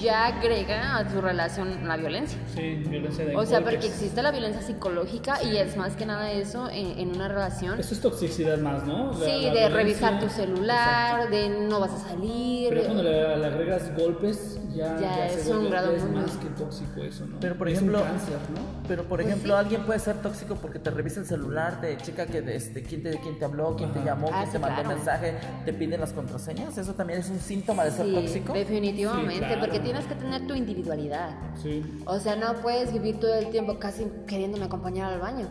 ya 0.00 0.26
agrega 0.26 0.96
a 0.96 1.10
su 1.10 1.20
relación 1.20 1.86
la 1.86 1.96
violencia. 1.96 2.38
Sí, 2.54 2.82
violencia 2.88 3.24
de 3.24 3.36
O 3.36 3.44
sea, 3.46 3.60
porque 3.62 3.86
existe 3.86 4.22
la 4.22 4.30
violencia 4.30 4.62
psicológica 4.62 5.42
y 5.42 5.56
es 5.56 5.76
más 5.76 5.96
que 5.96 6.06
nada 6.06 6.30
eso 6.32 6.68
en, 6.70 6.98
en 6.98 7.14
una 7.14 7.28
relación. 7.28 7.78
Eso 7.78 7.94
es 7.94 8.00
toxicidad 8.00 8.58
más, 8.58 8.84
¿no? 8.86 9.12
La- 9.18 9.26
Sí, 9.26 9.42
la 9.46 9.54
de 9.54 9.68
revisar 9.70 10.18
tu 10.20 10.28
celular, 10.28 11.30
de 11.30 11.48
no 11.48 11.80
vas 11.80 11.92
a 11.92 12.08
salir. 12.08 12.68
Pero 12.70 12.82
cuando 12.84 13.02
le, 13.02 13.36
le 13.38 13.46
agregas 13.46 13.94
golpes, 13.96 14.58
ya, 14.74 14.96
Ya 15.00 15.28
se 15.28 15.40
es 15.40 15.46
vuelve- 15.48 15.58
un 15.64 15.70
grado 15.70 15.96
ya 15.96 16.04
más 16.06 16.30
que 16.36 16.46
tóxico 16.50 17.02
eso, 17.02 17.26
¿no? 17.26 17.40
Pero 17.40 17.56
por 17.56 17.68
Es 17.68 17.74
ejemplo, 17.76 18.00
un 18.00 18.06
cáncer, 18.06 18.34
¿no? 18.54 18.82
pero 18.86 19.02
por 19.04 19.18
Pues 19.18 19.26
ejemplo, 19.28 19.54
sí. 19.54 19.58
alguien 19.60 19.82
puede 19.84 19.98
ser 19.98 20.16
tóxico 20.22 20.54
porque 20.56 20.78
te 20.78 20.90
revisa 20.90 21.20
el 21.20 21.26
celular, 21.26 21.80
te 21.80 21.96
checa 21.98 22.26
que 22.26 22.38
este, 22.54 22.82
quién 22.82 23.02
te 23.02 23.18
quién 23.18 23.38
te 23.38 23.44
habló, 23.44 23.74
quién 23.76 23.92
te 23.92 23.98
Ajá. 24.00 24.08
llamó, 24.10 24.28
Ah, 24.32 24.36
quién 24.42 24.46
sí, 24.46 24.52
te 24.52 24.58
mandó 24.60 24.82
claro. 24.82 24.96
mensaje, 24.96 25.34
te 25.64 25.72
piden 25.72 26.00
las 26.00 26.12
contraseñas. 26.12 26.76
Eso 26.78 26.94
también 26.94 27.20
es 27.20 27.28
un 27.30 27.40
síntoma 27.40 27.84
de 27.84 27.90
ser 27.90 28.06
Sí, 28.06 28.12
tóxico. 28.14 28.52
definitivamente, 28.52 29.32
Sí, 29.34 29.38
claro. 29.40 29.60
porque 29.60 29.77
tienes 29.80 30.06
que 30.06 30.14
tener 30.14 30.46
tu 30.46 30.54
individualidad. 30.54 31.36
Sí. 31.62 31.82
O 32.06 32.18
sea, 32.18 32.36
no 32.36 32.54
puedes 32.54 32.92
vivir 32.92 33.18
todo 33.20 33.34
el 33.34 33.50
tiempo 33.50 33.78
casi 33.78 34.06
queriéndome 34.26 34.66
acompañar 34.66 35.12
al 35.12 35.20
baño. 35.20 35.48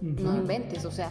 No 0.00 0.36
inventes, 0.36 0.84
o 0.84 0.90
sea, 0.90 1.10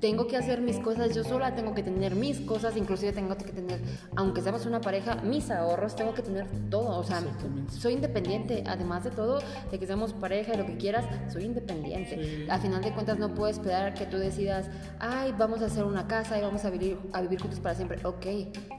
tengo 0.00 0.26
que 0.26 0.36
hacer 0.36 0.60
mis 0.60 0.78
cosas 0.78 1.14
yo 1.14 1.22
sola, 1.22 1.54
tengo 1.54 1.74
que 1.74 1.82
tener 1.82 2.14
mis 2.14 2.40
cosas, 2.40 2.76
inclusive 2.76 3.12
tengo 3.12 3.36
que 3.36 3.52
tener, 3.52 3.80
aunque 4.16 4.42
seamos 4.42 4.66
una 4.66 4.80
pareja, 4.80 5.16
mis 5.22 5.50
ahorros, 5.50 5.94
tengo 5.94 6.14
que 6.14 6.22
tener 6.22 6.46
todo, 6.68 6.98
o 6.98 7.04
sea, 7.04 7.22
soy 7.70 7.94
independiente, 7.94 8.64
además 8.66 9.04
de 9.04 9.10
todo, 9.10 9.40
de 9.70 9.78
que 9.78 9.86
seamos 9.86 10.12
pareja 10.12 10.54
y 10.54 10.56
lo 10.58 10.66
que 10.66 10.76
quieras, 10.76 11.04
soy 11.32 11.44
independiente. 11.44 12.22
Sí. 12.22 12.46
A 12.50 12.58
final 12.58 12.82
de 12.82 12.92
cuentas 12.92 13.18
no 13.18 13.34
puedo 13.34 13.50
esperar 13.50 13.94
que 13.94 14.06
tú 14.06 14.18
decidas, 14.18 14.68
ay, 14.98 15.32
vamos 15.38 15.62
a 15.62 15.66
hacer 15.66 15.84
una 15.84 16.06
casa 16.06 16.38
y 16.38 16.42
vamos 16.42 16.64
a 16.64 16.70
vivir, 16.70 16.98
a 17.12 17.20
vivir 17.20 17.40
juntos 17.40 17.60
para 17.60 17.74
siempre, 17.74 17.98
ok, 18.04 18.26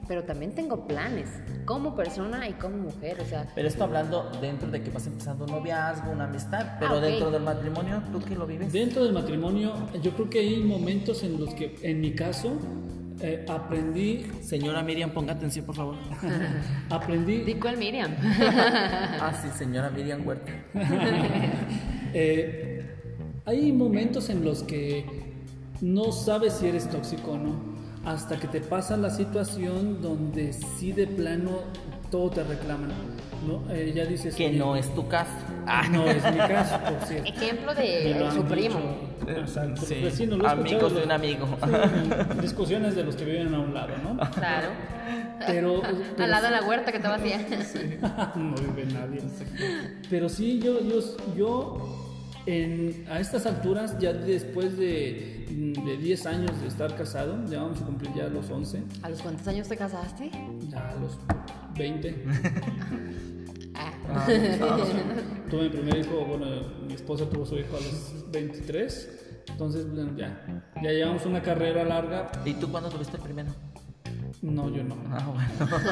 pero 0.06 0.24
también 0.24 0.54
tengo 0.54 0.86
planes, 0.86 1.30
como 1.64 1.94
persona 1.94 2.48
y 2.48 2.52
como 2.54 2.76
mujer, 2.76 3.20
o 3.20 3.24
sea, 3.24 3.46
Pero 3.54 3.68
esto 3.68 3.84
hablando 3.84 4.30
dentro 4.40 4.70
de 4.70 4.82
que 4.82 4.90
vas 4.90 5.06
empezando 5.06 5.44
un 5.44 5.50
noviazgo, 5.50 6.10
una 6.10 6.24
amistad, 6.24 6.76
pero 6.78 6.96
ok. 6.96 7.02
dentro 7.02 7.30
del 7.30 7.42
matrimonio, 7.42 8.02
¿tú 8.12 8.20
qué 8.20 8.34
lo 8.34 8.46
vives? 8.46 8.72
Dentro 8.72 9.02
del 9.02 9.12
matrimonio, 9.12 9.45
yo 10.02 10.12
creo 10.12 10.30
que 10.30 10.40
hay 10.40 10.58
momentos 10.58 11.22
en 11.22 11.40
los 11.40 11.54
que, 11.54 11.76
en 11.82 12.00
mi 12.00 12.12
caso, 12.12 12.58
eh, 13.20 13.46
aprendí, 13.48 14.26
Señora 14.42 14.82
Miriam, 14.82 15.10
ponga 15.10 15.32
atención, 15.32 15.64
por 15.64 15.74
favor. 15.74 15.96
aprendí 16.90 17.38
di 17.38 17.54
cuál 17.54 17.78
Miriam. 17.78 18.14
ah, 18.20 19.32
sí, 19.40 19.48
señora 19.56 19.90
Miriam 19.90 20.26
Huerta. 20.26 20.52
Eh, 22.18 22.82
hay 23.44 23.72
momentos 23.72 24.30
en 24.30 24.42
los 24.42 24.62
que 24.62 25.04
no 25.82 26.12
sabes 26.12 26.54
si 26.54 26.68
eres 26.68 26.88
tóxico 26.88 27.32
o 27.32 27.36
no, 27.36 27.60
hasta 28.06 28.38
que 28.38 28.48
te 28.48 28.62
pasa 28.62 28.96
la 28.96 29.10
situación 29.10 30.00
donde 30.00 30.54
sí 30.54 30.92
de 30.92 31.06
plano 31.06 31.60
todo 32.10 32.30
te 32.30 32.42
reclaman, 32.42 32.90
¿no? 33.46 33.62
Eh, 33.72 33.92
ya 33.94 34.04
dices 34.04 34.34
Que 34.34 34.46
"Oye, 34.48 34.58
no 34.58 34.76
es 34.76 34.94
tu 34.94 35.06
caso. 35.08 35.30
Ah, 35.66 35.88
no 35.90 36.04
es 36.06 36.22
mi 36.24 36.38
caso, 36.38 36.78
por 36.80 37.06
cierto. 37.08 37.28
Ejemplo 37.28 37.74
de 37.74 38.30
su 38.34 38.44
primo. 38.44 38.78
Exacto. 39.26 39.80
Sí, 39.82 39.96
Pues 40.00 40.20
lo 40.28 40.48
amigos 40.48 40.94
de 40.94 41.02
un 41.02 41.10
amigo. 41.12 41.46
Sí, 41.64 42.40
discusiones 42.40 42.94
de 42.94 43.04
los 43.04 43.16
que 43.16 43.24
viven 43.24 43.52
a 43.54 43.58
un 43.60 43.74
lado, 43.74 43.94
¿no? 44.04 44.18
Claro. 44.30 44.68
Pero, 45.46 45.82
Al 46.18 46.30
lado 46.30 46.46
de 46.46 46.50
la 46.52 46.62
huerta 46.62 46.90
que 46.92 46.98
estaba 46.98 47.16
vacía. 47.16 47.38
no 48.36 48.54
vive 48.54 48.86
nadie. 48.92 49.20
Pero 50.08 50.28
sí, 50.28 50.60
yo, 50.62 50.80
yo, 50.80 51.00
yo 51.36 52.02
en- 52.46 53.04
a 53.10 53.18
estas 53.18 53.44
alturas, 53.46 53.98
ya 53.98 54.12
después 54.12 54.76
de, 54.78 55.46
de 55.48 55.96
10 55.96 56.26
años 56.26 56.60
de 56.60 56.68
estar 56.68 56.94
casado, 56.94 57.44
ya 57.50 57.62
vamos 57.62 57.82
a 57.82 57.84
cumplir 57.86 58.12
ya 58.14 58.28
los 58.28 58.48
11, 58.48 58.82
¿A 59.02 59.08
los 59.08 59.20
cuántos 59.20 59.46
años 59.48 59.66
te 59.68 59.76
casaste? 59.76 60.30
ya 60.70 60.90
a 60.90 60.94
los 60.94 61.18
20. 61.76 62.24
Ah. 63.78 63.92
Ah, 64.14 64.26
Tuve 65.50 65.62
mi 65.64 65.68
primer 65.68 65.96
hijo, 65.98 66.24
bueno, 66.24 66.46
mi 66.86 66.94
esposa 66.94 67.28
tuvo 67.28 67.44
su 67.44 67.56
hijo 67.56 67.76
a 67.76 67.80
los 67.80 68.30
23. 68.30 69.44
Entonces, 69.48 69.92
bueno, 69.92 70.12
ya, 70.16 70.44
ya 70.82 70.90
llevamos 70.90 71.24
una 71.26 71.42
carrera 71.42 71.84
larga. 71.84 72.30
¿Y 72.44 72.54
tú 72.54 72.70
cuándo 72.70 72.88
tuviste 72.88 73.16
el 73.16 73.22
primero? 73.22 73.50
No, 74.42 74.68
yo 74.68 74.84
no. 74.84 74.96
Ah, 75.10 75.32
bueno. 75.32 75.82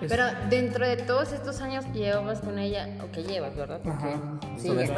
Pero 0.08 0.24
dentro 0.50 0.86
de 0.86 0.96
todos 0.98 1.32
estos 1.32 1.60
años 1.60 1.84
que 1.86 2.00
llevas 2.00 2.40
con 2.40 2.58
ella, 2.58 2.88
o 3.02 3.10
que 3.10 3.22
llevas, 3.22 3.56
¿verdad? 3.56 3.80
Porque 3.82 4.04
Ajá. 4.04 4.40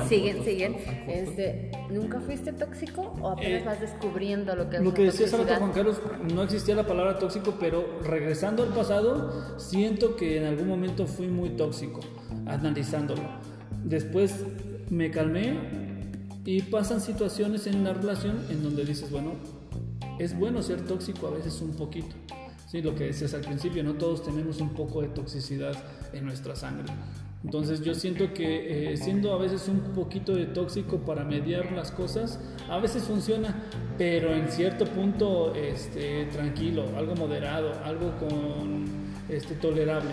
Siguen, 0.09 0.45
siguen. 0.45 0.77
Este, 1.07 1.71
¿Nunca 1.89 2.21
fuiste 2.21 2.53
tóxico 2.53 3.15
o 3.21 3.31
apenas 3.31 3.63
Eh, 3.63 3.65
vas 3.65 3.81
descubriendo 3.81 4.55
lo 4.57 4.69
que 4.69 4.79
es 4.79 4.83
Lo 4.83 4.93
que 4.93 5.05
decía 5.05 5.27
toxicidad? 5.31 5.59
Juan 5.59 5.73
Carlos, 5.73 6.01
no 6.35 6.43
existía 6.43 6.75
la 6.75 6.87
palabra 6.87 7.19
tóxico, 7.19 7.55
pero 7.61 8.01
regresando 8.03 8.63
al 8.65 8.71
pasado, 8.71 9.59
siento 9.59 10.17
que 10.17 10.39
en 10.39 10.47
algún 10.47 10.69
momento 10.69 11.07
fui 11.07 11.29
muy 11.29 11.51
tóxico, 11.51 12.01
analizándolo. 12.53 13.23
Después 13.85 14.45
me 14.91 15.11
calmé 15.11 15.55
y 16.45 16.63
pasan 16.63 17.01
situaciones 17.01 17.67
en 17.67 17.85
la 17.85 17.93
relación 17.93 18.39
en 18.51 18.63
donde 18.63 18.85
dices, 18.85 19.11
bueno, 19.11 19.33
es 20.19 20.39
bueno 20.39 20.63
ser 20.63 20.83
tóxico 20.83 21.29
a 21.29 21.31
veces 21.31 21.61
un 21.61 21.73
poquito. 21.73 22.15
Sí, 22.67 22.83
lo 22.83 22.95
que 22.95 23.05
decías 23.05 23.35
al 23.35 23.41
principio, 23.41 23.83
no 23.83 23.95
todos 23.95 24.23
tenemos 24.23 24.61
un 24.61 24.71
poco 24.71 25.03
de 25.03 25.09
toxicidad 25.09 25.75
en 26.13 26.25
nuestra 26.25 26.55
sangre. 26.55 26.93
Entonces 27.43 27.83
yo 27.83 27.95
siento 27.95 28.35
que 28.35 28.93
eh, 28.93 28.97
siendo 28.99 29.33
a 29.33 29.39
veces 29.39 29.67
un 29.69 29.81
poquito 29.95 30.35
de 30.35 30.45
tóxico 30.47 30.99
para 30.99 31.25
mediar 31.25 31.73
las 31.73 31.91
cosas, 31.91 32.39
a 32.69 32.79
veces 32.79 33.05
funciona, 33.05 33.63
pero 33.97 34.35
en 34.35 34.49
cierto 34.49 34.85
punto 34.85 35.55
este, 35.55 36.27
tranquilo, 36.27 36.85
algo 36.97 37.15
moderado, 37.17 37.73
algo 37.85 38.13
con 38.19 38.85
este, 39.29 39.55
tolerable. 39.55 40.11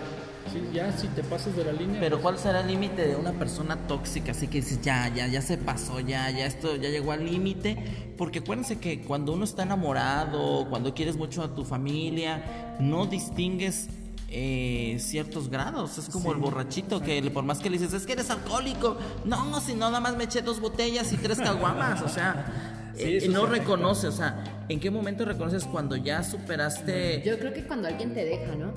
¿Sí? 0.52 0.62
Ya 0.72 0.92
si 0.92 1.06
te 1.08 1.22
pasas 1.22 1.56
de 1.56 1.64
la 1.64 1.72
línea... 1.72 2.00
Pero 2.00 2.16
pues, 2.16 2.22
¿cuál 2.22 2.38
será 2.38 2.60
el 2.60 2.68
límite 2.68 3.06
de 3.06 3.16
una 3.16 3.32
persona 3.32 3.76
tóxica? 3.86 4.32
Así 4.32 4.48
que 4.48 4.60
dices, 4.60 4.80
ya, 4.82 5.08
ya, 5.14 5.26
ya 5.26 5.42
se 5.42 5.58
pasó, 5.58 6.00
ya, 6.00 6.30
ya 6.30 6.46
esto 6.46 6.76
ya 6.76 6.88
llegó 6.88 7.12
al 7.12 7.24
límite. 7.24 7.76
Porque 8.16 8.40
acuérdense 8.40 8.78
que 8.78 9.02
cuando 9.02 9.32
uno 9.32 9.44
está 9.44 9.62
enamorado, 9.62 10.66
cuando 10.68 10.94
quieres 10.94 11.16
mucho 11.16 11.42
a 11.42 11.54
tu 11.54 11.64
familia, 11.64 12.76
no 12.80 13.06
distingues 13.06 13.88
eh, 14.30 14.96
ciertos 15.00 15.48
grados. 15.48 15.98
Es 15.98 16.08
como 16.08 16.32
el 16.32 16.38
borrachito 16.38 17.00
que 17.00 17.22
por 17.30 17.44
más 17.44 17.58
que 17.60 17.70
le 17.70 17.78
dices, 17.78 17.94
es 17.94 18.06
que 18.06 18.12
eres 18.12 18.30
alcohólico. 18.30 18.96
No, 19.24 19.60
si 19.60 19.74
no, 19.74 19.86
nada 19.90 20.00
más 20.00 20.16
me 20.16 20.24
eché 20.24 20.42
dos 20.42 20.60
botellas 20.60 21.12
y 21.12 21.16
tres 21.16 21.38
caguamas. 21.38 22.02
O 22.02 22.08
sea, 22.08 22.74
Sí, 22.98 23.18
eh, 23.22 23.28
no 23.28 23.46
reconoce. 23.46 24.08
O 24.08 24.12
sea, 24.12 24.64
¿en 24.68 24.80
qué 24.80 24.90
momento 24.90 25.24
reconoces 25.24 25.64
cuando 25.64 25.96
ya 25.96 26.22
superaste? 26.22 27.22
Yo 27.24 27.38
creo 27.38 27.52
que 27.52 27.64
cuando 27.64 27.88
alguien 27.88 28.12
te 28.12 28.24
deja, 28.24 28.54
¿no? 28.56 28.72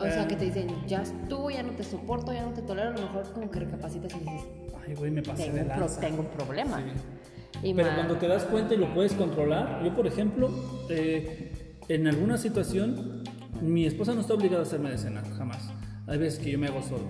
O 0.00 0.04
sea, 0.04 0.28
que 0.28 0.36
te 0.36 0.44
dicen, 0.46 0.68
ya 0.86 1.02
estuvo, 1.02 1.50
ya 1.50 1.62
no 1.62 1.72
te 1.72 1.82
soporto, 1.82 2.32
ya 2.32 2.42
no 2.44 2.52
te 2.52 2.62
tolero, 2.62 2.90
a 2.90 2.92
lo 2.92 3.00
mejor 3.02 3.32
como 3.32 3.50
que 3.50 3.60
recapacitas 3.60 4.12
y 4.14 4.18
dices, 4.20 4.42
Ay, 4.86 4.94
güey, 4.94 5.10
me 5.10 5.22
pasé 5.22 5.44
tengo, 5.44 5.56
de 5.56 5.64
lanza. 5.64 6.00
tengo 6.00 6.20
un 6.20 6.28
problema. 6.28 6.78
Sí. 6.78 7.68
Y 7.68 7.74
Pero 7.74 7.88
cuando 7.94 8.16
te 8.16 8.28
das 8.28 8.44
cuenta 8.44 8.74
y 8.74 8.76
lo 8.76 8.92
puedes 8.94 9.14
controlar, 9.14 9.82
yo 9.84 9.94
por 9.94 10.06
ejemplo, 10.06 10.50
eh, 10.88 11.52
en 11.88 12.06
alguna 12.06 12.36
situación, 12.38 13.22
mi 13.60 13.86
esposa 13.86 14.14
no 14.14 14.20
está 14.20 14.34
obligada 14.34 14.60
a 14.60 14.62
hacerme 14.62 14.90
de 14.90 14.98
cenar, 14.98 15.28
jamás. 15.36 15.68
Hay 16.06 16.18
veces 16.18 16.38
que 16.38 16.50
yo 16.52 16.58
me 16.58 16.68
hago 16.68 16.82
solo. 16.82 17.04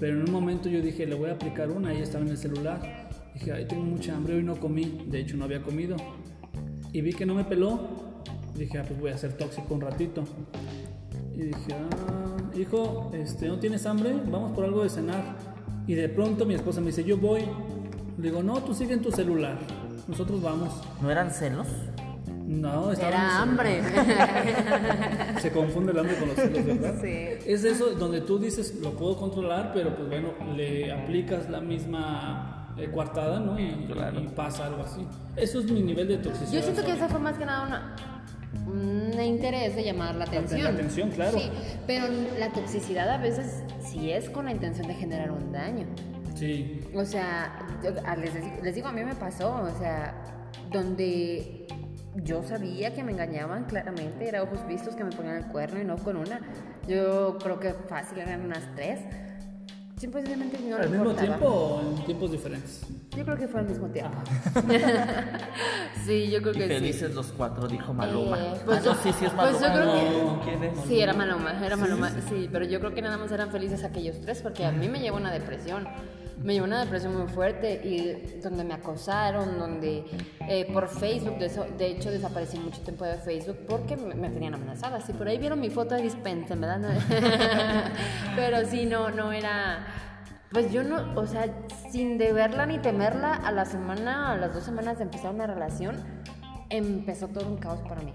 Pero 0.00 0.16
en 0.16 0.24
un 0.24 0.32
momento 0.32 0.68
yo 0.68 0.80
dije, 0.82 1.06
le 1.06 1.14
voy 1.14 1.30
a 1.30 1.34
aplicar 1.34 1.70
una, 1.70 1.92
ella 1.92 2.02
estaba 2.02 2.24
en 2.24 2.30
el 2.30 2.38
celular. 2.38 3.08
Dije, 3.34 3.52
ay, 3.52 3.66
tengo 3.66 3.84
mucha 3.84 4.16
hambre, 4.16 4.34
hoy 4.34 4.42
no 4.42 4.56
comí, 4.56 5.04
de 5.06 5.20
hecho 5.20 5.36
no 5.36 5.44
había 5.44 5.62
comido. 5.62 5.96
Y 6.92 7.00
vi 7.00 7.12
que 7.12 7.24
no 7.24 7.34
me 7.34 7.44
peló, 7.44 7.80
dije, 8.56 8.78
ah, 8.78 8.84
pues 8.86 8.98
voy 8.98 9.10
a 9.10 9.16
ser 9.18 9.34
tóxico 9.34 9.72
un 9.74 9.80
ratito. 9.80 10.24
Y 11.34 11.42
dije, 11.44 11.72
ah, 11.72 12.31
hijo, 12.60 13.10
este, 13.14 13.48
¿no 13.48 13.58
tienes 13.58 13.86
hambre? 13.86 14.14
Vamos 14.30 14.52
por 14.52 14.64
algo 14.64 14.82
de 14.82 14.90
cenar. 14.90 15.22
Y 15.86 15.94
de 15.94 16.08
pronto 16.08 16.44
mi 16.46 16.54
esposa 16.54 16.80
me 16.80 16.86
dice, 16.88 17.04
yo 17.04 17.16
voy. 17.16 17.42
Le 18.18 18.22
digo, 18.30 18.42
no, 18.42 18.62
tú 18.62 18.74
sigue 18.74 18.92
en 18.94 19.02
tu 19.02 19.10
celular. 19.10 19.58
Nosotros 20.06 20.40
vamos. 20.42 20.70
¿No 21.00 21.10
eran 21.10 21.30
celos? 21.30 21.66
No, 22.46 22.92
estaba 22.92 23.08
en 23.10 23.14
Era 23.18 23.38
hambre. 23.42 23.82
Se 25.40 25.50
confunde 25.52 25.92
el 25.92 25.98
hambre 25.98 26.16
con 26.16 26.28
los 26.28 26.36
celos, 26.36 26.64
¿verdad? 26.66 26.94
Sí. 27.00 27.48
Es 27.50 27.64
eso 27.64 27.92
donde 27.94 28.20
tú 28.20 28.38
dices, 28.38 28.78
lo 28.82 28.90
puedo 28.92 29.16
controlar, 29.16 29.72
pero 29.72 29.94
pues 29.96 30.08
bueno, 30.08 30.28
le 30.54 30.92
aplicas 30.92 31.48
la 31.48 31.60
misma 31.60 32.74
eh, 32.76 32.90
coartada, 32.92 33.40
¿no? 33.40 33.58
Y, 33.58 33.86
Claro. 33.90 34.20
y 34.20 34.28
pasa 34.28 34.66
algo 34.66 34.82
así. 34.82 35.06
Eso 35.36 35.60
es 35.60 35.70
mi 35.70 35.82
nivel 35.82 36.08
de 36.08 36.18
toxicidad. 36.18 36.52
Yo 36.52 36.62
siento 36.62 36.84
que 36.84 36.92
esa 36.92 37.08
fue 37.08 37.20
más 37.20 37.38
que 37.38 37.46
nada 37.46 37.66
una, 37.66 37.96
un 38.66 39.20
interés 39.20 39.74
de 39.76 39.84
llamar 39.84 40.14
la 40.14 40.24
atención. 40.24 40.62
la 40.64 40.70
atención, 40.70 41.10
claro. 41.10 41.38
Sí, 41.38 41.50
pero 41.86 42.06
la 42.38 42.50
toxicidad 42.50 43.08
a 43.10 43.18
veces 43.18 43.62
sí 43.80 44.10
es 44.10 44.28
con 44.30 44.44
la 44.46 44.52
intención 44.52 44.86
de 44.88 44.94
generar 44.94 45.30
un 45.30 45.52
daño. 45.52 45.86
Sí. 46.34 46.80
O 46.94 47.04
sea, 47.04 47.66
yo- 47.82 47.90
a- 48.06 48.16
les, 48.16 48.32
les 48.62 48.74
digo, 48.74 48.88
a 48.88 48.92
mí 48.92 49.04
me 49.04 49.14
pasó, 49.14 49.54
o 49.62 49.78
sea, 49.78 50.14
donde 50.70 51.66
yo 52.16 52.42
sabía 52.42 52.92
que 52.94 53.02
me 53.02 53.12
engañaban 53.12 53.64
claramente, 53.64 54.28
era 54.28 54.42
ojos 54.42 54.66
vistos 54.66 54.94
que 54.96 55.04
me 55.04 55.10
ponían 55.10 55.36
el 55.36 55.46
cuerno 55.46 55.80
y 55.80 55.84
no 55.84 55.96
con 55.96 56.16
una. 56.16 56.40
Yo 56.88 57.38
creo 57.42 57.58
que 57.60 57.72
fácil 57.74 58.18
eran 58.18 58.42
unas 58.42 58.62
tres. 58.74 59.00
Simplemente 60.02 60.58
no 60.58 60.78
le 60.78 60.82
¿Al 60.82 60.90
mismo 60.90 61.04
importaba. 61.10 61.28
tiempo 61.38 61.46
o 61.46 61.80
en 61.96 62.04
tiempos 62.06 62.32
diferentes? 62.32 62.80
Yo 63.16 63.24
creo 63.24 63.36
que 63.36 63.46
fue 63.46 63.60
al 63.60 63.66
mismo 63.68 63.86
tiempo. 63.86 64.18
sí, 66.04 66.28
yo 66.28 66.42
creo 66.42 66.54
Y 66.54 66.58
que 66.58 66.62
sí. 66.66 66.74
felices 66.74 67.14
los 67.14 67.26
cuatro, 67.28 67.68
dijo 67.68 67.94
Maluma. 67.94 68.36
Eh, 68.36 68.54
pues 68.64 68.78
ah, 68.78 68.80
no, 68.80 68.84
yo- 68.86 68.94
sí, 69.00 69.12
sí 69.16 69.24
es 69.26 69.30
pues 69.32 69.60
Maluma. 69.60 69.60
yo 69.60 69.72
creo 69.72 69.92
que- 69.94 70.24
No, 70.24 70.40
¿quién 70.42 70.64
es? 70.64 70.78
Sí, 70.88 71.00
era 71.00 71.12
Maluma, 71.12 71.64
era 71.64 71.76
Maluma, 71.76 72.10
sí, 72.28 72.48
pero 72.50 72.64
yo 72.64 72.80
creo 72.80 72.92
que 72.92 73.00
nada 73.00 73.16
más 73.16 73.30
eran 73.30 73.52
felices 73.52 73.84
aquellos 73.84 74.20
tres 74.20 74.42
porque 74.42 74.64
a 74.64 74.72
mí 74.72 74.88
me 74.88 74.98
llevó 74.98 75.18
una 75.18 75.30
depresión. 75.30 75.86
Me 76.42 76.54
llevó 76.54 76.66
una 76.66 76.80
depresión 76.80 77.16
muy 77.16 77.28
fuerte 77.28 77.74
y 77.84 78.40
donde 78.40 78.64
me 78.64 78.74
acosaron, 78.74 79.58
donde 79.58 80.04
eh, 80.48 80.68
por 80.72 80.88
Facebook, 80.88 81.38
de, 81.38 81.46
eso- 81.46 81.66
de 81.78 81.86
hecho 81.86 82.10
desaparecí 82.10 82.58
mucho 82.58 82.80
tiempo 82.82 83.04
de 83.04 83.16
Facebook 83.18 83.58
porque 83.68 83.96
me, 83.96 84.28
tenían 84.30 84.54
amenazada. 84.54 85.00
Si 85.00 85.12
por 85.12 85.28
ahí 85.28 85.38
vieron 85.38 85.60
mi 85.60 85.70
foto 85.70 85.94
de 85.94 86.02
dispensa, 86.02 86.54
¿verdad? 86.54 86.80
Pero 88.36 88.64
sí, 88.66 88.86
no, 88.86 89.10
no 89.10 89.32
era... 89.32 89.86
Pues 90.50 90.70
yo 90.70 90.82
no, 90.84 91.18
o 91.18 91.26
sea, 91.26 91.46
sin 91.90 92.18
deberla 92.18 92.66
ni 92.66 92.78
temerla, 92.78 93.32
a 93.34 93.52
la 93.52 93.64
semana, 93.64 94.32
a 94.32 94.36
las 94.36 94.52
dos 94.52 94.62
semanas 94.64 94.98
de 94.98 95.04
empezar 95.04 95.32
una 95.32 95.46
relación, 95.46 95.96
empezó 96.68 97.28
todo 97.28 97.46
un 97.48 97.56
caos 97.56 97.80
para 97.88 98.02
mí. 98.02 98.12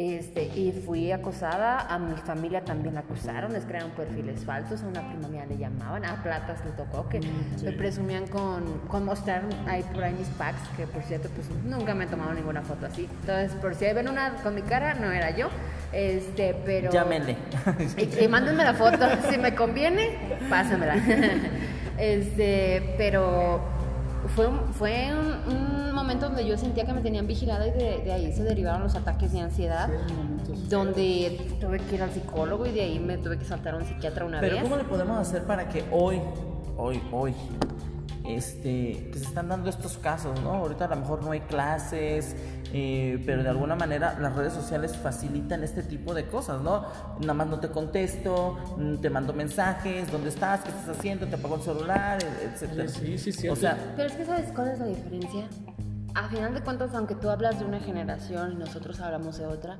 Este, 0.00 0.44
y 0.44 0.72
fui 0.72 1.12
acosada, 1.12 1.80
a 1.80 1.98
mi 1.98 2.16
familia 2.16 2.64
también 2.64 2.94
la 2.94 3.00
acusaron, 3.00 3.52
les 3.52 3.66
crearon 3.66 3.90
perfiles 3.90 4.42
falsos, 4.46 4.82
a 4.82 4.86
una 4.86 5.06
prima 5.06 5.28
mía 5.28 5.44
le 5.46 5.58
llamaban, 5.58 6.06
a 6.06 6.22
Platas 6.22 6.64
le 6.64 6.70
tocó, 6.70 7.06
que 7.10 7.20
me 7.62 7.72
presumían 7.72 8.26
con, 8.26 8.64
con 8.88 9.04
mostrar 9.04 9.42
ahí 9.66 9.84
por 9.92 10.02
ahí 10.02 10.14
mis 10.14 10.28
packs, 10.28 10.62
que 10.74 10.86
por 10.86 11.02
cierto, 11.02 11.28
pues 11.34 11.50
nunca 11.66 11.92
me 11.94 12.04
he 12.04 12.06
tomado 12.06 12.32
ninguna 12.32 12.62
foto 12.62 12.86
así. 12.86 13.10
Entonces, 13.20 13.52
por 13.60 13.74
si 13.74 13.92
ven 13.92 14.08
una 14.08 14.36
con 14.42 14.54
mi 14.54 14.62
cara, 14.62 14.94
no 14.94 15.12
era 15.12 15.36
yo, 15.36 15.48
este, 15.92 16.56
pero... 16.64 16.90
Llámenle. 16.90 17.36
Y, 17.98 18.24
y 18.24 18.28
mándenme 18.28 18.64
la 18.64 18.72
foto, 18.72 19.06
si 19.30 19.36
me 19.36 19.54
conviene, 19.54 20.38
pásamela. 20.48 20.96
Este, 21.98 22.94
pero 22.96 23.60
fue, 24.34 24.46
un- 24.46 24.72
fue 24.74 25.08
un, 25.12 25.54
un 25.88 25.94
momento 25.94 26.26
donde 26.26 26.46
yo 26.46 26.56
sentía 26.56 26.84
que 26.84 26.92
me 26.92 27.00
tenían 27.00 27.26
vigilada 27.26 27.66
y 27.66 27.70
de, 27.72 27.98
de 28.04 28.12
ahí 28.12 28.32
se 28.32 28.42
derivaron 28.44 28.82
los 28.82 28.94
ataques 28.94 29.32
de 29.32 29.40
ansiedad, 29.40 29.88
Sí, 30.46 30.66
donde 30.68 31.56
tuve 31.60 31.78
que 31.78 31.94
ir 31.96 32.02
al 32.02 32.10
psicólogo 32.12 32.66
y 32.66 32.72
de 32.72 32.80
ahí 32.82 32.98
me 32.98 33.18
tuve 33.18 33.38
que 33.38 33.44
saltar 33.44 33.74
a 33.74 33.76
un 33.78 33.84
psiquiatra 33.84 34.24
una 34.24 34.40
Pero 34.40 34.54
vez. 34.56 34.62
¿cómo 34.64 34.76
le 34.76 34.84
podemos 34.84 35.18
hacer 35.18 35.44
para 35.44 35.68
que 35.68 35.84
hoy, 35.92 36.20
hoy, 36.76 37.00
hoy, 37.12 37.34
este, 38.26 39.10
que 39.12 39.18
se 39.18 39.24
están 39.24 39.48
dando 39.48 39.70
estos 39.70 39.96
casos, 39.98 40.40
¿no? 40.42 40.50
Ahorita 40.54 40.84
a 40.84 40.88
lo 40.88 40.96
mejor 40.96 41.24
no 41.24 41.32
hay 41.32 41.40
clases, 41.40 42.36
eh, 42.72 43.22
pero 43.26 43.42
de 43.42 43.48
alguna 43.48 43.74
manera 43.76 44.18
las 44.20 44.34
redes 44.36 44.52
sociales 44.52 44.96
facilitan 44.96 45.62
este 45.64 45.82
tipo 45.82 46.14
de 46.14 46.26
cosas, 46.26 46.60
¿no? 46.62 46.86
Nada 47.20 47.34
más 47.34 47.46
no 47.48 47.58
te 47.60 47.68
contesto, 47.68 48.58
mm, 48.76 48.96
te 48.96 49.10
mando 49.10 49.32
mensajes, 49.32 50.10
¿dónde 50.10 50.28
estás? 50.28 50.60
¿Qué 50.60 50.70
estás 50.70 50.96
haciendo? 50.98 51.26
¿Te 51.26 51.34
apagó 51.36 51.56
el 51.56 51.62
celular? 51.62 52.18
e- 52.22 52.44
etcétera. 52.46 52.88
Sí, 52.88 53.18
sí, 53.18 53.32
sí, 53.32 53.48
O 53.48 53.56
sea, 53.56 53.76
Pero 53.96 54.08
es 54.08 54.14
que 54.16 54.24
¿sabes 54.24 54.52
cuál 54.54 54.68
es 54.68 54.78
la 54.78 54.86
diferencia? 54.86 55.44
A 56.14 56.28
final 56.28 56.52
de 56.54 56.60
cuentas, 56.60 56.90
aunque 56.94 57.14
tú 57.14 57.30
hablas 57.30 57.60
de 57.60 57.64
una 57.64 57.78
generación 57.78 58.52
y 58.52 58.56
nosotros 58.56 58.98
hablamos 59.00 59.38
de 59.38 59.46
otra, 59.46 59.76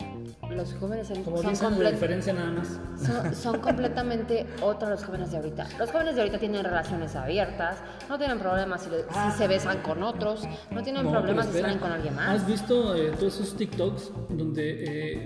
los 0.49 0.73
jóvenes 0.75 1.09
son, 1.09 1.25
Como 1.25 1.43
son 1.43 1.51
dicen, 1.51 1.83
la 1.83 1.91
diferencia 1.91 2.33
nada 2.33 2.51
más. 2.53 2.79
Son, 3.05 3.35
son 3.35 3.61
completamente 3.61 4.47
otros 4.63 4.91
los 4.91 5.05
jóvenes 5.05 5.33
de 5.33 5.39
ahorita. 5.39 5.67
Los 5.79 5.91
jóvenes 5.91 6.15
de 6.15 6.21
ahorita 6.21 6.39
tienen 6.39 6.63
relaciones 6.65 7.17
abiertas, 7.17 7.79
no 8.09 8.17
tienen 8.17 8.39
problemas 8.39 8.83
si, 8.83 8.91
le- 8.91 9.03
si 9.03 9.39
se 9.39 9.49
besan 9.49 9.79
con 9.83 10.03
otros, 10.05 10.45
no 10.71 10.83
tienen 10.83 11.05
No, 11.05 11.11
problemas 11.11 11.47
si 11.49 11.61
salen 11.61 11.79
con 11.81 11.91
alguien 11.91 12.15
más. 12.15 12.29
¿Has 12.41 12.47
visto 12.47 12.95
eh, 12.95 13.11
todos 13.19 13.35
esos 13.41 13.57
TikToks 13.57 14.13
donde 14.31 14.71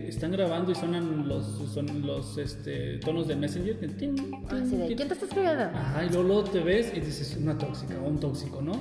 eh, 0.07 0.09
están 0.09 0.33
grabando 0.33 0.73
y 0.73 0.75
sonan 0.75 1.29
los, 1.29 1.45
son 1.73 2.07
los 2.07 2.39
este, 2.39 2.99
tonos 2.99 3.29
de 3.29 3.37
Messenger? 3.37 3.77
tin, 3.79 3.97
tin, 4.17 4.35
Así 4.49 4.77
de, 4.77 4.87
tin. 4.89 4.97
¿quién 4.97 5.09
te 5.09 5.15
está 5.15 5.27
escribiendo? 5.27 5.65
Ajá, 5.65 6.05
y 6.05 6.09
luego, 6.09 6.23
luego 6.23 6.45
te 6.45 6.61
ves 6.61 6.93
y 6.95 7.01
dices 7.01 7.37
una 7.37 7.59
tóxica 7.59 7.95
o 8.03 8.09
un 8.09 8.19
tóxico, 8.19 8.63
¿no? 8.63 8.73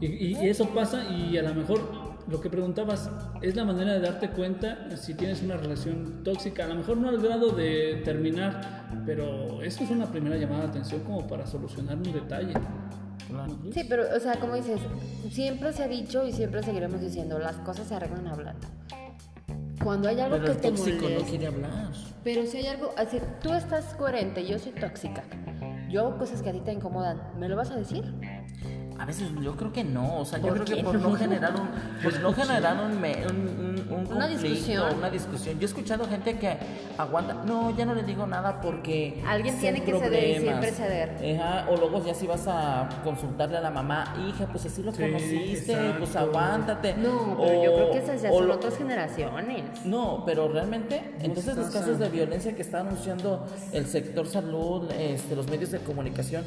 Y, 0.00 0.06
y 0.38 0.48
eso 0.48 0.68
pasa 0.68 1.04
y 1.10 1.36
a 1.38 1.42
lo 1.42 1.54
mejor 1.54 1.80
lo 2.28 2.40
que 2.40 2.50
preguntabas 2.50 3.10
es 3.40 3.56
la 3.56 3.64
manera 3.64 3.94
de 3.94 4.00
darte 4.00 4.28
cuenta 4.30 4.94
si 4.96 5.14
tienes 5.14 5.42
una 5.42 5.56
relación 5.56 6.22
tóxica, 6.24 6.64
a 6.64 6.68
lo 6.68 6.74
mejor 6.76 6.98
no 6.98 7.08
al 7.08 7.18
grado 7.20 7.50
de 7.50 8.02
terminar, 8.04 8.86
pero 9.06 9.62
eso 9.62 9.82
es 9.82 9.90
una 9.90 10.06
primera 10.06 10.36
llamada 10.36 10.64
de 10.64 10.68
atención 10.68 11.00
como 11.02 11.26
para 11.26 11.46
solucionar 11.46 11.96
un 11.96 12.12
detalle. 12.12 12.52
Sí, 13.72 13.84
pero, 13.88 14.04
o 14.16 14.20
sea, 14.20 14.38
como 14.40 14.54
dices, 14.54 14.80
siempre 15.30 15.72
se 15.72 15.82
ha 15.82 15.88
dicho 15.88 16.26
y 16.26 16.32
siempre 16.32 16.62
seguiremos 16.62 17.00
diciendo, 17.00 17.38
las 17.38 17.56
cosas 17.56 17.86
se 17.86 17.94
arreglan 17.94 18.26
hablando. 18.26 18.66
Cuando 19.82 20.08
hay 20.08 20.20
algo 20.20 20.36
Pero 20.36 20.44
que 20.46 20.52
el 20.52 20.56
te 20.58 20.68
tóxico 20.68 20.96
no 21.02 21.08
molesta, 21.10 21.28
quiere 21.30 21.46
hablar. 21.46 21.92
pero 22.24 22.46
si 22.46 22.56
hay 22.58 22.66
algo, 22.66 22.90
así, 22.96 23.18
tú 23.42 23.52
estás 23.52 23.94
coherente, 23.94 24.46
yo 24.46 24.58
soy 24.58 24.72
tóxica, 24.72 25.22
yo 25.90 26.00
hago 26.06 26.18
cosas 26.18 26.42
que 26.42 26.50
a 26.50 26.52
ti 26.52 26.60
te 26.60 26.72
incomodan, 26.72 27.20
¿me 27.38 27.48
lo 27.48 27.56
vas 27.56 27.70
a 27.70 27.76
decir? 27.76 28.04
A 28.98 29.04
veces 29.04 29.28
yo 29.40 29.56
creo 29.56 29.72
que 29.72 29.84
no, 29.84 30.18
o 30.18 30.24
sea, 30.24 30.38
yo 30.40 30.48
¿Por 30.48 30.64
creo 30.64 30.76
que 30.76 30.82
por 30.84 30.94
no 30.98 31.14
generar 31.14 31.54
un, 31.54 31.68
pues 32.02 32.20
no 32.20 32.32
generar 32.32 32.76
un, 32.84 33.00
me- 33.00 33.24
un, 33.26 33.36
un- 33.88 33.92
un 34.08 34.12
Una 34.12 34.26
discusión. 34.26 34.96
una 34.98 35.08
discusión. 35.08 35.54
Yo 35.58 35.62
he 35.62 35.64
escuchado 35.66 36.06
gente 36.08 36.36
que 36.38 36.56
aguanta, 36.98 37.34
no, 37.46 37.74
ya 37.76 37.84
no 37.86 37.94
le 37.94 38.02
digo 38.02 38.26
nada 38.26 38.60
porque 38.60 39.22
Alguien 39.26 39.56
tiene 39.58 39.82
que 39.82 39.98
ceder 39.98 40.36
y 40.36 40.40
siempre 40.40 40.72
ceder. 40.72 41.38
Ajá, 41.40 41.66
o 41.70 41.76
luego 41.76 42.04
ya 42.04 42.12
si 42.14 42.26
vas 42.26 42.46
a 42.48 42.88
consultarle 43.04 43.56
a 43.56 43.60
la 43.60 43.70
mamá, 43.70 44.14
hija, 44.28 44.46
pues 44.50 44.66
así 44.66 44.82
lo 44.82 44.92
Sí, 44.92 45.02
conociste, 45.02 45.76
pues 45.98 46.16
aguántate. 46.16 46.94
No, 46.94 47.36
pero 47.40 47.64
yo 47.64 47.74
creo 47.74 47.90
que 47.92 47.98
esas 47.98 48.22
ya 48.22 48.30
son 48.32 48.48
lo- 48.48 48.54
otras 48.54 48.76
generaciones. 48.76 49.84
no, 49.84 50.24
pero 50.26 50.48
realmente, 50.48 51.14
entonces 51.20 51.56
los 51.56 51.70
casos 51.70 51.98
de 51.98 52.08
violencia 52.08 52.54
que 52.56 52.62
está 52.62 52.80
anunciando 52.80 53.46
el 53.72 53.86
sector 53.86 54.26
salud, 54.26 54.90
este, 54.90 55.36
los 55.36 55.48
medios 55.48 55.70
de 55.70 55.78
comunicación, 55.78 56.42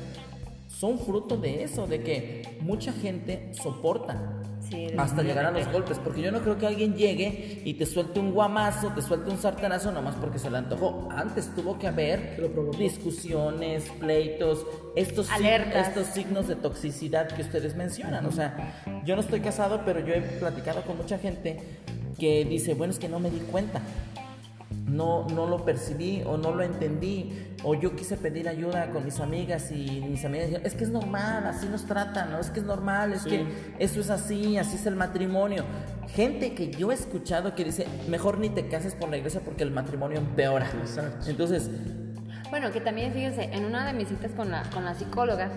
son 0.80 1.00
fruto 1.00 1.38
de 1.38 1.64
eso, 1.64 1.88
de 1.88 2.02
que 2.02 2.58
mucha 2.62 2.92
gente 2.94 3.52
soporta 3.54 4.42
Sí, 4.70 4.88
hasta 4.98 5.24
llegar 5.24 5.46
a 5.46 5.52
los 5.52 5.68
golpes, 5.72 5.98
porque 6.00 6.22
yo 6.22 6.32
no 6.32 6.42
creo 6.42 6.58
que 6.58 6.68
alguien 6.68 6.96
llegue 6.96 7.62
y 7.66 7.74
te 7.74 7.86
suelte 7.86 8.20
un 8.20 8.32
guamazo, 8.32 8.90
te 8.90 9.02
suelte 9.02 9.32
un 9.32 9.38
sartenazo 9.38 9.92
nomás 9.92 10.16
porque 10.16 10.38
se 10.40 10.50
le 10.50 10.58
antojó. 10.58 11.10
Antes 11.12 11.54
tuvo 11.56 11.80
que 11.80 11.88
haber 11.88 12.40
discusiones, 12.78 13.90
pleitos, 14.00 14.66
estos, 14.96 15.30
Alertas. 15.32 15.90
estos 15.90 16.08
signos 16.08 16.48
de 16.48 16.56
toxicidad 16.56 17.28
que 17.28 17.42
ustedes 17.42 17.76
mencionan. 17.76 18.26
O 18.26 18.32
sea, 18.32 19.02
yo 19.04 19.16
no 19.16 19.22
estoy 19.22 19.42
casado, 19.42 19.82
pero 19.84 20.00
yo 20.00 20.14
he 20.14 20.22
platicado 20.22 20.84
con 20.84 20.98
mucha 20.98 21.18
gente 21.18 21.58
que 22.20 22.46
dice, 22.46 22.76
bueno, 22.76 22.94
es 22.94 23.00
que 23.00 23.10
no 23.10 23.20
me 23.20 23.32
di 23.32 23.40
cuenta. 23.40 23.82
No, 24.92 25.26
no 25.30 25.48
lo 25.48 25.64
percibí 25.64 26.22
o 26.26 26.36
no 26.38 26.54
lo 26.54 26.64
entendí 26.64 27.56
o 27.64 27.76
yo 27.76 27.96
quise 27.96 28.18
pedir 28.18 28.50
ayuda 28.50 28.92
con 28.92 29.06
mis 29.06 29.20
amigas 29.20 29.72
y 29.72 30.02
mis 30.02 30.26
amigas 30.26 30.48
dijeron, 30.48 30.66
es 30.68 30.74
que 30.76 30.84
es 30.84 30.90
normal, 30.90 31.46
así 31.48 31.68
nos 31.68 31.86
tratan, 31.86 32.32
¿no? 32.32 32.40
es 32.40 32.50
que 32.50 32.60
es 32.60 32.66
normal, 32.66 33.14
es 33.14 33.22
Sí. 33.22 33.30
que 33.30 33.46
eso 33.80 34.02
es 34.02 34.10
así, 34.10 34.58
así 34.58 34.76
es 34.76 34.86
el 34.86 34.96
matrimonio. 34.96 35.64
Gente 36.10 36.54
que 36.56 36.72
yo 36.72 36.92
he 36.92 36.96
escuchado 36.96 37.56
que 37.56 37.64
dice, 37.64 37.88
mejor 38.10 38.38
ni 38.40 38.50
te 38.50 38.68
cases 38.68 38.94
por 38.96 39.10
la 39.10 39.18
iglesia 39.18 39.40
porque 39.46 39.64
el 39.64 39.72
matrimonio 39.72 40.18
empeora. 40.18 40.70
Exacto. 40.82 41.30
Entonces, 41.30 41.70
Bueno, 42.50 42.70
que 42.74 42.82
también 42.82 43.14
fíjense, 43.14 43.44
en 43.54 43.64
una 43.64 43.86
de 43.86 43.94
mis 43.94 44.10
citas 44.10 44.32
con 44.32 44.52
la, 44.52 44.64
con 44.74 44.84
la 44.84 44.94
psicóloga, 44.94 45.50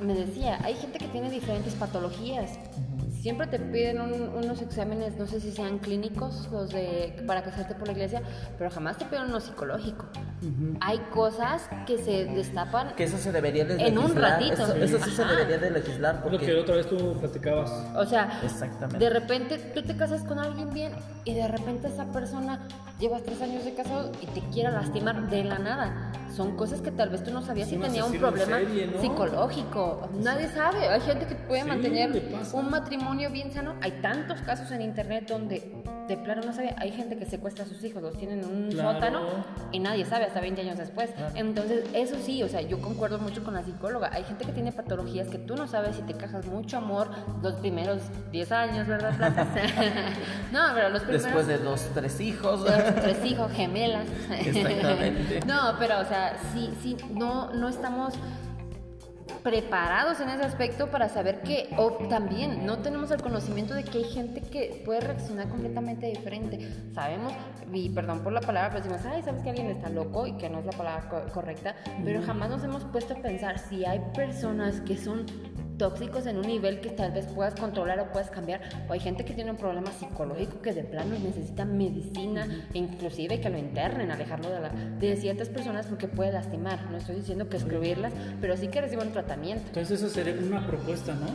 me 0.00 0.14
decía, 0.14 0.58
hay 0.64 0.74
gente 0.74 0.98
que 0.98 1.06
tiene 1.06 1.30
diferentes 1.30 1.74
patologías. 1.76 2.58
Siempre 3.20 3.46
te 3.48 3.58
piden 3.58 4.00
un- 4.00 4.30
unos 4.44 4.62
exámenes, 4.62 5.16
no 5.18 5.26
sé 5.26 5.40
si 5.40 5.52
sean 5.52 5.78
clínicos, 5.78 6.48
los 6.50 6.70
de 6.70 7.22
para 7.26 7.42
casarte 7.42 7.74
por 7.74 7.86
la 7.86 7.92
iglesia, 7.92 8.22
pero 8.56 8.70
jamás 8.70 8.96
te 8.96 9.04
piden 9.04 9.24
uno 9.24 9.40
psicológico. 9.40 10.06
Hay 10.80 10.98
cosas 11.12 11.68
que 11.86 11.98
se 11.98 12.24
destapan 12.24 12.94
que 12.96 13.04
eso 13.04 13.18
se 13.18 13.30
debería 13.30 13.66
de 13.66 13.74
En 13.86 13.98
un 13.98 14.14
ratito. 14.16 14.54
Eso, 14.62 14.74
eso 14.74 14.98
sí 15.04 15.10
se 15.10 15.24
debería 15.26 15.58
de 15.58 15.70
legislar 15.70 16.14
Es 16.24 16.24
lo 16.24 16.30
que 16.30 16.46
porque... 16.46 16.54
otra 16.60 16.76
vez 16.76 16.86
tú 16.88 17.14
platicabas. 17.20 17.70
O 17.94 18.06
sea, 18.06 18.40
Exactamente. 18.42 18.98
de 19.04 19.10
repente 19.10 19.58
tú 19.74 19.82
te 19.82 19.94
casas 19.96 20.22
con 20.24 20.38
alguien 20.38 20.72
bien 20.72 20.92
y 21.26 21.34
de 21.34 21.46
repente 21.46 21.88
esa 21.88 22.06
persona 22.06 22.66
llevas 22.98 23.22
tres 23.22 23.42
años 23.42 23.66
de 23.66 23.74
casado 23.74 24.12
y 24.22 24.26
te 24.28 24.40
quiera 24.48 24.70
lastimar 24.70 25.28
de 25.28 25.44
la 25.44 25.58
nada. 25.58 26.12
Son 26.34 26.56
cosas 26.56 26.80
que 26.80 26.90
tal 26.92 27.10
vez 27.10 27.22
tú 27.24 27.32
no 27.32 27.42
sabías 27.42 27.68
si 27.68 27.76
tenía 27.76 28.04
un 28.04 28.12
problema 28.16 28.58
serie, 28.58 28.86
¿no? 28.86 29.00
psicológico. 29.00 30.08
Nadie 30.22 30.48
sabe. 30.48 30.88
Hay 30.88 31.00
gente 31.02 31.26
que 31.26 31.34
puede 31.34 31.62
Sí, 31.62 31.68
mantener 31.68 32.22
un 32.54 32.70
matrimonio 32.70 33.09
bien 33.16 33.52
sano. 33.52 33.74
Hay 33.82 33.92
tantos 34.02 34.40
casos 34.40 34.70
en 34.70 34.82
internet 34.82 35.26
donde 35.28 35.72
de 36.08 36.16
plano 36.16 36.42
no 36.44 36.52
sabe. 36.52 36.74
Hay 36.78 36.90
gente 36.90 37.16
que 37.16 37.26
secuestra 37.26 37.64
a 37.64 37.68
sus 37.68 37.82
hijos, 37.84 38.02
los 38.02 38.16
tienen 38.16 38.40
en 38.40 38.44
un 38.46 38.70
Claro. 38.70 38.94
sótano 38.94 39.20
y 39.72 39.78
nadie 39.78 40.04
sabe 40.04 40.24
hasta 40.24 40.40
20 40.40 40.60
años 40.62 40.78
después. 40.78 41.10
Claro. 41.10 41.32
Entonces, 41.36 41.84
eso 41.92 42.16
sí, 42.20 42.42
o 42.42 42.48
sea, 42.48 42.60
yo 42.62 42.80
concuerdo 42.80 43.18
mucho 43.18 43.44
con 43.44 43.54
la 43.54 43.62
psicóloga. 43.62 44.10
Hay 44.12 44.24
gente 44.24 44.44
que 44.44 44.52
tiene 44.52 44.72
patologías 44.72 45.28
que 45.28 45.38
tú 45.38 45.56
no 45.56 45.66
sabes 45.68 45.96
si 45.96 46.02
te 46.02 46.14
casas 46.14 46.46
mucho 46.46 46.78
amor 46.78 47.10
los 47.42 47.54
primeros 47.54 48.02
10 48.32 48.52
años, 48.52 48.86
¿verdad, 48.86 49.12
no, 50.52 50.60
pero 50.74 50.88
los 50.88 51.02
primeros... 51.02 51.24
Después 51.24 51.46
de 51.46 51.58
dos, 51.58 51.86
tres 51.94 52.20
hijos. 52.20 52.60
Dos, 52.64 52.72
tres 53.02 53.24
hijos, 53.24 53.52
gemelas. 53.52 54.06
Exactamente. 54.30 55.40
no, 55.46 55.76
pero 55.78 56.00
o 56.00 56.04
sea, 56.04 56.36
sí, 56.52 56.70
sí, 56.82 56.96
no, 57.12 57.52
no 57.52 57.68
estamos 57.68 58.14
preparados 59.42 60.20
en 60.20 60.28
ese 60.28 60.44
aspecto 60.44 60.88
para 60.90 61.08
saber 61.08 61.40
que, 61.42 61.68
o 61.76 61.92
también 62.08 62.66
no 62.66 62.78
tenemos 62.78 63.10
el 63.10 63.22
conocimiento 63.22 63.74
de 63.74 63.84
que 63.84 63.98
hay 63.98 64.04
gente 64.04 64.40
que 64.42 64.82
puede 64.84 65.00
reaccionar 65.00 65.48
completamente 65.48 66.06
diferente. 66.06 66.68
Sabemos, 66.94 67.32
y 67.72 67.90
perdón 67.90 68.20
por 68.22 68.32
la 68.32 68.40
palabra, 68.40 68.70
pero 68.70 68.84
decimos, 68.84 69.04
ay, 69.06 69.22
sabes 69.22 69.42
que 69.42 69.50
alguien 69.50 69.68
está 69.70 69.88
loco 69.88 70.26
y 70.26 70.36
que 70.36 70.48
no 70.48 70.58
es 70.60 70.66
la 70.66 70.72
palabra 70.72 71.08
co- 71.08 71.32
correcta, 71.32 71.74
pero 72.04 72.22
jamás 72.22 72.50
nos 72.50 72.64
hemos 72.64 72.84
puesto 72.84 73.14
a 73.14 73.16
pensar 73.16 73.58
si 73.58 73.84
hay 73.84 74.00
personas 74.14 74.80
que 74.82 74.96
son 74.96 75.26
tóxicos 75.80 76.26
en 76.26 76.36
un 76.36 76.46
nivel 76.46 76.80
que 76.80 76.90
tal 76.90 77.10
vez 77.10 77.24
puedas 77.26 77.54
controlar 77.54 77.98
o 78.00 78.12
puedas 78.12 78.28
cambiar, 78.28 78.60
o 78.86 78.92
hay 78.92 79.00
gente 79.00 79.24
que 79.24 79.32
tiene 79.32 79.50
un 79.50 79.56
problema 79.56 79.90
psicológico 79.90 80.60
que 80.60 80.74
de 80.74 80.84
plano 80.84 81.18
necesita 81.18 81.64
medicina, 81.64 82.46
e 82.74 82.78
inclusive 82.78 83.40
que 83.40 83.48
lo 83.48 83.56
internen, 83.56 84.10
alejarlo 84.10 84.50
de, 84.50 84.60
la, 84.60 84.68
de 84.68 85.16
ciertas 85.16 85.48
personas 85.48 85.86
porque 85.86 86.06
puede 86.06 86.32
lastimar. 86.32 86.90
No 86.90 86.98
estoy 86.98 87.16
diciendo 87.16 87.48
que 87.48 87.56
excluirlas, 87.56 88.12
pero 88.42 88.58
sí 88.58 88.68
que 88.68 88.82
reciban 88.82 89.10
tratamiento. 89.10 89.64
Entonces 89.68 90.02
esa 90.02 90.12
sería 90.12 90.34
una 90.34 90.66
propuesta, 90.66 91.14
¿no? 91.14 91.28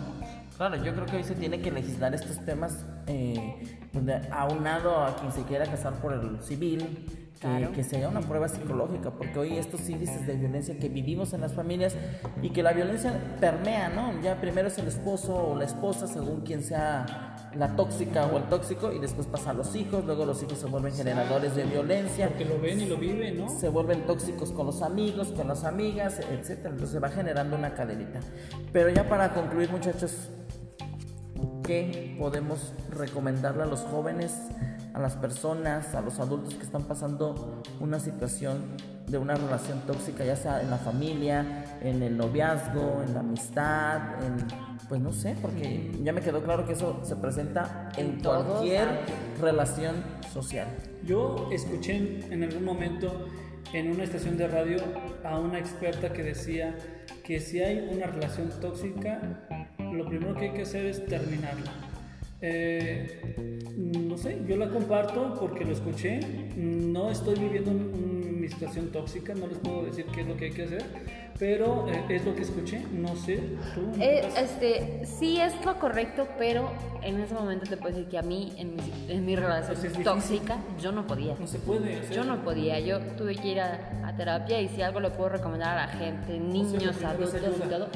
Claro, 0.57 0.75
yo 0.77 0.93
creo 0.93 1.07
que 1.07 1.17
hoy 1.17 1.23
se 1.23 1.33
tiene 1.33 1.59
que 1.59 1.71
legislar 1.71 2.13
estos 2.13 2.37
temas 2.45 2.85
eh, 3.07 3.79
donde 3.91 4.21
aunado 4.31 5.03
a 5.03 5.15
quien 5.15 5.31
se 5.31 5.41
quiera 5.41 5.65
casar 5.65 5.93
por 5.95 6.13
el 6.13 6.39
civil, 6.43 7.24
Claro. 7.39 7.71
que 7.73 7.83
se 7.83 7.97
haga 7.97 8.09
una 8.09 8.21
prueba 8.21 8.47
psicológica, 8.47 9.11
porque 9.11 9.38
hoy 9.38 9.57
estos 9.57 9.88
índices 9.89 10.25
de 10.25 10.36
violencia 10.36 10.79
que 10.79 10.89
vivimos 10.89 11.33
en 11.33 11.41
las 11.41 11.53
familias 11.53 11.95
y 12.41 12.49
que 12.49 12.63
la 12.63 12.73
violencia 12.73 13.13
permea, 13.39 13.89
¿no? 13.89 14.21
Ya 14.21 14.39
primero 14.39 14.69
es 14.69 14.77
el 14.77 14.88
esposo 14.88 15.36
o 15.36 15.55
la 15.55 15.65
esposa, 15.65 16.07
según 16.07 16.41
quien 16.41 16.63
sea 16.63 17.36
la 17.55 17.75
tóxica 17.75 18.25
o 18.25 18.38
el 18.38 18.43
tóxico, 18.45 18.91
y 18.91 18.99
después 18.99 19.27
pasa 19.27 19.51
a 19.51 19.53
los 19.53 19.75
hijos, 19.75 20.05
luego 20.05 20.25
los 20.25 20.41
hijos 20.43 20.57
se 20.57 20.65
vuelven 20.67 20.93
generadores 20.93 21.55
de 21.55 21.63
violencia 21.63 22.27
Porque 22.27 22.45
lo 22.45 22.59
ven 22.59 22.81
y 22.81 22.86
lo 22.86 22.97
viven, 22.97 23.38
¿no? 23.38 23.49
se 23.49 23.69
vuelven 23.69 24.05
tóxicos 24.05 24.51
con 24.51 24.65
los 24.65 24.81
amigos, 24.81 25.29
con 25.29 25.47
las 25.47 25.63
amigas, 25.63 26.19
etcétera. 26.19 26.69
Entonces 26.69 26.91
se 26.91 26.99
va 26.99 27.09
generando 27.09 27.55
una 27.55 27.73
cadenita. 27.73 28.19
Pero 28.71 28.89
ya 28.89 29.07
para 29.07 29.33
concluir, 29.33 29.69
muchachos, 29.69 30.29
¿qué 31.63 32.15
podemos 32.19 32.73
recomendarle 32.89 33.63
a 33.63 33.65
los 33.65 33.81
jóvenes, 33.81 34.33
a 34.95 34.99
las 34.99 35.17
personas, 35.17 35.93
a 35.93 35.99
los 35.99 36.19
adultos 36.19 36.55
que 36.55 36.63
están 36.63 36.83
pasando 36.83 37.61
una 37.81 37.99
situación 37.99 38.77
de 39.07 39.17
una 39.17 39.35
relación 39.35 39.81
tóxica, 39.81 40.23
ya 40.23 40.37
sea 40.37 40.61
en 40.61 40.69
la 40.69 40.77
familia, 40.77 41.65
en 41.81 42.01
el 42.01 42.15
noviazgo, 42.15 43.03
en 43.05 43.13
la 43.13 43.19
amistad, 43.19 44.23
en 44.23 44.47
pues 44.87 45.01
no 45.01 45.11
sé, 45.11 45.35
porque 45.41 45.91
ya 46.03 46.13
me 46.13 46.21
quedó 46.21 46.43
claro 46.43 46.65
que 46.65 46.73
eso 46.73 47.01
se 47.03 47.15
presenta 47.15 47.89
en 47.97 48.19
cualquier 48.21 48.87
relación 49.41 49.95
social. 50.31 50.67
Yo 51.03 51.49
escuché 51.51 52.19
en 52.31 52.43
algún 52.43 52.63
momento 52.63 53.27
en 53.73 53.91
una 53.91 54.03
estación 54.03 54.37
de 54.37 54.47
radio 54.47 54.77
a 55.23 55.39
una 55.39 55.59
experta 55.59 56.13
que 56.13 56.23
decía 56.23 56.75
que 57.23 57.39
si 57.39 57.59
hay 57.61 57.89
una 57.91 58.07
relación 58.07 58.49
tóxica, 58.61 59.19
lo 59.79 60.05
primero 60.05 60.35
que 60.35 60.45
hay 60.45 60.53
que 60.53 60.61
hacer 60.61 60.85
es 60.85 61.05
terminarla. 61.05 61.94
Eh, 62.41 63.63
no 63.77 64.17
sé, 64.17 64.41
yo 64.47 64.57
la 64.57 64.69
comparto 64.69 65.36
porque 65.39 65.65
lo 65.65 65.71
escuché. 65.73 66.19
No 66.55 67.09
estoy 67.09 67.39
viviendo 67.39 67.71
mi 67.71 68.47
situación 68.47 68.91
tóxica, 68.91 69.33
no 69.33 69.47
les 69.47 69.57
puedo 69.57 69.83
decir 69.86 70.05
qué 70.13 70.21
es 70.21 70.27
lo 70.27 70.38
que 70.38 70.45
hay 70.45 70.51
que 70.51 70.63
hacer, 70.63 70.86
pero 71.39 71.88
eh, 71.89 72.03
es 72.09 72.25
lo 72.25 72.36
que 72.36 72.43
escuché. 72.43 72.81
No 72.91 73.15
sé, 73.15 73.38
tú. 73.73 73.91
Eh, 73.99 74.27
este, 74.38 75.01
sí 75.05 75.39
es 75.39 75.53
lo 75.65 75.79
correcto, 75.79 76.27
pero 76.38 76.69
en 77.01 77.19
ese 77.19 77.33
momento 77.33 77.65
te 77.67 77.77
puedo 77.77 77.95
decir 77.95 78.09
que 78.09 78.17
a 78.17 78.21
mí, 78.21 78.53
en 78.57 78.75
mi, 78.75 78.93
en 79.09 79.25
mi 79.25 79.36
relación 79.36 79.77
Pues 79.81 80.03
tóxica, 80.03 80.57
yo 80.79 80.91
no 80.91 81.07
podía. 81.07 81.36
no 81.39 81.47
se 81.47 81.57
puede 81.59 81.99
hacer. 81.99 82.15
Yo 82.15 82.23
no 82.23 82.43
podía, 82.43 82.79
yo 82.79 82.99
tuve 83.17 83.36
que 83.36 83.47
ir 83.47 83.59
a, 83.61 84.01
a 84.05 84.15
terapia 84.15 84.61
y 84.61 84.67
si 84.69 84.81
algo 84.81 84.99
le 84.99 85.09
puedo 85.09 85.29
recomendar 85.29 85.77
a 85.77 85.88
la 85.88 85.91
gente, 85.93 86.39
niños, 86.39 87.01
lo 87.01 87.07
adultos 87.07 87.41
y 87.65 87.69
todo, 87.69 87.88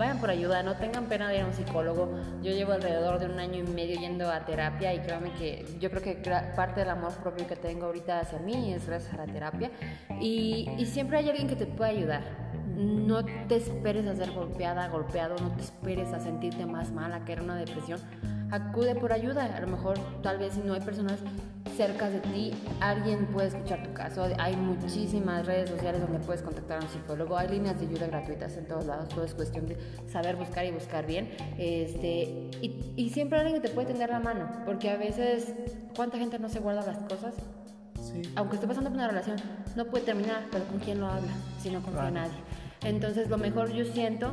vayan 0.00 0.18
por 0.18 0.30
ayuda, 0.30 0.62
no 0.62 0.76
tengan 0.76 1.04
pena 1.06 1.28
de 1.28 1.36
ir 1.36 1.42
a 1.42 1.46
un 1.46 1.52
psicólogo. 1.52 2.08
Yo 2.42 2.52
llevo 2.52 2.72
alrededor 2.72 3.18
de 3.18 3.26
un 3.26 3.38
año 3.38 3.58
y 3.58 3.62
medio 3.64 4.00
yendo 4.00 4.30
a 4.32 4.46
terapia 4.46 4.94
y 4.94 5.00
créanme 5.00 5.30
que 5.34 5.66
yo 5.78 5.90
creo 5.90 6.02
que 6.02 6.14
parte 6.56 6.80
del 6.80 6.88
amor 6.88 7.12
propio 7.22 7.46
que 7.46 7.54
tengo 7.54 7.84
ahorita 7.84 8.20
hacia 8.20 8.38
mí 8.38 8.72
es 8.72 8.86
gracias 8.86 9.12
a 9.12 9.18
la 9.18 9.26
terapia 9.30 9.70
y, 10.18 10.70
y 10.78 10.86
siempre 10.86 11.18
hay 11.18 11.28
alguien 11.28 11.48
que 11.48 11.56
te 11.56 11.66
puede 11.66 11.90
ayudar. 11.90 12.22
No 12.74 13.22
te 13.46 13.56
esperes 13.56 14.06
a 14.06 14.16
ser 14.16 14.32
golpeada, 14.32 14.88
golpeado, 14.88 15.36
no 15.36 15.52
te 15.52 15.60
esperes 15.60 16.14
a 16.14 16.20
sentirte 16.20 16.64
más 16.64 16.90
mal, 16.92 17.12
a 17.12 17.22
caer 17.26 17.40
en 17.40 17.44
una 17.44 17.56
depresión. 17.56 18.00
Acude 18.50 18.94
por 18.94 19.12
ayuda. 19.12 19.44
A 19.56 19.60
lo 19.60 19.66
mejor, 19.66 19.98
tal 20.22 20.38
vez, 20.38 20.54
si 20.54 20.60
no 20.60 20.74
hay 20.74 20.80
personas 20.80 21.18
cerca 21.76 22.10
de 22.10 22.20
ti, 22.20 22.52
alguien 22.80 23.26
puede 23.26 23.48
escuchar 23.48 23.82
tu 23.82 23.92
caso. 23.92 24.26
Hay 24.38 24.56
muchísimas 24.56 25.46
redes 25.46 25.70
sociales 25.70 26.00
donde 26.00 26.18
puedes 26.18 26.42
contactar 26.42 26.80
a 26.80 26.84
un 26.84 26.90
psicólogo. 26.90 27.36
Hay 27.36 27.48
líneas 27.48 27.78
de 27.80 27.86
ayuda 27.86 28.06
gratuitas 28.06 28.56
en 28.56 28.66
todos 28.66 28.86
lados. 28.86 29.08
Todo 29.08 29.24
es 29.24 29.34
cuestión 29.34 29.66
de 29.66 29.76
saber 30.08 30.36
buscar 30.36 30.64
y 30.66 30.72
buscar 30.72 31.06
bien. 31.06 31.30
Este, 31.58 32.50
y, 32.60 32.92
y 32.96 33.10
siempre 33.10 33.38
alguien 33.38 33.60
que 33.60 33.68
te 33.68 33.74
puede 33.74 33.88
tender 33.88 34.10
la 34.10 34.20
mano. 34.20 34.48
Porque 34.64 34.90
a 34.90 34.96
veces, 34.96 35.54
¿cuánta 35.94 36.18
gente 36.18 36.38
no 36.38 36.48
se 36.48 36.60
guarda 36.60 36.84
las 36.84 36.98
cosas? 36.98 37.34
Sí. 38.02 38.22
aunque 38.34 38.56
esté 38.56 38.66
pasando 38.66 38.88
por 38.90 38.96
una 38.96 39.08
relación, 39.08 39.36
no 39.76 39.84
puede 39.84 40.04
terminar, 40.04 40.46
pero 40.50 40.64
¿con 40.64 40.78
quién 40.78 41.00
lo 41.00 41.06
habla? 41.06 41.32
Si 41.60 41.70
no 41.70 41.82
confía 41.82 42.08
en 42.08 42.14
nadie. 42.14 42.38
Entonces, 42.82 43.28
lo 43.28 43.36
mejor 43.36 43.72
yo 43.72 43.84
siento, 43.84 44.32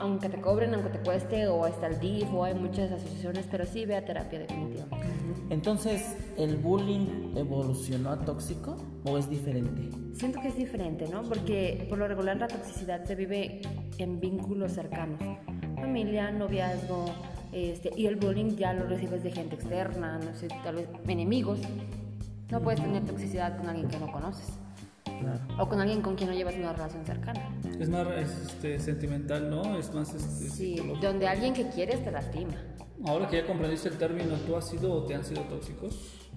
aunque 0.00 0.28
te 0.28 0.40
cobren, 0.40 0.74
aunque 0.74 0.90
te 0.90 0.98
cueste, 0.98 1.46
o 1.46 1.64
hasta 1.64 1.86
el 1.86 2.00
DIF, 2.00 2.32
o 2.32 2.44
hay 2.44 2.54
muchas 2.54 2.90
asociaciones, 2.92 3.46
pero 3.50 3.66
sí 3.66 3.84
ve 3.86 3.96
a 3.96 4.04
terapia 4.04 4.40
definitivamente. 4.40 5.06
Entonces, 5.50 6.16
¿el 6.36 6.56
bullying 6.56 7.36
evolucionó 7.36 8.10
a 8.10 8.20
tóxico 8.24 8.76
o 9.04 9.18
es 9.18 9.28
diferente? 9.28 9.90
Siento 10.14 10.40
que 10.40 10.48
es 10.48 10.56
diferente, 10.56 11.08
¿no? 11.08 11.22
Porque 11.22 11.86
por 11.88 11.98
lo 11.98 12.08
regular 12.08 12.36
la 12.38 12.48
toxicidad 12.48 13.04
se 13.04 13.14
vive 13.14 13.60
en 13.98 14.20
vínculos 14.20 14.72
cercanos. 14.72 15.20
Familia, 15.76 16.30
noviazgo, 16.30 17.06
este, 17.52 17.90
y 17.96 18.06
el 18.06 18.16
bullying 18.16 18.56
ya 18.56 18.72
lo 18.72 18.86
recibes 18.86 19.22
de 19.22 19.30
gente 19.30 19.56
externa, 19.56 20.18
no 20.18 20.34
sé, 20.34 20.48
tal 20.64 20.76
vez 20.76 20.88
enemigos. 21.06 21.60
No 22.50 22.60
puedes 22.60 22.80
tener 22.80 23.04
toxicidad 23.04 23.56
con 23.58 23.68
alguien 23.68 23.88
que 23.88 23.98
no 23.98 24.10
conoces. 24.10 24.58
Claro. 25.22 25.40
O 25.58 25.68
con 25.68 25.80
alguien 25.80 26.02
con 26.02 26.14
quien 26.14 26.30
no 26.30 26.36
llevas 26.36 26.54
una 26.54 26.72
relación 26.72 27.04
cercana. 27.04 27.48
Es 27.78 27.88
más 27.88 28.06
es, 28.16 28.30
este, 28.48 28.78
sentimental, 28.80 29.50
¿no? 29.50 29.76
Es 29.78 29.92
más 29.94 30.14
este, 30.14 30.48
Sí, 30.50 30.76
donde 31.00 31.28
alguien 31.28 31.54
que 31.54 31.68
quieres 31.68 32.04
te 32.04 32.10
lastima. 32.10 32.54
Ahora 33.04 33.28
que 33.28 33.36
ya 33.36 33.46
comprendiste 33.46 33.88
el 33.88 33.98
término, 33.98 34.36
¿tú 34.46 34.56
has 34.56 34.68
sido 34.68 34.92
o 34.92 35.06
te 35.06 35.14
han 35.14 35.24
sido 35.24 35.42
tóxicos? 35.42 36.30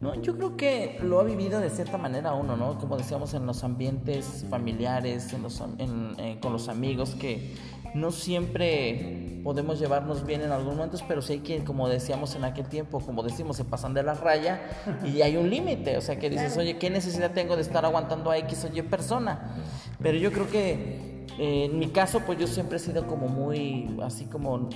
No, 0.00 0.14
yo 0.14 0.34
creo 0.34 0.56
que 0.56 0.98
lo 1.02 1.20
ha 1.20 1.24
vivido 1.24 1.60
de 1.60 1.68
cierta 1.68 1.98
manera 1.98 2.32
uno, 2.32 2.56
¿no? 2.56 2.78
Como 2.78 2.96
decíamos 2.96 3.34
en 3.34 3.44
los 3.44 3.62
ambientes 3.64 4.46
familiares, 4.48 5.30
en 5.34 5.42
los, 5.42 5.60
en- 5.76 6.14
eh, 6.18 6.38
con 6.40 6.54
los 6.54 6.70
amigos, 6.70 7.14
que 7.14 7.54
no 7.92 8.10
siempre 8.10 9.40
podemos 9.44 9.78
llevarnos 9.78 10.24
bien 10.24 10.40
en 10.40 10.52
algunos 10.52 10.76
momentos, 10.76 11.04
pero 11.06 11.20
sí 11.20 11.34
hay 11.34 11.38
que, 11.40 11.64
como 11.64 11.86
decíamos 11.88 12.34
en 12.34 12.44
aquel 12.44 12.66
tiempo, 12.66 13.00
como 13.00 13.22
decimos, 13.22 13.58
se 13.58 13.64
pasan 13.66 13.92
de 13.92 14.02
la 14.02 14.14
raya 14.14 14.60
y 15.04 15.20
hay 15.20 15.36
un 15.36 15.50
límite, 15.50 15.98
o 15.98 16.00
sea, 16.00 16.18
que 16.18 16.30
dices, 16.30 16.56
oye, 16.56 16.78
¿qué 16.78 16.88
necesidad 16.88 17.32
tengo 17.32 17.56
de 17.56 17.62
estar 17.62 17.84
aguantando 17.84 18.30
a 18.30 18.38
X 18.38 18.64
o 18.70 18.74
Y 18.74 18.80
persona? 18.82 19.54
Pero 20.00 20.16
yo 20.16 20.32
creo 20.32 20.48
que 20.48 21.09
eh, 21.38 21.66
en 21.70 21.78
mi 21.78 21.88
caso, 21.88 22.20
pues 22.20 22.38
yo 22.38 22.46
siempre 22.46 22.76
he 22.76 22.80
sido 22.80 23.06
como 23.06 23.28
muy, 23.28 23.96
así 24.02 24.24
como 24.26 24.68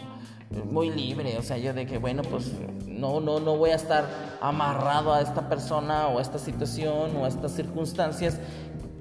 muy 0.70 0.90
libre, 0.90 1.36
o 1.38 1.42
sea, 1.42 1.58
yo 1.58 1.72
de 1.74 1.86
que 1.86 1.98
bueno, 1.98 2.22
pues 2.22 2.52
no 2.86 3.20
no 3.20 3.40
no 3.40 3.56
voy 3.56 3.70
a 3.70 3.74
estar 3.74 4.06
amarrado 4.40 5.12
a 5.12 5.20
esta 5.20 5.48
persona 5.48 6.08
o 6.08 6.18
a 6.18 6.22
esta 6.22 6.38
situación 6.38 7.16
o 7.16 7.24
a 7.24 7.28
estas 7.28 7.52
circunstancias. 7.52 8.38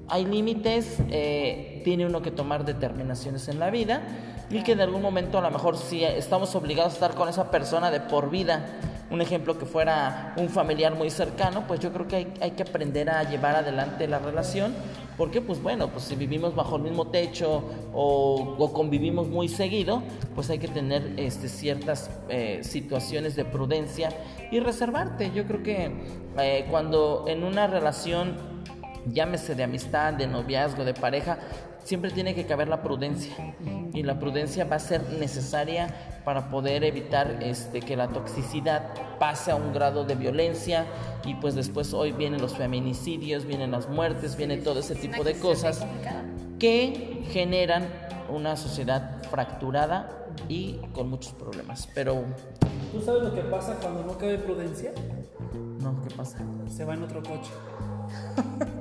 Hay 0.08 0.26
límites, 0.26 0.98
eh, 1.10 1.80
tiene 1.84 2.06
uno 2.06 2.20
que 2.22 2.30
tomar 2.30 2.64
determinaciones 2.64 3.48
en 3.48 3.58
la 3.58 3.70
vida 3.70 4.02
y 4.50 4.62
que 4.62 4.72
en 4.72 4.80
algún 4.80 5.00
momento 5.00 5.38
a 5.38 5.40
lo 5.40 5.50
mejor 5.50 5.76
si 5.78 6.04
estamos 6.04 6.54
obligados 6.54 6.92
a 6.92 6.94
estar 6.94 7.14
con 7.14 7.28
esa 7.28 7.50
persona 7.50 7.90
de 7.90 8.00
por 8.00 8.30
vida, 8.30 8.66
un 9.10 9.20
ejemplo 9.20 9.58
que 9.58 9.66
fuera 9.66 10.34
un 10.36 10.48
familiar 10.48 10.94
muy 10.94 11.10
cercano, 11.10 11.66
pues 11.66 11.80
yo 11.80 11.92
creo 11.92 12.08
que 12.08 12.16
hay, 12.16 12.34
hay 12.40 12.50
que 12.52 12.62
aprender 12.62 13.10
a 13.10 13.22
llevar 13.24 13.56
adelante 13.56 14.08
la 14.08 14.18
relación, 14.18 14.74
porque 15.16 15.40
pues 15.40 15.62
bueno, 15.62 15.88
pues 15.88 16.04
si 16.04 16.16
vivimos 16.16 16.54
bajo 16.54 16.76
el 16.76 16.82
mismo 16.82 17.08
techo 17.08 17.62
o, 17.92 18.56
o 18.58 18.72
convivimos 18.72 19.28
muy 19.28 19.48
seguido, 19.48 20.02
pues 20.34 20.50
hay 20.50 20.58
que 20.58 20.68
tener 20.68 21.14
este, 21.16 21.48
ciertas 21.48 22.10
eh, 22.28 22.60
situaciones 22.62 23.36
de 23.36 23.44
prudencia 23.44 24.08
y 24.50 24.60
reservarte. 24.60 25.30
Yo 25.32 25.46
creo 25.46 25.62
que 25.62 25.92
eh, 26.38 26.66
cuando 26.70 27.24
en 27.28 27.44
una 27.44 27.66
relación, 27.66 28.36
llámese 29.06 29.54
de 29.54 29.62
amistad, 29.64 30.14
de 30.14 30.26
noviazgo, 30.26 30.84
de 30.84 30.94
pareja, 30.94 31.38
siempre 31.84 32.10
tiene 32.10 32.34
que 32.34 32.46
caber 32.46 32.68
la 32.68 32.82
prudencia 32.82 33.54
y 33.92 34.02
la 34.02 34.18
prudencia 34.18 34.64
va 34.64 34.76
a 34.76 34.80
ser 34.80 35.02
necesaria 35.20 35.94
para 36.24 36.50
poder 36.50 36.82
evitar 36.82 37.38
este, 37.42 37.80
que 37.80 37.96
la 37.96 38.08
toxicidad 38.08 38.90
pase 39.18 39.52
a 39.52 39.56
un 39.56 39.72
grado 39.72 40.04
de 40.04 40.14
violencia 40.14 40.86
y 41.24 41.34
pues 41.34 41.54
después 41.54 41.94
hoy 41.94 42.12
vienen 42.12 42.40
los 42.40 42.56
feminicidios, 42.56 43.44
vienen 43.44 43.70
las 43.70 43.88
muertes, 43.88 44.36
viene 44.36 44.56
todo 44.56 44.80
ese 44.80 44.94
tipo 44.94 45.22
de 45.22 45.38
cosas 45.38 45.84
que 46.58 47.22
generan 47.30 47.86
una 48.28 48.56
sociedad 48.56 49.22
fracturada 49.30 50.26
y 50.48 50.78
con 50.92 51.08
muchos 51.10 51.32
problemas. 51.34 51.88
Pero 51.94 52.24
¿Tú 52.92 53.00
sabes 53.00 53.22
lo 53.22 53.34
que 53.34 53.42
pasa 53.42 53.76
cuando 53.80 54.02
no 54.04 54.16
cabe 54.18 54.38
prudencia? 54.38 54.92
no, 55.80 56.02
¿qué 56.02 56.14
pasa? 56.14 56.38
Se 56.68 56.84
va 56.84 56.94
en 56.94 57.02
otro 57.02 57.22
coche. 57.22 57.50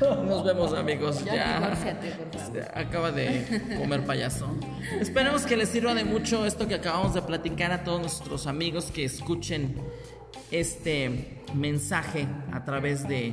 Nos 0.00 0.44
vemos 0.44 0.72
amigos. 0.72 1.24
Ya, 1.24 1.58
por. 1.60 2.52
Se 2.52 2.60
acaba 2.74 3.10
de 3.10 3.62
comer 3.78 4.04
payaso. 4.04 4.48
Esperemos 5.00 5.42
que 5.42 5.56
les 5.56 5.68
sirva 5.68 5.94
de 5.94 6.04
mucho 6.04 6.44
esto 6.44 6.68
que 6.68 6.74
acabamos 6.74 7.14
de 7.14 7.22
platicar 7.22 7.72
a 7.72 7.84
todos 7.84 8.00
nuestros 8.00 8.46
amigos 8.46 8.90
que 8.90 9.04
escuchen 9.04 9.76
este 10.50 11.42
mensaje 11.54 12.28
a 12.52 12.64
través 12.64 13.08
de 13.08 13.32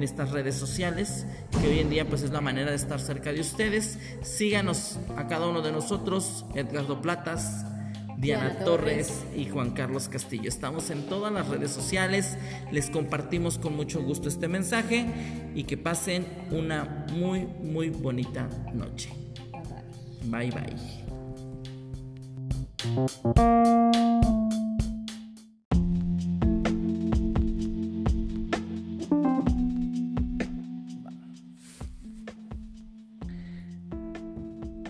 estas 0.00 0.30
redes 0.30 0.54
sociales 0.54 1.26
que 1.50 1.68
hoy 1.68 1.80
en 1.80 1.90
día 1.90 2.06
pues 2.06 2.22
es 2.22 2.30
la 2.30 2.40
manera 2.40 2.70
de 2.70 2.76
estar 2.76 3.00
cerca 3.00 3.32
de 3.32 3.40
ustedes 3.40 3.98
síganos 4.22 4.98
a 5.16 5.26
cada 5.26 5.46
uno 5.46 5.62
de 5.62 5.72
nosotros 5.72 6.44
Edgardo 6.54 7.02
Platas 7.02 7.64
Diana, 8.24 8.48
Diana 8.48 8.64
Torres. 8.64 9.08
Torres. 9.08 9.36
y 9.36 9.50
Juan 9.50 9.72
Carlos 9.72 10.08
Castillo. 10.08 10.48
Estamos 10.48 10.88
en 10.88 11.06
todas 11.06 11.30
las 11.32 11.46
redes 11.48 11.70
sociales, 11.70 12.38
les 12.72 12.88
compartimos 12.88 13.58
con 13.58 13.76
mucho 13.76 14.02
gusto 14.02 14.28
este 14.28 14.48
mensaje 14.48 15.06
y 15.54 15.64
que 15.64 15.76
pasen 15.76 16.26
una 16.50 17.06
muy, 17.12 17.46
muy 17.46 17.90
bonita 17.90 18.48
noche. 18.72 19.10
Bye 20.24 20.50
bye. 20.50 21.04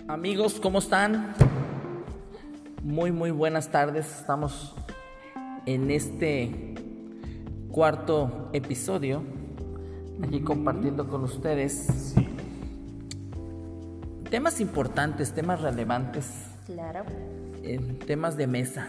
Amigos, 0.07 0.59
¿cómo 0.61 0.79
están? 0.79 1.35
Muy, 2.95 3.11
muy 3.11 3.31
buenas 3.31 3.67
tardes. 3.71 4.05
Estamos 4.19 4.73
en 5.65 5.91
este 5.91 6.75
cuarto 7.69 8.49
episodio, 8.53 9.21
aquí 10.23 10.39
compartiendo 10.39 11.05
con 11.09 11.25
ustedes 11.25 12.15
temas 14.29 14.61
importantes, 14.61 15.33
temas 15.33 15.59
relevantes, 15.59 16.45
Claro. 16.65 17.03
eh, 17.63 17.99
temas 18.07 18.37
de 18.37 18.47
mesa, 18.47 18.87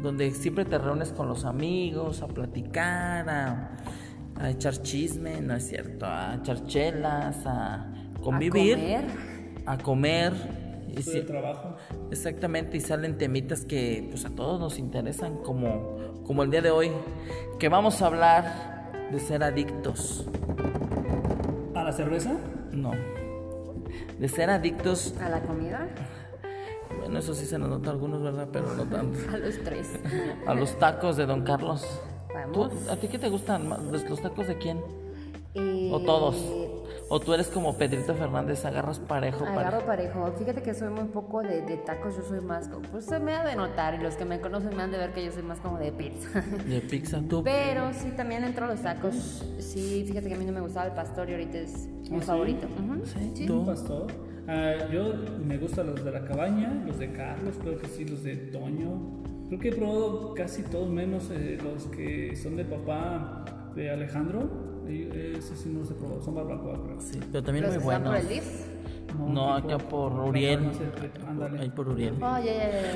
donde 0.00 0.30
siempre 0.30 0.64
te 0.64 0.78
reúnes 0.78 1.10
con 1.10 1.26
los 1.26 1.44
amigos 1.44 2.22
a 2.22 2.28
platicar, 2.28 3.28
a, 3.28 3.76
a 4.36 4.50
echar 4.50 4.80
chisme, 4.82 5.40
no 5.40 5.56
es 5.56 5.66
cierto, 5.68 6.06
a 6.06 6.36
echar 6.36 6.64
chelas, 6.66 7.44
a 7.44 7.92
convivir, 8.22 8.76
comer. 8.76 9.04
a 9.66 9.78
comer. 9.78 10.67
Y 10.96 11.20
trabajo. 11.22 11.76
Exactamente, 12.10 12.76
y 12.76 12.80
salen 12.80 13.18
temitas 13.18 13.64
que 13.64 14.06
pues 14.10 14.24
a 14.24 14.30
todos 14.30 14.60
nos 14.60 14.78
interesan, 14.78 15.38
como, 15.38 16.22
como 16.26 16.42
el 16.42 16.50
día 16.50 16.62
de 16.62 16.70
hoy, 16.70 16.90
que 17.58 17.68
vamos 17.68 18.02
a 18.02 18.06
hablar 18.06 19.08
de 19.10 19.20
ser 19.20 19.42
adictos. 19.42 20.26
¿A 21.74 21.84
la 21.84 21.92
cerveza? 21.92 22.36
No. 22.72 22.92
De 24.18 24.28
ser 24.28 24.50
adictos, 24.50 25.14
¿A 25.20 25.28
la 25.28 25.40
comida? 25.40 25.88
bueno, 26.98 27.18
eso 27.20 27.34
sí 27.34 27.46
se 27.46 27.58
nos 27.58 27.68
nota 27.68 27.90
a 27.90 27.92
algunos, 27.92 28.22
¿verdad? 28.22 28.48
Pero 28.52 28.74
no 28.74 28.84
tanto. 28.84 29.18
A 29.32 29.38
los 29.38 29.62
tres. 29.62 29.88
A 30.46 30.54
los 30.54 30.78
tacos 30.78 31.16
de 31.16 31.26
Don 31.26 31.42
Carlos. 31.42 31.86
¿Tú-. 32.52 32.70
¿A 32.90 32.96
ti 32.96 33.08
qué 33.08 33.18
te 33.18 33.28
gustan 33.28 33.68
los 33.90 34.20
tacos 34.20 34.46
de 34.48 34.58
quién? 34.58 34.80
Eh, 35.58 35.90
¿O 35.92 36.00
todos? 36.00 36.36
¿O 37.10 37.20
tú 37.20 37.32
eres 37.32 37.48
como 37.48 37.74
Pedrito 37.78 38.14
Fernández, 38.14 38.64
agarras 38.66 38.98
parejo? 38.98 39.46
Agarro 39.46 39.80
parejo? 39.86 40.20
parejo. 40.20 40.38
Fíjate 40.38 40.62
que 40.62 40.74
soy 40.74 40.90
muy 40.90 41.04
poco 41.04 41.42
de, 41.42 41.62
de 41.62 41.78
tacos, 41.78 42.14
yo 42.16 42.22
soy 42.22 42.40
más 42.42 42.68
como, 42.68 42.82
pues 42.88 43.06
se 43.06 43.18
me 43.18 43.32
ha 43.32 43.44
de 43.44 43.56
notar 43.56 43.94
y 43.94 43.98
los 43.98 44.14
que 44.14 44.26
me 44.26 44.40
conocen 44.40 44.76
me 44.76 44.82
han 44.82 44.90
de 44.90 44.98
ver 44.98 45.12
que 45.12 45.24
yo 45.24 45.32
soy 45.32 45.42
más 45.42 45.58
como 45.60 45.78
de 45.78 45.90
pizza. 45.90 46.42
De 46.66 46.80
pizza, 46.82 47.22
tú. 47.26 47.42
Pero 47.42 47.92
sí, 47.94 48.10
también 48.14 48.44
entro 48.44 48.66
a 48.66 48.68
los 48.68 48.82
tacos. 48.82 49.42
Sí, 49.58 50.04
fíjate 50.06 50.28
que 50.28 50.34
a 50.34 50.38
mí 50.38 50.44
no 50.44 50.52
me 50.52 50.60
gustaba 50.60 50.86
el 50.86 50.92
pastor 50.92 51.30
y 51.30 51.32
ahorita 51.32 51.58
es 51.58 51.86
mi 52.10 52.18
¿Ah, 52.18 52.20
sí? 52.20 52.26
favorito. 52.26 52.66
Ujú. 52.66 53.06
Sí, 53.06 53.40
¿Un 53.42 53.46
tú. 53.46 53.64
pastor? 53.66 54.06
Ah, 54.46 54.74
yo 54.92 55.14
me 55.46 55.56
gustan 55.56 55.86
los 55.86 56.04
de 56.04 56.10
la 56.10 56.24
cabaña, 56.26 56.82
los 56.86 56.98
de 56.98 57.10
Carlos, 57.12 57.54
creo 57.60 57.78
que 57.78 57.86
sí, 57.88 58.04
los 58.04 58.22
de 58.22 58.36
Toño. 58.36 59.22
Creo 59.48 59.58
que 59.60 59.68
he 59.70 59.72
probado 59.74 60.34
casi 60.34 60.62
todos 60.62 60.90
menos 60.90 61.30
eh, 61.30 61.58
los 61.64 61.84
que 61.86 62.36
son 62.36 62.56
del 62.56 62.66
papá 62.66 63.72
de 63.74 63.90
Alejandro. 63.90 64.67
Ese 64.88 65.56
sí 65.56 65.68
no 65.68 65.82
creo. 65.82 67.00
Sí, 67.00 67.20
pero 67.30 67.44
también 67.44 67.66
¿Los 67.66 67.84
muy 67.84 67.94
por 67.96 68.16
el 68.16 68.28
DIF? 68.28 68.44
No, 69.18 69.54
acá 69.54 69.78
por 69.78 70.12
Uriel. 70.12 70.70
Ahí 71.58 71.70
por 71.70 71.88
Uriel. 71.88 72.14
Oh. 72.22 72.36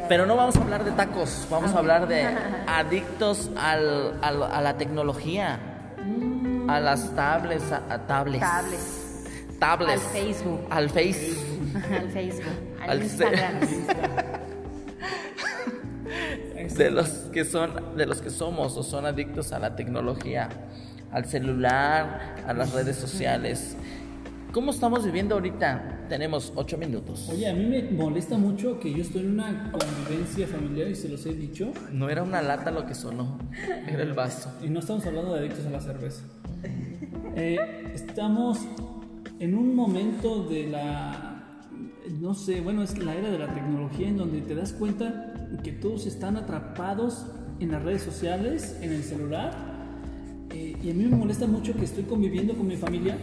Pero 0.09 0.27
no 0.27 0.37
vamos 0.37 0.57
a 0.57 0.63
hablar 0.63 0.85
de 0.85 0.91
tacos, 0.93 1.47
vamos 1.51 1.73
a 1.75 1.79
hablar 1.79 2.07
de 2.09 2.25
adictos 2.67 3.51
al, 3.57 4.19
al- 4.23 4.43
a 4.43 4.61
la 4.61 4.77
tecnología, 4.77 5.59
a 6.69 6.81
las 6.81 7.15
tablets, 7.15 7.73
a, 7.73 7.83
a 7.93 8.07
tablets, 8.07 8.41
Tablets. 8.41 9.25
tablets, 9.59 9.93
Al 10.05 10.11
Facebook. 10.11 10.61
al 10.71 10.91
Face, 10.91 11.35
al 11.99 12.11
Facebook, 12.11 12.53
al, 12.83 12.91
Al 12.91 13.03
Instagram. 13.03 13.55
de 16.77 16.91
los 16.91 17.09
que 17.33 17.45
son, 17.45 17.97
de 17.97 18.07
los 18.07 18.21
que 18.21 18.31
somos 18.31 18.77
o 18.77 18.83
son 18.83 19.07
adictos 19.07 19.53
a 19.53 19.59
la 19.59 19.75
tecnología, 19.77 20.49
al 21.13 21.27
celular, 21.27 22.37
a 22.47 22.53
las 22.53 22.73
redes 22.73 22.97
sociales. 22.97 23.77
¿Cómo 24.53 24.71
estamos 24.71 25.05
viviendo 25.05 25.35
ahorita? 25.35 26.07
Tenemos 26.09 26.53
ocho 26.57 26.77
minutos. 26.77 27.29
Oye, 27.31 27.49
a 27.49 27.55
mí 27.55 27.65
me 27.65 27.83
molesta 27.91 28.37
mucho 28.37 28.79
que 28.79 28.93
yo 28.93 29.03
estoy 29.03 29.23
en 29.23 29.33
una 29.33 29.73
convivencia 29.73 30.47
familiar 30.47 30.89
y 30.89 30.95
se 30.95 31.09
los 31.09 31.25
he 31.25 31.33
dicho. 31.33 31.73
No 31.91 32.11
era 32.11 32.23
una 32.23 32.43
lata 32.43 32.71
lo 32.71 32.85
que 32.85 32.95
sonó, 32.95 33.39
era 33.89 34.03
el 34.03 34.13
vaso. 34.13 34.53
Y 34.63 34.69
no 34.69 34.81
estamos 34.81 35.07
hablando 35.07 35.33
de 35.33 35.41
adictos 35.41 35.65
a 35.65 35.71
la 35.71 35.81
cerveza. 35.81 36.25
Eh, 37.35 37.57
estamos 37.95 38.59
en 39.39 39.55
un 39.55 39.75
momento 39.75 40.45
de 40.45 40.67
la, 40.67 41.45
no 42.21 42.35
sé, 42.35 42.61
bueno, 42.61 42.83
es 42.83 42.99
la 42.99 43.15
era 43.15 43.31
de 43.31 43.39
la 43.39 43.55
tecnología 43.55 44.09
en 44.09 44.19
donde 44.19 44.43
te 44.43 44.55
das 44.55 44.75
cuenta 44.75 45.33
que 45.65 45.73
todos 45.73 46.05
están 46.05 46.37
atrapados 46.37 47.27
en 47.59 47.73
las 47.73 47.83
redes 47.83 48.03
sociales, 48.03 48.77
en 48.83 48.93
el 48.93 49.03
celular. 49.03 49.72
Eh, 50.53 50.77
y 50.83 50.91
a 50.91 50.95
mí 50.95 51.05
me 51.05 51.17
molesta 51.17 51.47
mucho 51.47 51.75
que 51.75 51.85
estoy 51.85 52.05
conviviendo 52.05 52.55
con 52.55 52.67
mi 52.67 52.77
familia 52.77 53.17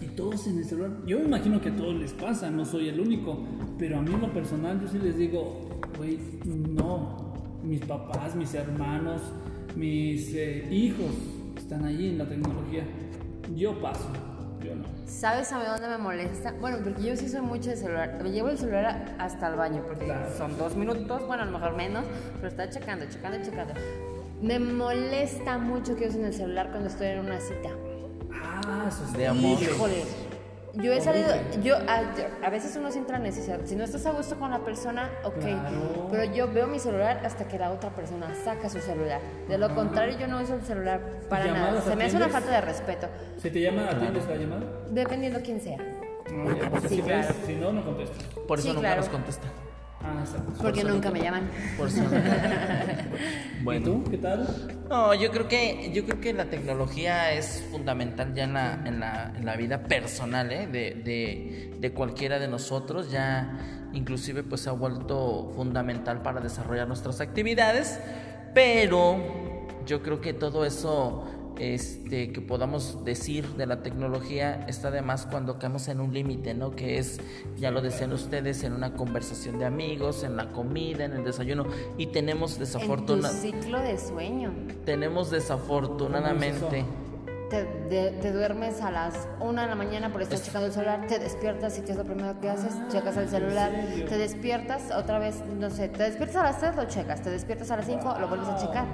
y 0.00 0.06
todos 0.06 0.46
en 0.46 0.58
el 0.58 0.64
celular. 0.64 0.90
Yo 1.06 1.18
me 1.18 1.26
imagino 1.26 1.60
que 1.60 1.68
a 1.68 1.76
todos 1.76 1.94
les 1.94 2.12
pasa, 2.12 2.50
no 2.50 2.64
soy 2.64 2.88
el 2.88 3.00
único. 3.00 3.38
Pero 3.78 3.98
a 3.98 4.02
mí 4.02 4.12
en 4.12 4.20
lo 4.20 4.32
personal 4.32 4.80
yo 4.80 4.88
sí 4.88 4.98
les 4.98 5.16
digo, 5.16 5.80
güey, 5.96 6.18
no. 6.44 7.28
Mis 7.62 7.80
papás, 7.84 8.34
mis 8.36 8.54
hermanos, 8.54 9.20
mis 9.76 10.32
eh, 10.34 10.66
hijos 10.70 11.10
están 11.56 11.84
ahí 11.84 12.08
en 12.08 12.18
la 12.18 12.26
tecnología. 12.28 12.84
Yo 13.56 13.80
paso, 13.80 14.08
yo 14.64 14.74
no. 14.74 14.84
¿Sabes 15.06 15.52
a 15.52 15.58
mí 15.58 15.64
dónde 15.66 15.88
me 15.88 15.98
molesta? 15.98 16.54
Bueno, 16.60 16.78
porque 16.84 17.02
yo 17.02 17.16
sí 17.16 17.28
soy 17.28 17.40
mucho 17.40 17.70
de 17.70 17.76
celular. 17.76 18.20
Me 18.22 18.30
llevo 18.30 18.48
el 18.48 18.58
celular 18.58 19.16
hasta 19.18 19.48
el 19.48 19.56
baño, 19.56 19.82
porque 19.86 20.04
Claro. 20.06 20.30
son 20.36 20.56
dos 20.56 20.76
minutos, 20.76 21.26
bueno, 21.26 21.42
a 21.42 21.46
lo 21.46 21.52
mejor 21.52 21.76
menos, 21.76 22.04
pero 22.36 22.48
está 22.48 22.68
checando, 22.70 23.06
checando, 23.10 23.38
checando. 23.44 23.74
Me 24.40 24.58
molesta 24.58 25.58
mucho 25.58 25.96
que 25.96 26.08
usen 26.08 26.24
el 26.24 26.34
celular 26.34 26.70
cuando 26.70 26.88
estoy 26.88 27.08
en 27.08 27.20
una 27.20 27.40
cita. 27.40 27.70
Ah, 28.32 28.84
eso 28.88 29.04
es 29.04 29.12
De 29.14 29.26
amor. 29.26 29.60
Híjole. 29.60 30.04
Yo 30.74 30.92
he 30.92 31.00
salido, 31.00 31.28
yo 31.62 31.74
a, 31.76 32.02
a 32.46 32.50
veces 32.50 32.76
uno 32.76 32.92
siente 32.92 33.10
la 33.10 33.18
necesidad. 33.18 33.58
Si 33.64 33.74
no 33.74 33.82
estás 33.82 34.06
a 34.06 34.12
gusto 34.12 34.38
con 34.38 34.50
la 34.50 34.60
persona, 34.60 35.10
ok. 35.24 35.38
Claro. 35.40 36.08
Pero 36.10 36.32
yo 36.32 36.52
veo 36.52 36.68
mi 36.68 36.78
celular 36.78 37.20
hasta 37.24 37.48
que 37.48 37.58
la 37.58 37.72
otra 37.72 37.90
persona 37.90 38.32
saca 38.44 38.68
su 38.68 38.78
celular. 38.80 39.20
De 39.48 39.58
lo 39.58 39.74
contrario, 39.74 40.16
yo 40.18 40.28
no 40.28 40.40
uso 40.40 40.54
el 40.54 40.62
celular 40.62 41.00
para 41.28 41.46
nada. 41.46 41.56
¿Llamadas 41.58 41.84
Se 41.84 41.96
me 41.96 42.04
hace 42.04 42.16
una 42.16 42.26
atiendes? 42.26 42.32
falta 42.32 42.50
de 42.50 42.60
respeto. 42.60 43.08
¿Se 43.38 43.50
te 43.50 43.60
llama, 43.60 43.88
atiendes 43.90 44.28
la 44.28 44.36
llamada? 44.36 44.62
Dependiendo 44.90 45.40
quién 45.42 45.60
sea. 45.60 45.78
No, 46.30 46.56
ya, 46.56 46.70
porque 46.70 46.88
Sí, 46.90 46.96
si 46.96 47.02
claro. 47.02 47.26
ves, 47.26 47.36
si 47.46 47.54
no, 47.56 47.72
no 47.72 47.84
contestas. 47.84 48.22
Por 48.46 48.58
eso 48.58 48.68
Sí, 48.68 48.74
nunca 48.74 48.88
claro. 48.88 49.00
nos 49.00 49.08
contesta. 49.10 49.48
Ah, 50.02 50.20
exacto. 50.20 50.52
Porque 50.62 50.80
eso 50.80 50.88
nunca 50.88 51.10
me 51.10 51.20
llaman. 51.20 51.50
Por 51.76 51.88
eso. 51.88 52.02
¿Y 53.72 53.80
tú? 53.80 54.04
¿Qué 54.10 54.18
tal? 54.18 54.46
No, 54.88 55.12
yo 55.14 55.30
creo 55.30 55.48
que 55.48 55.90
yo 55.92 56.04
creo 56.04 56.20
que 56.20 56.32
la 56.32 56.46
tecnología 56.46 57.32
es 57.32 57.64
fundamental 57.70 58.32
ya 58.34 58.44
en 58.44 58.54
la, 58.54 58.74
en 58.84 59.00
la, 59.00 59.32
en 59.36 59.44
la 59.44 59.56
vida 59.56 59.82
personal 59.84 60.50
¿eh? 60.52 60.66
de, 60.66 60.94
de, 61.04 61.74
de 61.78 61.92
cualquiera 61.92 62.38
de 62.38 62.48
nosotros. 62.48 63.10
Ya 63.10 63.58
inclusive 63.92 64.42
pues 64.42 64.62
se 64.62 64.70
ha 64.70 64.72
vuelto 64.72 65.52
fundamental 65.56 66.22
para 66.22 66.40
desarrollar 66.40 66.86
nuestras 66.86 67.20
actividades. 67.20 67.98
Pero 68.54 69.18
yo 69.84 70.02
creo 70.02 70.20
que 70.20 70.32
todo 70.32 70.64
eso 70.64 71.24
este, 71.58 72.32
que 72.32 72.40
podamos 72.40 73.04
decir 73.04 73.46
de 73.56 73.66
la 73.66 73.82
tecnología 73.82 74.64
está 74.68 74.90
de 74.90 75.02
más 75.02 75.26
cuando 75.26 75.58
caemos 75.58 75.88
en 75.88 76.00
un 76.00 76.12
límite, 76.14 76.54
¿no? 76.54 76.70
Que 76.70 76.98
es, 76.98 77.20
ya 77.56 77.70
lo 77.70 77.80
decían 77.80 78.12
ustedes, 78.12 78.62
en 78.64 78.72
una 78.72 78.94
conversación 78.94 79.58
de 79.58 79.64
amigos, 79.64 80.22
en 80.24 80.36
la 80.36 80.50
comida, 80.50 81.04
en 81.04 81.12
el 81.14 81.24
desayuno. 81.24 81.66
Y 81.96 82.06
tenemos 82.06 82.52
En 82.52 82.58
tu 82.58 82.64
desafortunadamente 82.64 83.60
ciclo 83.60 83.80
de 83.80 83.98
sueño. 83.98 84.52
tenemos 84.84 85.30
desafortunadamente 85.30 86.84
Te, 87.50 87.64
de- 87.64 88.10
te 88.20 88.30
duermes 88.30 88.82
a 88.82 88.90
las 88.90 89.26
1 89.40 89.62
de 89.62 89.66
la 89.68 89.74
mañana 89.74 90.12
por 90.12 90.20
estar 90.20 90.38
Es- 90.38 90.44
checando 90.44 90.66
el 90.66 90.72
celular, 90.74 91.06
te 91.06 91.18
despiertas 91.18 91.78
y 91.78 91.80
¿qué 91.80 91.92
es 91.92 91.96
lo 91.98 92.04
primero 92.04 92.38
que 92.40 92.50
haces? 92.50 92.74
Checas 92.92 93.16
el 93.16 93.26
celular, 93.30 93.72
te 94.06 94.18
despiertas 94.18 94.90
otra 94.94 95.18
vez, 95.18 95.36
no 95.58 95.70
sé, 95.70 95.88
te 95.88 96.02
despiertas 96.02 96.36
a 96.36 96.42
las 96.42 96.58
3, 96.60 96.76
lo 96.76 96.84
checas, 96.84 97.22
te 97.22 97.30
despiertas 97.30 97.70
a 97.70 97.76
las 97.78 97.86
5, 97.86 98.16
lo 98.20 98.28
vuelves 98.28 98.48
a 98.48 98.58
checar, 98.58 98.84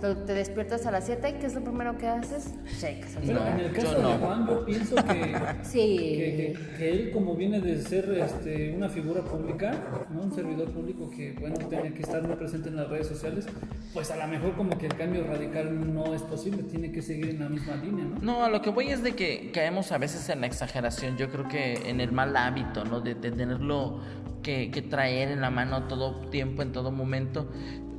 te 0.00 0.34
despiertas 0.34 0.84
a 0.86 0.90
las 0.90 1.06
7, 1.06 1.36
¿qué 1.40 1.46
es 1.46 1.54
lo 1.54 1.62
primero 1.64 1.96
que 1.96 2.06
haces? 2.08 2.52
Checas 2.80 3.16
el 3.16 3.22
Pero 3.26 3.40
No, 3.40 3.46
en 3.46 3.60
el 3.60 3.66
yo 3.68 3.72
caso 3.82 4.02
no. 4.02 4.08
de 4.10 4.14
Juan, 4.18 4.46
yo 4.46 4.64
pienso 4.66 4.94
que, 4.96 5.34
Sí. 5.62 5.96
que, 5.96 6.36
que- 6.36 6.76
que 6.76 6.90
él, 6.90 7.10
como 7.12 7.34
viene 7.34 7.60
de 7.60 7.80
ser 7.80 8.10
este, 8.18 8.72
una 8.76 8.88
figura 8.88 9.22
pública, 9.22 9.72
¿no? 10.12 10.22
un 10.22 10.32
servidor 10.34 10.70
público 10.70 11.10
que 11.10 11.32
bueno 11.40 11.56
tiene 11.68 11.92
que 11.94 12.02
estar 12.02 12.22
muy 12.26 12.36
presente 12.36 12.68
en 12.68 12.76
las 12.76 12.88
redes 12.88 13.06
sociales, 13.06 13.46
pues 13.92 14.10
a 14.10 14.16
lo 14.16 14.26
mejor 14.26 14.54
como 14.56 14.76
que 14.76 14.86
el 14.86 14.94
cambio 14.96 15.24
radical 15.24 15.94
no 15.94 16.12
es 16.14 16.22
posible, 16.22 16.62
tiene 16.64 16.90
que 16.92 17.00
seguir 17.00 17.30
en 17.30 17.40
la 17.40 17.48
misma 17.48 17.76
línea, 17.76 18.04
¿no? 18.04 18.18
No, 18.20 18.44
a 18.44 18.50
lo 18.50 18.60
que 18.60 18.70
voy 18.70 18.88
es 18.88 19.02
de 19.02 19.12
que 19.12 19.50
caemos 19.52 19.92
a 19.92 19.98
veces 19.98 20.28
en 20.28 20.40
la 20.40 20.46
exageración. 20.46 21.16
Yo 21.16 21.30
creo 21.30 21.48
que 21.48 21.74
en 21.88 22.00
el 22.00 22.12
mal 22.12 22.36
hábito, 22.36 22.84
¿no? 22.84 23.00
De, 23.00 23.14
de 23.14 23.30
tenerlo 23.30 24.00
que, 24.42 24.70
que 24.70 24.82
traer 24.82 25.30
en 25.30 25.40
la 25.40 25.50
mano 25.50 25.84
todo 25.84 26.20
tiempo, 26.30 26.62
en 26.62 26.72
todo 26.72 26.90
momento. 26.90 27.48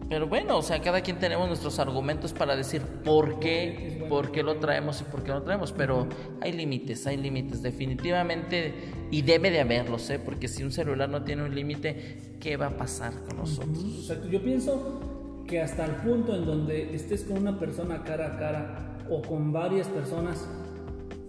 Pero 0.08 0.28
bueno, 0.28 0.58
o 0.58 0.62
sea, 0.62 0.82
cada 0.82 1.02
quien 1.02 1.18
tenemos 1.18 1.48
nuestros 1.48 1.80
argumentos 1.80 2.32
para 2.34 2.56
decir 2.56 2.82
por 3.04 3.40
qué, 3.40 4.06
por 4.08 4.32
qué 4.32 4.44
lo 4.44 4.58
traemos 4.58 5.02
y 5.02 5.04
por 5.06 5.24
qué 5.24 5.30
no 5.30 5.40
lo 5.40 5.44
traemos. 5.44 5.72
Pero 5.72 6.08
hay 6.42 6.54
límites, 6.54 7.08
hay 7.08 7.18
límites, 7.18 7.64
definitivamente. 7.64 8.74
Y 9.10 9.24
debe 9.24 9.50
de 9.50 9.62
haberlos, 9.62 10.10
¿eh? 10.12 10.20
Porque 10.20 10.48
si 10.48 10.64
un 10.64 10.72
celular 10.72 11.10
no 11.10 11.24
tiene 11.24 11.44
un 11.44 11.56
límite, 11.56 12.18
¿qué 12.40 12.56
va 12.56 12.68
a 12.68 12.78
pasar 12.78 13.14
con 13.28 13.38
nosotros? 13.38 13.84
Exacto, 14.00 14.28
yo 14.28 14.44
pienso 14.44 15.44
que 15.48 15.62
hasta 15.62 15.86
el 15.86 15.96
punto 15.96 16.36
en 16.36 16.46
donde 16.46 16.96
estés 16.96 17.24
con 17.24 17.38
una 17.38 17.60
persona 17.60 18.04
cara 18.04 18.28
a 18.28 18.38
cara 18.38 18.98
o 19.10 19.22
con 19.22 19.52
varias 19.52 19.88
personas, 19.88 20.48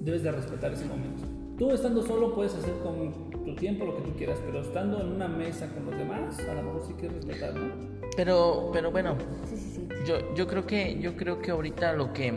debes 0.00 0.22
de 0.22 0.32
respetar 0.32 0.72
ese 0.72 0.84
momento. 0.84 1.22
Tú 1.58 1.70
estando 1.70 2.02
solo 2.02 2.34
puedes 2.34 2.54
hacer 2.54 2.74
con 2.82 3.35
tu 3.46 3.54
tiempo 3.54 3.84
lo 3.86 3.96
que 3.96 4.02
tú 4.02 4.12
quieras, 4.16 4.38
pero 4.44 4.60
estando 4.60 5.00
en 5.00 5.12
una 5.12 5.28
mesa 5.28 5.68
con 5.68 5.86
los 5.86 5.96
demás, 5.96 6.38
a 6.40 6.52
lo 6.52 6.62
mejor 6.62 6.82
sí 6.86 6.94
que 6.94 7.08
respetar, 7.08 7.54
¿no? 7.54 7.72
Pero, 8.16 8.70
pero 8.72 8.90
bueno, 8.90 9.16
Sí, 9.48 9.56
sí, 9.56 9.70
sí. 9.74 9.88
Yo, 10.06 10.34
yo 10.34 10.46
creo 10.46 10.66
que 10.66 10.98
yo 11.00 11.16
creo 11.16 11.40
que 11.40 11.52
ahorita 11.52 11.92
lo 11.92 12.12
que 12.12 12.34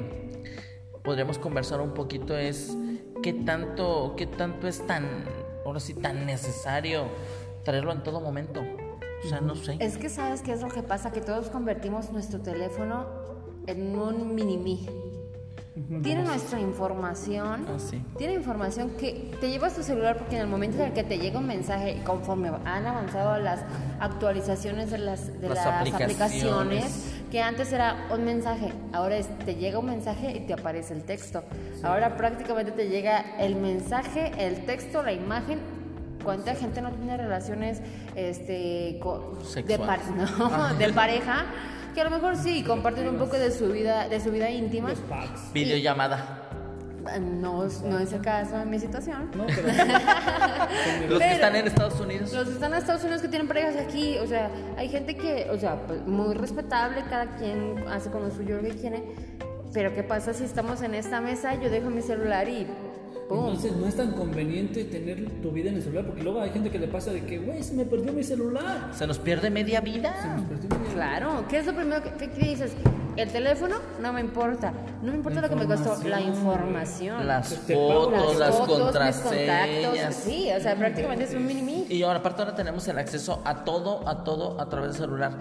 podríamos 1.03 1.39
conversar 1.39 1.81
un 1.81 1.93
poquito 1.93 2.37
es 2.37 2.77
qué 3.23 3.33
tanto 3.33 4.13
qué 4.15 4.27
tanto 4.27 4.67
es 4.67 4.85
tan 4.85 5.05
ahora 5.65 5.79
sí 5.79 5.93
tan 5.93 6.25
necesario 6.25 7.05
traerlo 7.63 7.91
en 7.91 8.03
todo 8.03 8.21
momento. 8.21 8.61
O 9.23 9.27
sea, 9.27 9.41
no 9.41 9.55
sé. 9.55 9.77
Es 9.79 9.97
que 9.97 10.09
sabes 10.09 10.41
qué 10.41 10.53
es 10.53 10.61
lo 10.61 10.69
que 10.69 10.81
pasa, 10.81 11.11
que 11.11 11.21
todos 11.21 11.49
convertimos 11.49 12.11
nuestro 12.11 12.39
teléfono 12.39 13.05
en 13.67 13.97
un 13.99 14.33
mini-mí. 14.33 14.87
Tiene 16.03 16.23
nuestra 16.23 16.59
información. 16.59 17.65
Ah, 17.67 17.77
sí. 17.79 18.01
Tiene 18.17 18.33
información 18.33 18.91
que 18.91 19.31
te 19.39 19.49
llevas 19.49 19.75
tu 19.75 19.83
celular 19.83 20.17
porque 20.17 20.35
en 20.35 20.41
el 20.41 20.47
momento 20.47 20.77
en 20.79 20.87
el 20.87 20.93
que 20.93 21.03
te 21.03 21.17
llega 21.17 21.39
un 21.39 21.47
mensaje 21.47 22.01
conforme 22.05 22.49
han 22.65 22.85
avanzado 22.85 23.37
las 23.39 23.61
actualizaciones 23.99 24.91
de 24.91 24.97
las, 24.97 25.27
de 25.41 25.47
Las 25.49 25.57
las 25.57 25.65
aplicaciones. 25.67 26.21
aplicaciones, 26.21 27.13
que 27.31 27.41
antes 27.41 27.71
era 27.71 28.07
un 28.11 28.23
mensaje, 28.25 28.73
ahora 28.93 29.17
es 29.17 29.27
te 29.45 29.55
llega 29.55 29.79
un 29.79 29.85
mensaje 29.85 30.31
y 30.35 30.39
te 30.41 30.53
aparece 30.53 30.93
el 30.93 31.03
texto. 31.03 31.43
Ahora 31.83 32.17
prácticamente 32.17 32.71
te 32.71 32.89
llega 32.89 33.37
el 33.39 33.55
mensaje, 33.55 34.31
el 34.37 34.65
texto, 34.65 35.03
la 35.03 35.13
imagen. 35.13 35.59
¿Cuánta 36.23 36.53
gente 36.53 36.81
no 36.81 36.91
tiene 36.91 37.15
relaciones 37.15 37.81
este, 38.15 38.99
co- 39.01 39.37
de, 39.65 39.79
par- 39.79 40.01
no, 40.39 40.73
de 40.75 40.91
pareja? 40.91 41.45
Que 41.99 42.03
a 42.03 42.09
lo 42.09 42.15
mejor 42.15 42.37
sí, 42.37 42.63
comparten 42.63 43.09
un 43.09 43.17
poco 43.17 43.37
de 43.37 43.51
su 43.51 43.67
vida, 43.73 44.07
de 44.07 44.21
su 44.21 44.31
vida 44.31 44.49
íntima. 44.49 44.87
Los 44.87 44.99
packs. 44.99 45.51
Videollamada. 45.51 46.47
No, 47.19 47.65
no 47.65 47.99
es 47.99 48.13
el 48.13 48.21
caso 48.21 48.57
en 48.57 48.69
mi 48.69 48.79
situación. 48.79 49.29
No, 49.35 49.45
pero 49.45 49.67
Los 51.09 51.19
que 51.19 51.31
están 51.33 51.57
en 51.57 51.67
Estados 51.67 51.99
Unidos. 51.99 52.31
Los 52.31 52.47
que 52.47 52.53
están 52.53 52.71
en 52.71 52.79
Estados 52.79 53.03
Unidos 53.03 53.21
que 53.21 53.27
tienen 53.27 53.49
parejas 53.49 53.75
aquí, 53.75 54.17
o 54.17 54.25
sea, 54.27 54.49
hay 54.77 54.87
gente 54.87 55.17
que, 55.17 55.49
o 55.51 55.57
sea, 55.59 55.85
pues, 55.87 56.07
muy 56.07 56.35
respetable, 56.35 57.03
cada 57.09 57.35
quien 57.35 57.83
hace 57.89 58.09
con 58.09 58.23
lo 58.23 58.31
suyo 58.31 58.61
lo 58.61 58.61
que 58.61 58.75
quiere, 58.75 59.03
pero 59.73 59.93
¿qué 59.93 60.03
pasa 60.03 60.33
si 60.33 60.45
estamos 60.45 60.81
en 60.81 60.95
esta 60.95 61.19
mesa, 61.19 61.55
yo 61.55 61.69
dejo 61.69 61.89
mi 61.89 62.01
celular 62.01 62.47
y 62.47 62.65
¡pum! 63.29 63.39
entonces 63.47 63.71
no 63.77 63.87
es 63.87 63.95
tan 63.95 64.11
conveniente 64.11 64.83
tener 64.83 65.41
tu 65.41 65.51
vida 65.51 65.69
en 65.69 65.75
el 65.75 65.83
celular, 65.83 66.05
porque 66.05 66.23
luego 66.23 66.41
hay 66.41 66.49
gente 66.49 66.69
que 66.69 66.79
le 66.79 66.87
pasa 66.87 67.11
de 67.11 67.23
que, 67.25 67.37
güey, 67.39 67.63
se 67.63 67.73
me 67.75 67.85
perdió 67.85 68.11
mi 68.11 68.23
celular. 68.23 68.89
Se 68.93 69.07
nos 69.07 69.19
pierde 69.19 69.49
media 69.49 69.79
vida. 69.81 70.13
Se 70.21 70.27
me 70.41 70.47
perdió 70.47 70.79
mi 70.79 70.93
Claro, 70.93 71.45
¿qué 71.47 71.59
es 71.59 71.65
lo 71.65 71.73
primero 71.75 72.03
que, 72.03 72.11
que- 72.13 72.29
que 72.31 72.45
dices? 72.49 72.73
el 73.15 73.29
teléfono 73.31 73.75
no 74.01 74.13
me 74.13 74.21
importa. 74.21 74.71
No 75.01 75.11
me 75.11 75.17
importa 75.17 75.41
lo 75.41 75.49
que 75.49 75.55
me 75.55 75.65
costó, 75.65 75.97
la 76.07 76.21
información. 76.21 77.27
Las 77.27 77.53
fotos, 77.53 78.37
las, 78.39 78.55
fotos, 78.55 78.77
mis 78.77 78.83
contraseñas. 78.85 79.67
contactos. 79.67 80.15
Sí, 80.23 80.49
o 80.55 80.59
sea, 80.61 80.75
prácticamente 80.75 81.25
es 81.25 81.33
un 81.33 81.45
mini 81.45 81.61
mí. 81.61 81.85
Y 81.89 82.01
ahora 82.03 82.19
aparte 82.19 82.41
ahora 82.43 82.55
tenemos 82.55 82.87
el 82.87 82.97
acceso 82.97 83.41
a 83.45 83.63
todo, 83.65 84.07
a 84.07 84.23
todo 84.23 84.59
a 84.61 84.69
través 84.69 84.91
del 84.93 85.01
celular. 85.01 85.33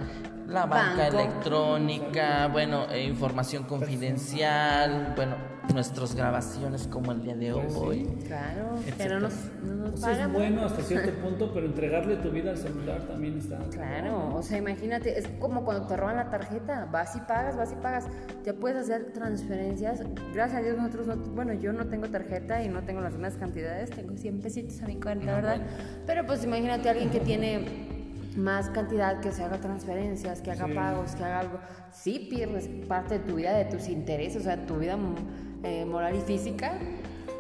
La 0.49 0.65
banca 0.67 1.03
Banco. 1.05 1.19
electrónica, 1.19 2.49
bueno, 2.49 2.87
eh, 2.91 3.05
información 3.05 3.65
confidencial, 3.65 5.13
bueno, 5.15 5.37
nuestras 5.75 6.15
grabaciones 6.15 6.87
como 6.89 7.13
el 7.13 7.21
día 7.23 7.35
de 7.37 7.53
Pues 7.53 7.73
sí. 7.75 7.79
hoy. 7.79 8.05
Claro, 8.27 8.75
que 8.83 8.89
Etcétera. 8.89 9.15
no 9.17 9.21
nos, 9.21 9.35
no 9.63 9.75
nos 9.75 9.95
Eso 9.95 10.11
es 10.11 10.17
pagan. 10.17 10.33
bueno 10.33 10.65
hasta 10.65 10.83
cierto 10.83 11.11
punto, 11.23 11.51
pero 11.53 11.67
entregarle 11.67 12.17
tu 12.17 12.31
vida 12.31 12.53
al 12.53 12.57
celular 12.57 13.03
también 13.03 13.37
está. 13.37 13.59
Claro, 13.71 14.35
o 14.35 14.43
sea, 14.43 14.57
imagínate, 14.57 15.19
es 15.19 15.29
como 15.39 15.65
cuando 15.67 15.87
te 15.87 15.97
roban 15.99 16.17
la 16.17 16.31
tarjeta, 16.31 16.89
vas 16.91 17.15
y 17.15 17.21
pagas, 17.21 17.55
vas 17.59 17.71
y 17.73 17.77
pagas, 17.77 18.07
ya 18.45 18.55
puedes 18.55 18.79
hacer 18.79 19.13
transferencias. 19.13 20.01
Gracias 20.33 20.61
a 20.61 20.63
Dios 20.65 20.79
nosotros, 20.79 21.07
no, 21.09 21.17
bueno, 21.35 21.53
yo 21.53 21.75
no 21.75 21.87
tengo 21.89 22.09
tarjeta 22.09 22.63
y 22.63 22.71
no 22.71 22.83
tengo 22.85 23.03
las 23.03 23.13
mismas 23.13 23.37
cantidades, 23.37 23.91
tengo 23.91 24.17
100 24.17 24.41
pesitos 24.41 24.81
a 24.83 24.87
mi 24.87 24.99
cuenta, 24.99 25.35
¿verdad? 25.35 25.61
Pero 26.07 26.25
pues 26.25 26.43
imagínate 26.43 26.89
a 26.89 26.93
alguien 26.93 27.11
que 27.11 27.21
tiene 27.21 27.98
más 28.39 28.71
cantidad, 28.71 29.21
que 29.21 29.33
se 29.33 29.43
haga 29.43 29.59
transferencias, 29.59 30.41
que 30.41 30.51
haga 30.53 30.67
Sí. 30.67 30.73
pagos, 30.73 31.15
que 31.15 31.25
haga 31.25 31.41
algo, 31.41 31.59
sí 31.93 32.29
pierdes 32.31 32.69
parte 32.87 33.19
de 33.19 33.21
tu 33.27 33.37
vida, 33.37 33.53
de 33.57 33.65
tus 33.67 33.89
intereses, 33.89 34.41
o 34.41 34.45
sea, 34.45 34.65
tu 34.65 34.77
vida 34.77 34.97
eh, 35.65 35.85
moral 35.85 36.15
y 36.17 36.21
física. 36.21 36.79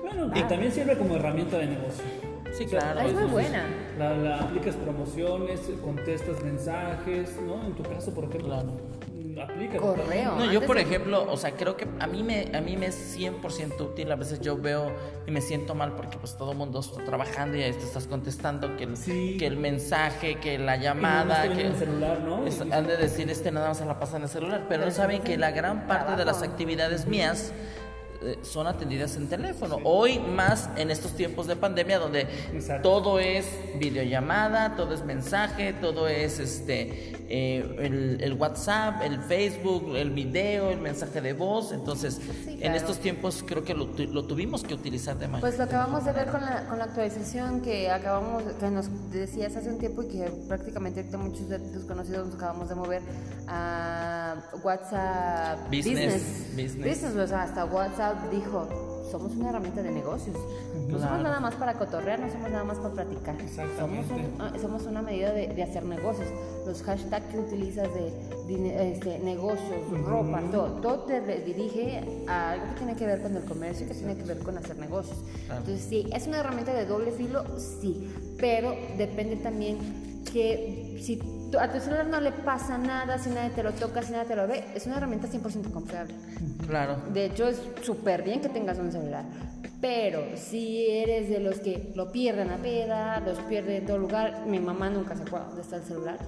Bueno, 0.03 0.31
y 0.35 0.43
también 0.43 0.73
sirve 0.73 0.97
como 0.99 1.17
herramienta 1.17 1.59
de 1.59 1.67
negocio. 1.67 2.05
Sí, 2.53 2.65
claro. 2.67 2.99
Es 3.01 3.13
muy 3.13 3.23
entonces, 3.25 3.33
buena. 3.33 3.65
La, 3.99 4.17
la 4.17 4.37
aplicas 4.41 4.75
promociones, 4.77 5.61
contestas 5.83 6.43
mensajes, 6.43 7.39
¿no? 7.47 7.65
En 7.65 7.75
tu 7.75 7.83
caso, 7.83 8.13
por 8.15 8.25
ejemplo, 8.25 8.49
Claro. 8.49 8.98
Aplica. 9.45 9.79
Correo. 9.79 10.37
No, 10.37 10.51
yo 10.53 10.61
por 10.63 10.77
de- 10.77 10.83
ejemplo, 10.83 11.27
o 11.31 11.37
sea, 11.37 11.53
creo 11.53 11.77
que 11.77 11.87
a 12.01 12.07
mí 12.07 12.23
me 12.23 12.51
a 12.55 12.61
mí 12.61 12.77
me 12.77 12.87
es 12.87 13.17
100% 13.17 13.81
útil. 13.85 14.11
A 14.13 14.17
veces 14.17 14.41
yo 14.41 14.57
veo 14.57 14.93
y 15.27 15.31
me 15.31 15.41
siento 15.41 15.75
mal 15.75 15.93
porque 15.95 16.17
pues 16.19 16.37
todo 16.37 16.53
el 16.53 16.59
mundo 16.59 16.81
está 16.81 17.05
trabajando 17.05 17.57
y 17.57 17.63
ahí 17.63 17.73
te 17.73 17.85
estás 17.85 18.07
contestando 18.07 18.77
que 18.77 18.85
el, 18.85 18.97
Sí. 18.97 19.37
que 19.39 19.47
el 19.47 19.57
mensaje, 19.57 20.37
que 20.37 20.59
la 20.59 20.77
llamada, 20.77 21.43
que 21.45 21.61
en 21.61 21.67
el 21.69 21.77
celular, 21.77 22.21
¿no? 22.21 22.47
es- 22.47 22.61
han 22.61 22.87
de 22.87 22.97
decir 22.97 23.31
este 23.31 23.51
nada 23.53 23.69
más 23.69 23.79
se 23.79 23.85
la 23.85 23.99
pasa 23.99 24.17
en 24.17 24.25
el 24.25 24.29
celular, 24.29 24.67
pero 24.69 24.85
no 24.85 24.91
saben 24.91 25.23
que 25.23 25.37
la 25.37 25.51
gran 25.51 25.87
parte 25.87 26.17
de 26.17 26.25
las 26.25 26.43
actividades 26.43 27.07
mías 27.07 27.53
son 28.43 28.67
atendidas 28.67 29.17
en 29.17 29.29
teléfono. 29.29 29.79
Hoy 29.85 30.19
más 30.19 30.69
en 30.77 30.91
estos 30.91 31.13
tiempos 31.13 31.47
de 31.47 31.57
pandemia 31.57 31.99
donde 31.99 32.27
Exacto. 32.53 32.89
todo 32.89 33.19
es 33.19 33.47
videollamada, 33.79 34.77
todo 34.77 34.95
es 34.95 35.05
mensaje, 35.05 35.73
todo 35.73 36.09
es 36.09 36.39
este 36.39 37.13
eh, 37.31 37.77
el, 37.81 38.19
el 38.23 38.33
WhatsApp, 38.35 39.03
el 39.03 39.21
Facebook, 39.21 39.95
el 39.97 40.11
video, 40.11 40.71
el 40.71 40.81
mensaje 40.81 41.21
de 41.21 41.33
voz. 41.33 41.73
Entonces, 41.73 42.21
Sí, 42.45 42.59
en 42.63 42.75
estos 42.75 42.99
tiempos 42.99 43.45
creo 43.47 43.65
que 43.65 43.75
lo, 43.75 43.87
lo 43.87 44.25
tuvimos 44.25 44.63
que 44.63 44.75
utilizar 44.75 45.17
de 45.19 45.27
manera. 45.27 45.41
Pues 45.41 45.59
lo 45.59 45.65
acabamos 45.65 46.05
de 46.05 46.13
ver 46.13 46.29
con 46.29 46.41
la, 46.41 46.67
con 46.67 46.79
la 46.79 46.85
actualización 46.85 47.61
que 47.61 47.91
acabamos, 47.91 48.43
que 48.59 48.71
nos 48.71 49.11
decías 49.11 49.55
hace 49.57 49.69
un 49.69 49.79
tiempo 49.79 50.03
y 50.03 50.09
que 50.09 50.33
prácticamente 50.49 51.01
ahorita 51.01 51.19
muchos 51.19 51.49
de 51.49 51.59
tus 51.59 51.85
conocidos 51.85 52.27
nos 52.27 52.37
acabamos 52.37 52.69
de 52.69 52.75
mover 52.75 53.03
a 53.47 54.37
WhatsApp 54.63 55.67
Business, 55.71 56.47
business. 56.57 57.05
o 57.17 57.27
sea, 57.27 57.43
hasta 57.43 57.65
WhatsApp 57.65 58.08
dijo, 58.31 58.67
somos 59.11 59.33
una 59.37 59.49
herramienta 59.51 59.83
de 59.83 59.91
negocios. 59.91 60.37
No 60.37 60.99
somos 60.99 61.01
Claro. 61.01 61.23
nada 61.23 61.41
más 61.41 61.55
para 61.55 61.75
cotorrear, 61.75 62.21
no 62.21 62.31
somos 62.31 62.51
nada 62.51 62.65
más 62.65 62.79
para 62.79 62.95
platicar. 62.95 63.37
Somos, 63.79 64.07
un- 64.11 64.35
ah, 64.41 64.53
somos 64.61 64.85
una 64.87 65.01
medida 65.03 65.33
de, 65.33 65.49
de 65.49 65.63
hacer 65.63 65.85
negocios. 65.85 66.29
Los 66.67 66.83
hashtags 66.83 67.27
que 67.27 67.39
utilizas 67.39 67.89
de 67.95 68.13
dine- 68.47 68.93
este, 68.93 69.19
negocios, 69.21 69.81
ropa, 70.05 70.43
todo, 70.53 70.67
todo 70.81 70.99
te 71.05 71.21
dirige 71.41 72.25
a 72.27 72.53
algo 72.53 72.67
que 72.67 72.73
tiene 72.79 72.97
que 72.97 73.07
ver 73.07 73.23
con 73.23 73.35
el 73.37 73.45
comercio, 73.45 73.87
que 73.89 73.95
tiene 73.95 74.15
que 74.17 74.25
ver 74.25 74.39
con 74.41 74.59
hacer 74.59 74.77
negocios. 74.79 75.17
Claro. 75.47 75.61
Entonces, 75.63 75.87
sí, 75.89 76.09
es 76.15 76.27
una 76.27 76.39
herramienta 76.41 76.73
de 76.75 76.85
doble 76.87 77.11
filo, 77.13 77.45
sí, 77.59 78.13
pero 78.39 78.75
depende 78.99 79.37
también 79.37 79.79
que 80.31 80.99
si 81.03 81.17
a 81.59 81.71
tu 81.71 81.81
celular 81.81 82.07
no 82.07 82.21
le 82.21 82.33
pasa 82.33 82.77
nada, 82.79 83.19
si 83.19 83.31
nadie 83.31 83.51
te 83.51 83.63
lo 83.63 83.73
toca, 83.73 84.03
si 84.03 84.13
nadie 84.13 84.27
te 84.29 84.37
lo 84.37 84.47
ve, 84.47 84.65
es 84.75 84.87
una 84.87 84.97
herramienta 84.99 85.29
100% 85.29 85.71
confiable. 85.73 86.15
Claro. 86.67 86.97
De 87.13 87.27
hecho, 87.27 87.49
es 87.49 87.63
súper 87.83 88.23
bien 88.23 88.41
que 88.41 88.49
tengas 88.49 88.79
un 88.79 88.93
celular. 88.93 89.25
Pero 89.81 90.25
si 90.37 90.89
eres 90.91 91.31
de 91.31 91.39
los 91.41 91.61
que 91.61 91.93
lo 91.95 92.11
pierden 92.11 92.51
a 92.51 92.57
peda, 92.57 93.21
los 93.21 93.39
pierden 93.41 93.77
en 93.77 93.87
todo 93.87 93.99
lugar, 93.99 94.43
mi 94.47 94.59
mamá 94.59 94.91
nunca 94.91 95.15
se 95.17 95.23
acuerda 95.23 95.47
dónde 95.47 95.63
está 95.63 95.77
el 95.77 95.85
celular, 95.85 96.19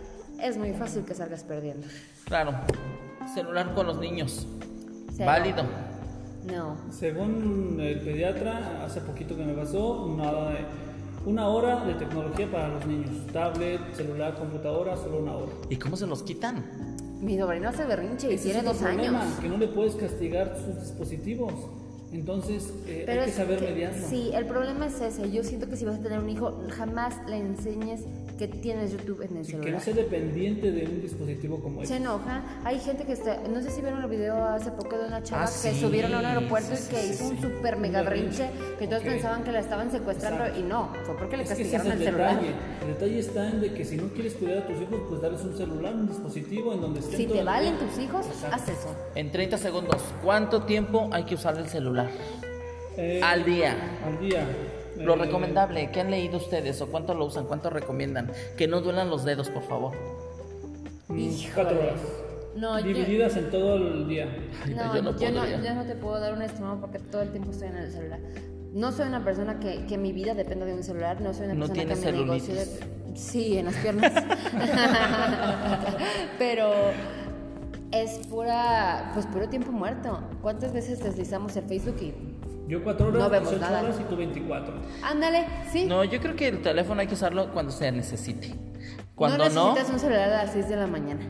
es 0.41 0.57
muy 0.57 0.73
fácil 0.73 1.05
que 1.05 1.15
salgas 1.15 1.43
perdiendo. 1.43 1.87
Claro. 2.25 2.53
Celular 3.35 3.75
con 3.75 3.87
los 3.87 3.99
niños. 3.99 4.47
Cero. 5.17 5.27
Válido. 5.27 5.65
No. 6.51 6.77
Según 6.91 7.77
el 7.81 8.01
pediatra, 8.01 8.83
hace 8.85 9.01
poquito 9.03 9.37
que 9.37 9.45
me 9.45 9.53
pasó, 9.53 10.15
nada 10.17 10.51
de- 10.51 10.65
una 11.27 11.49
hora 11.49 11.85
de 11.85 11.95
tecnología 11.95 12.51
para 12.51 12.69
los 12.69 12.87
niños. 12.87 13.11
Tablet, 13.33 13.81
celular, 13.95 14.35
computadora, 14.37 14.97
solo 14.97 15.19
una 15.19 15.37
hora. 15.37 15.53
¿Y 15.69 15.77
cómo 15.77 15.97
se 15.97 16.07
los 16.07 16.23
quitan? 16.23 16.65
Mi 17.21 17.39
sobrino 17.39 17.69
hace 17.69 17.85
berrinche 17.85 18.33
y 18.33 18.39
tiene 18.39 18.63
dos 18.63 18.81
años. 18.83 19.07
problema, 19.09 19.39
Que 19.43 19.49
no 19.49 19.59
le 19.59 19.69
puedes 19.69 19.95
castigar 19.97 20.57
sus 20.65 20.81
dispositivos. 20.81 21.53
Entonces, 22.13 22.73
eh, 22.89 23.05
hay 23.09 23.27
que 23.27 23.31
saber 23.31 23.59
que- 23.61 23.67
mediarlo. 23.71 24.05
Sí, 24.09 24.31
el 24.35 24.47
problema 24.47 24.87
es 24.87 25.01
ese. 25.01 25.31
Yo 25.31 25.45
siento 25.45 25.69
que 25.69 25.77
si 25.77 25.85
vas 25.85 25.99
a 25.99 26.03
tener 26.03 26.19
un 26.19 26.29
hijo, 26.29 26.59
jamás 26.71 27.15
le 27.29 27.37
enseñes 27.39 28.01
que 28.41 28.49
tienes 28.49 28.93
YouTube 28.93 29.21
en 29.23 29.37
el 29.37 29.45
Sí, 29.45 29.53
que 29.53 29.57
no 29.59 29.63
celular. 29.65 29.83
sea 29.83 29.95
dependiente 29.95 30.73
de 30.73 30.87
un 30.87 31.03
dispositivo 31.03 31.61
como 31.61 31.81
Se 31.81 31.85
este. 31.85 31.97
enoja. 31.99 32.43
Hay 32.65 32.79
gente 32.81 33.05
que 33.05 33.13
está. 33.13 33.37
No 33.49 33.61
sé 33.61 33.71
si 33.71 33.83
vieron 33.83 34.03
el 34.03 34.09
video 34.09 34.43
hace 34.45 34.71
poco 34.71 34.97
de 34.97 35.07
una 35.09 35.23
chava 35.23 35.43
Ah, 35.45 35.47
que 35.47 35.73
sí, 35.73 35.79
subieron 35.81 36.15
a 36.15 36.21
un 36.21 36.25
aeropuerto 36.25 36.75
sí, 36.75 36.85
y 36.87 36.95
que 36.95 37.01
sí, 37.03 37.11
hizo 37.13 37.25
sí, 37.25 37.31
un 37.33 37.37
sí. 37.37 37.43
super 37.43 37.77
mega 37.77 38.01
berrinche. 38.03 38.49
que 38.79 38.87
todos 38.87 39.03
pensaban 39.03 39.45
que 39.45 39.53
la 39.53 39.61
estaban 39.61 39.91
secuestrando 39.91 40.45
Exacto. 40.45 40.61
y 40.61 40.69
no, 40.69 40.89
fue 41.05 41.17
porque 41.19 41.37
le 41.37 41.43
Es 41.43 41.53
que 41.53 41.63
ese 41.63 41.63
es 41.65 41.83
castigaron 41.83 41.93
el 41.93 41.99
el 41.99 42.05
celular. 42.15 42.41
El 42.81 42.87
detalle 42.95 43.19
está 43.19 43.49
en 43.51 43.61
de 43.61 43.75
que 43.75 43.85
si 43.85 43.97
no 43.99 44.09
quieres 44.15 44.33
cuidar 44.35 44.59
a 44.59 44.67
tus 44.67 44.81
hijos, 44.81 45.01
pues 45.09 45.21
darles 45.21 45.43
un 45.43 45.57
celular, 45.57 45.95
un 45.95 46.09
dispositivo 46.09 46.73
en 46.73 46.81
donde 46.81 47.01
estén 47.01 47.17
Si 47.19 47.27
te 47.27 47.45
valen 47.45 47.77
tus 47.77 47.99
hijos, 48.03 48.25
Exacto. 48.27 48.57
haz 48.57 48.69
eso. 48.71 48.97
En 49.15 49.31
30 49.31 49.59
segundos, 49.59 50.03
¿cuánto 50.25 50.63
tiempo 50.63 51.11
hay 51.13 51.25
que 51.25 51.35
usar 51.35 51.59
el 51.59 51.69
celular? 51.69 52.09
Eh, 52.97 53.21
Al 53.23 53.45
día. 53.45 53.77
Al 54.05 54.19
día. 54.19 54.47
Lo 55.01 55.17
recomendable, 55.17 55.91
¿qué 55.91 56.01
han 56.01 56.11
leído 56.11 56.37
ustedes 56.39 56.81
o 56.83 56.89
cuánto 56.89 57.15
lo 57.15 57.25
usan? 57.27 57.47
¿Cuánto 57.47 57.71
recomiendan? 57.71 58.31
Que 58.57 58.69
no 58.69 58.81
duelan 58.81 59.11
los 59.11 59.25
dedos, 59.25 59.49
por 59.51 59.63
favor. 59.63 59.93
Híjole. 61.09 61.53
Cuatro 61.55 61.81
horas. 61.81 62.01
No, 62.57 62.79
yo- 62.81 62.87
Divididas 62.87 63.37
en 63.37 63.51
todo 63.51 63.77
el 63.77 64.09
día. 64.09 64.29
Ay, 64.65 64.75
No, 64.75 64.95
yo 64.95 65.03
no 65.03 65.19
yo, 65.19 65.31
no, 65.31 65.47
yo 65.47 65.75
no 65.75 65.85
te 65.85 65.95
puedo 65.95 66.21
dar 66.21 66.35
un 66.35 66.43
estimado 66.43 66.81
porque 66.81 66.99
todo 66.99 67.23
el 67.23 67.31
tiempo 67.31 67.51
estoy 67.51 67.69
en 67.69 67.77
el 67.77 67.91
celular. 67.93 68.19
No 68.73 68.93
soy 68.93 69.09
una 69.09 69.25
persona 69.25 69.59
que, 69.59 69.85
que 69.87 69.99
mi 69.99 70.13
vida 70.13 70.35
dependa 70.35 70.65
de 70.67 70.75
un 70.75 70.83
celular, 70.85 71.21
no 71.21 71.33
soy 71.35 71.47
una 71.47 71.55
No 71.55 71.67
persona 71.67 71.95
que 71.95 72.13
mi 72.13 72.19
negocio... 72.25 72.55
de- 72.55 73.01
Sí, 73.17 73.59
en 73.59 73.65
las 73.67 73.75
piernas. 73.75 74.13
Pero 76.39 76.71
es 77.91 78.25
pura, 78.29 79.11
pues 79.15 79.27
puro 79.27 79.49
tiempo 79.49 79.73
muerto. 79.73 80.21
¿Cuántas 80.43 80.73
veces 80.73 81.03
deslizamos 81.03 81.57
el 81.57 81.65
Facebook 81.65 81.97
y... 82.01 82.15
Yo 82.71 82.85
cuatro 82.85 83.09
horas, 83.09 83.21
No 83.21 83.29
vemos 83.31 83.51
18 83.51 83.69
nada. 83.69 83.83
horas 83.83 84.01
y 84.01 84.05
tú 84.05 84.17
24. 84.17 84.75
Ándale, 85.03 85.45
sí. 85.73 85.87
No, 85.87 86.05
yo 86.05 86.21
creo 86.21 86.37
que 86.37 86.47
el 86.47 86.63
teléfono 86.63 87.01
hay 87.01 87.09
que 87.09 87.15
usarlo 87.15 87.51
cuando 87.53 87.73
se 87.73 87.91
necesite. 87.91 88.55
Cuando 89.17 89.39
no 89.39 89.51
no, 89.51 89.69
necesitas 89.75 89.93
un 89.93 89.99
celular 89.99 90.31
a 90.33 90.45
las 90.45 90.53
6 90.53 90.69
de 90.69 90.77
la 90.77 90.87
mañana. 90.87 91.21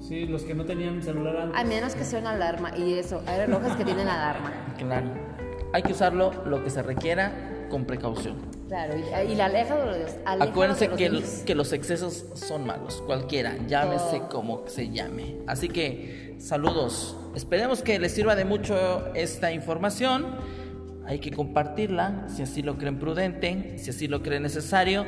Sí, 0.00 0.26
los 0.26 0.42
que 0.42 0.54
no 0.54 0.64
tenían 0.64 1.00
celular 1.02 1.36
antes. 1.36 1.60
A 1.60 1.64
menos 1.64 1.94
que 1.94 2.04
sea 2.04 2.18
una 2.18 2.30
alarma. 2.32 2.76
Y 2.76 2.94
eso, 2.94 3.22
hay 3.26 3.38
relojes 3.46 3.76
que 3.76 3.84
tienen 3.84 4.08
alarma. 4.08 4.52
claro, 4.76 5.06
hay 5.72 5.82
que 5.82 5.92
usarlo 5.92 6.32
lo 6.46 6.62
que 6.64 6.70
se 6.70 6.82
requiera 6.82 7.66
con 7.70 7.84
precaución. 7.84 8.36
Claro, 8.68 8.94
y, 8.98 9.32
y 9.32 9.34
la 9.36 9.46
aleja 9.46 9.76
de 9.76 9.98
los 10.00 10.10
Acuérdense 10.40 10.88
de 10.88 11.08
los 11.08 11.22
que, 11.44 11.54
los 11.54 11.72
excesos 11.72 12.24
son 12.34 12.66
malos, 12.66 13.00
cualquiera, 13.06 13.54
llámese 13.68 14.22
Oh. 14.24 14.28
como 14.28 14.64
se 14.66 14.90
llame. 14.90 15.36
Así 15.46 15.68
que 15.68 16.34
saludos, 16.38 17.16
esperemos 17.36 17.82
que 17.82 17.98
les 18.00 18.12
sirva 18.12 18.34
de 18.34 18.44
mucho 18.44 19.14
esta 19.14 19.52
información. 19.52 20.26
Hay 21.06 21.20
que 21.20 21.30
compartirla 21.30 22.26
si 22.28 22.42
así 22.42 22.62
lo 22.62 22.76
creen 22.76 22.98
prudente, 22.98 23.78
si 23.78 23.90
así 23.90 24.08
lo 24.08 24.22
creen 24.22 24.42
necesario, 24.42 25.04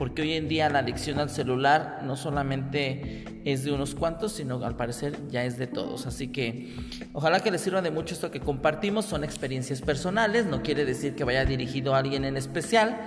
porque 0.00 0.22
hoy 0.22 0.32
en 0.32 0.48
día 0.48 0.70
la 0.70 0.78
adicción 0.78 1.18
al 1.18 1.28
celular 1.28 2.00
no 2.04 2.16
solamente 2.16 3.22
es 3.44 3.64
de 3.64 3.72
unos 3.72 3.94
cuantos, 3.94 4.32
sino 4.32 4.64
al 4.64 4.74
parecer 4.74 5.14
ya 5.28 5.44
es 5.44 5.58
de 5.58 5.66
todos. 5.66 6.06
Así 6.06 6.28
que 6.28 6.74
ojalá 7.12 7.40
que 7.40 7.50
les 7.50 7.60
sirva 7.60 7.82
de 7.82 7.90
mucho 7.90 8.14
esto 8.14 8.30
que 8.30 8.40
compartimos, 8.40 9.04
son 9.04 9.24
experiencias 9.24 9.82
personales, 9.82 10.46
no 10.46 10.62
quiere 10.62 10.86
decir 10.86 11.14
que 11.14 11.24
vaya 11.24 11.44
dirigido 11.44 11.94
a 11.94 11.98
alguien 11.98 12.24
en 12.24 12.38
especial, 12.38 12.98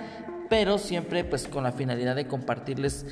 pero 0.48 0.78
siempre 0.78 1.24
pues 1.24 1.48
con 1.48 1.64
la 1.64 1.72
finalidad 1.72 2.14
de 2.14 2.28
compartirles 2.28 3.06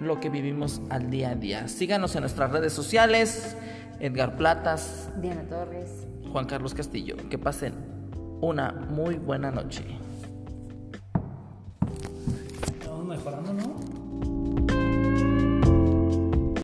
lo 0.00 0.18
que 0.18 0.28
vivimos 0.28 0.80
al 0.90 1.08
día 1.08 1.30
a 1.30 1.34
día. 1.36 1.68
Síganos 1.68 2.16
en 2.16 2.22
nuestras 2.22 2.50
redes 2.50 2.72
sociales, 2.72 3.56
Edgar 4.00 4.34
Platas, 4.34 5.08
Diana 5.22 5.44
Torres. 5.44 6.08
Juan 6.32 6.46
Carlos 6.46 6.74
Castillo. 6.74 7.14
Que 7.30 7.38
pasen 7.38 7.74
una 8.40 8.72
muy 8.72 9.18
buena 9.18 9.52
noche. 9.52 9.84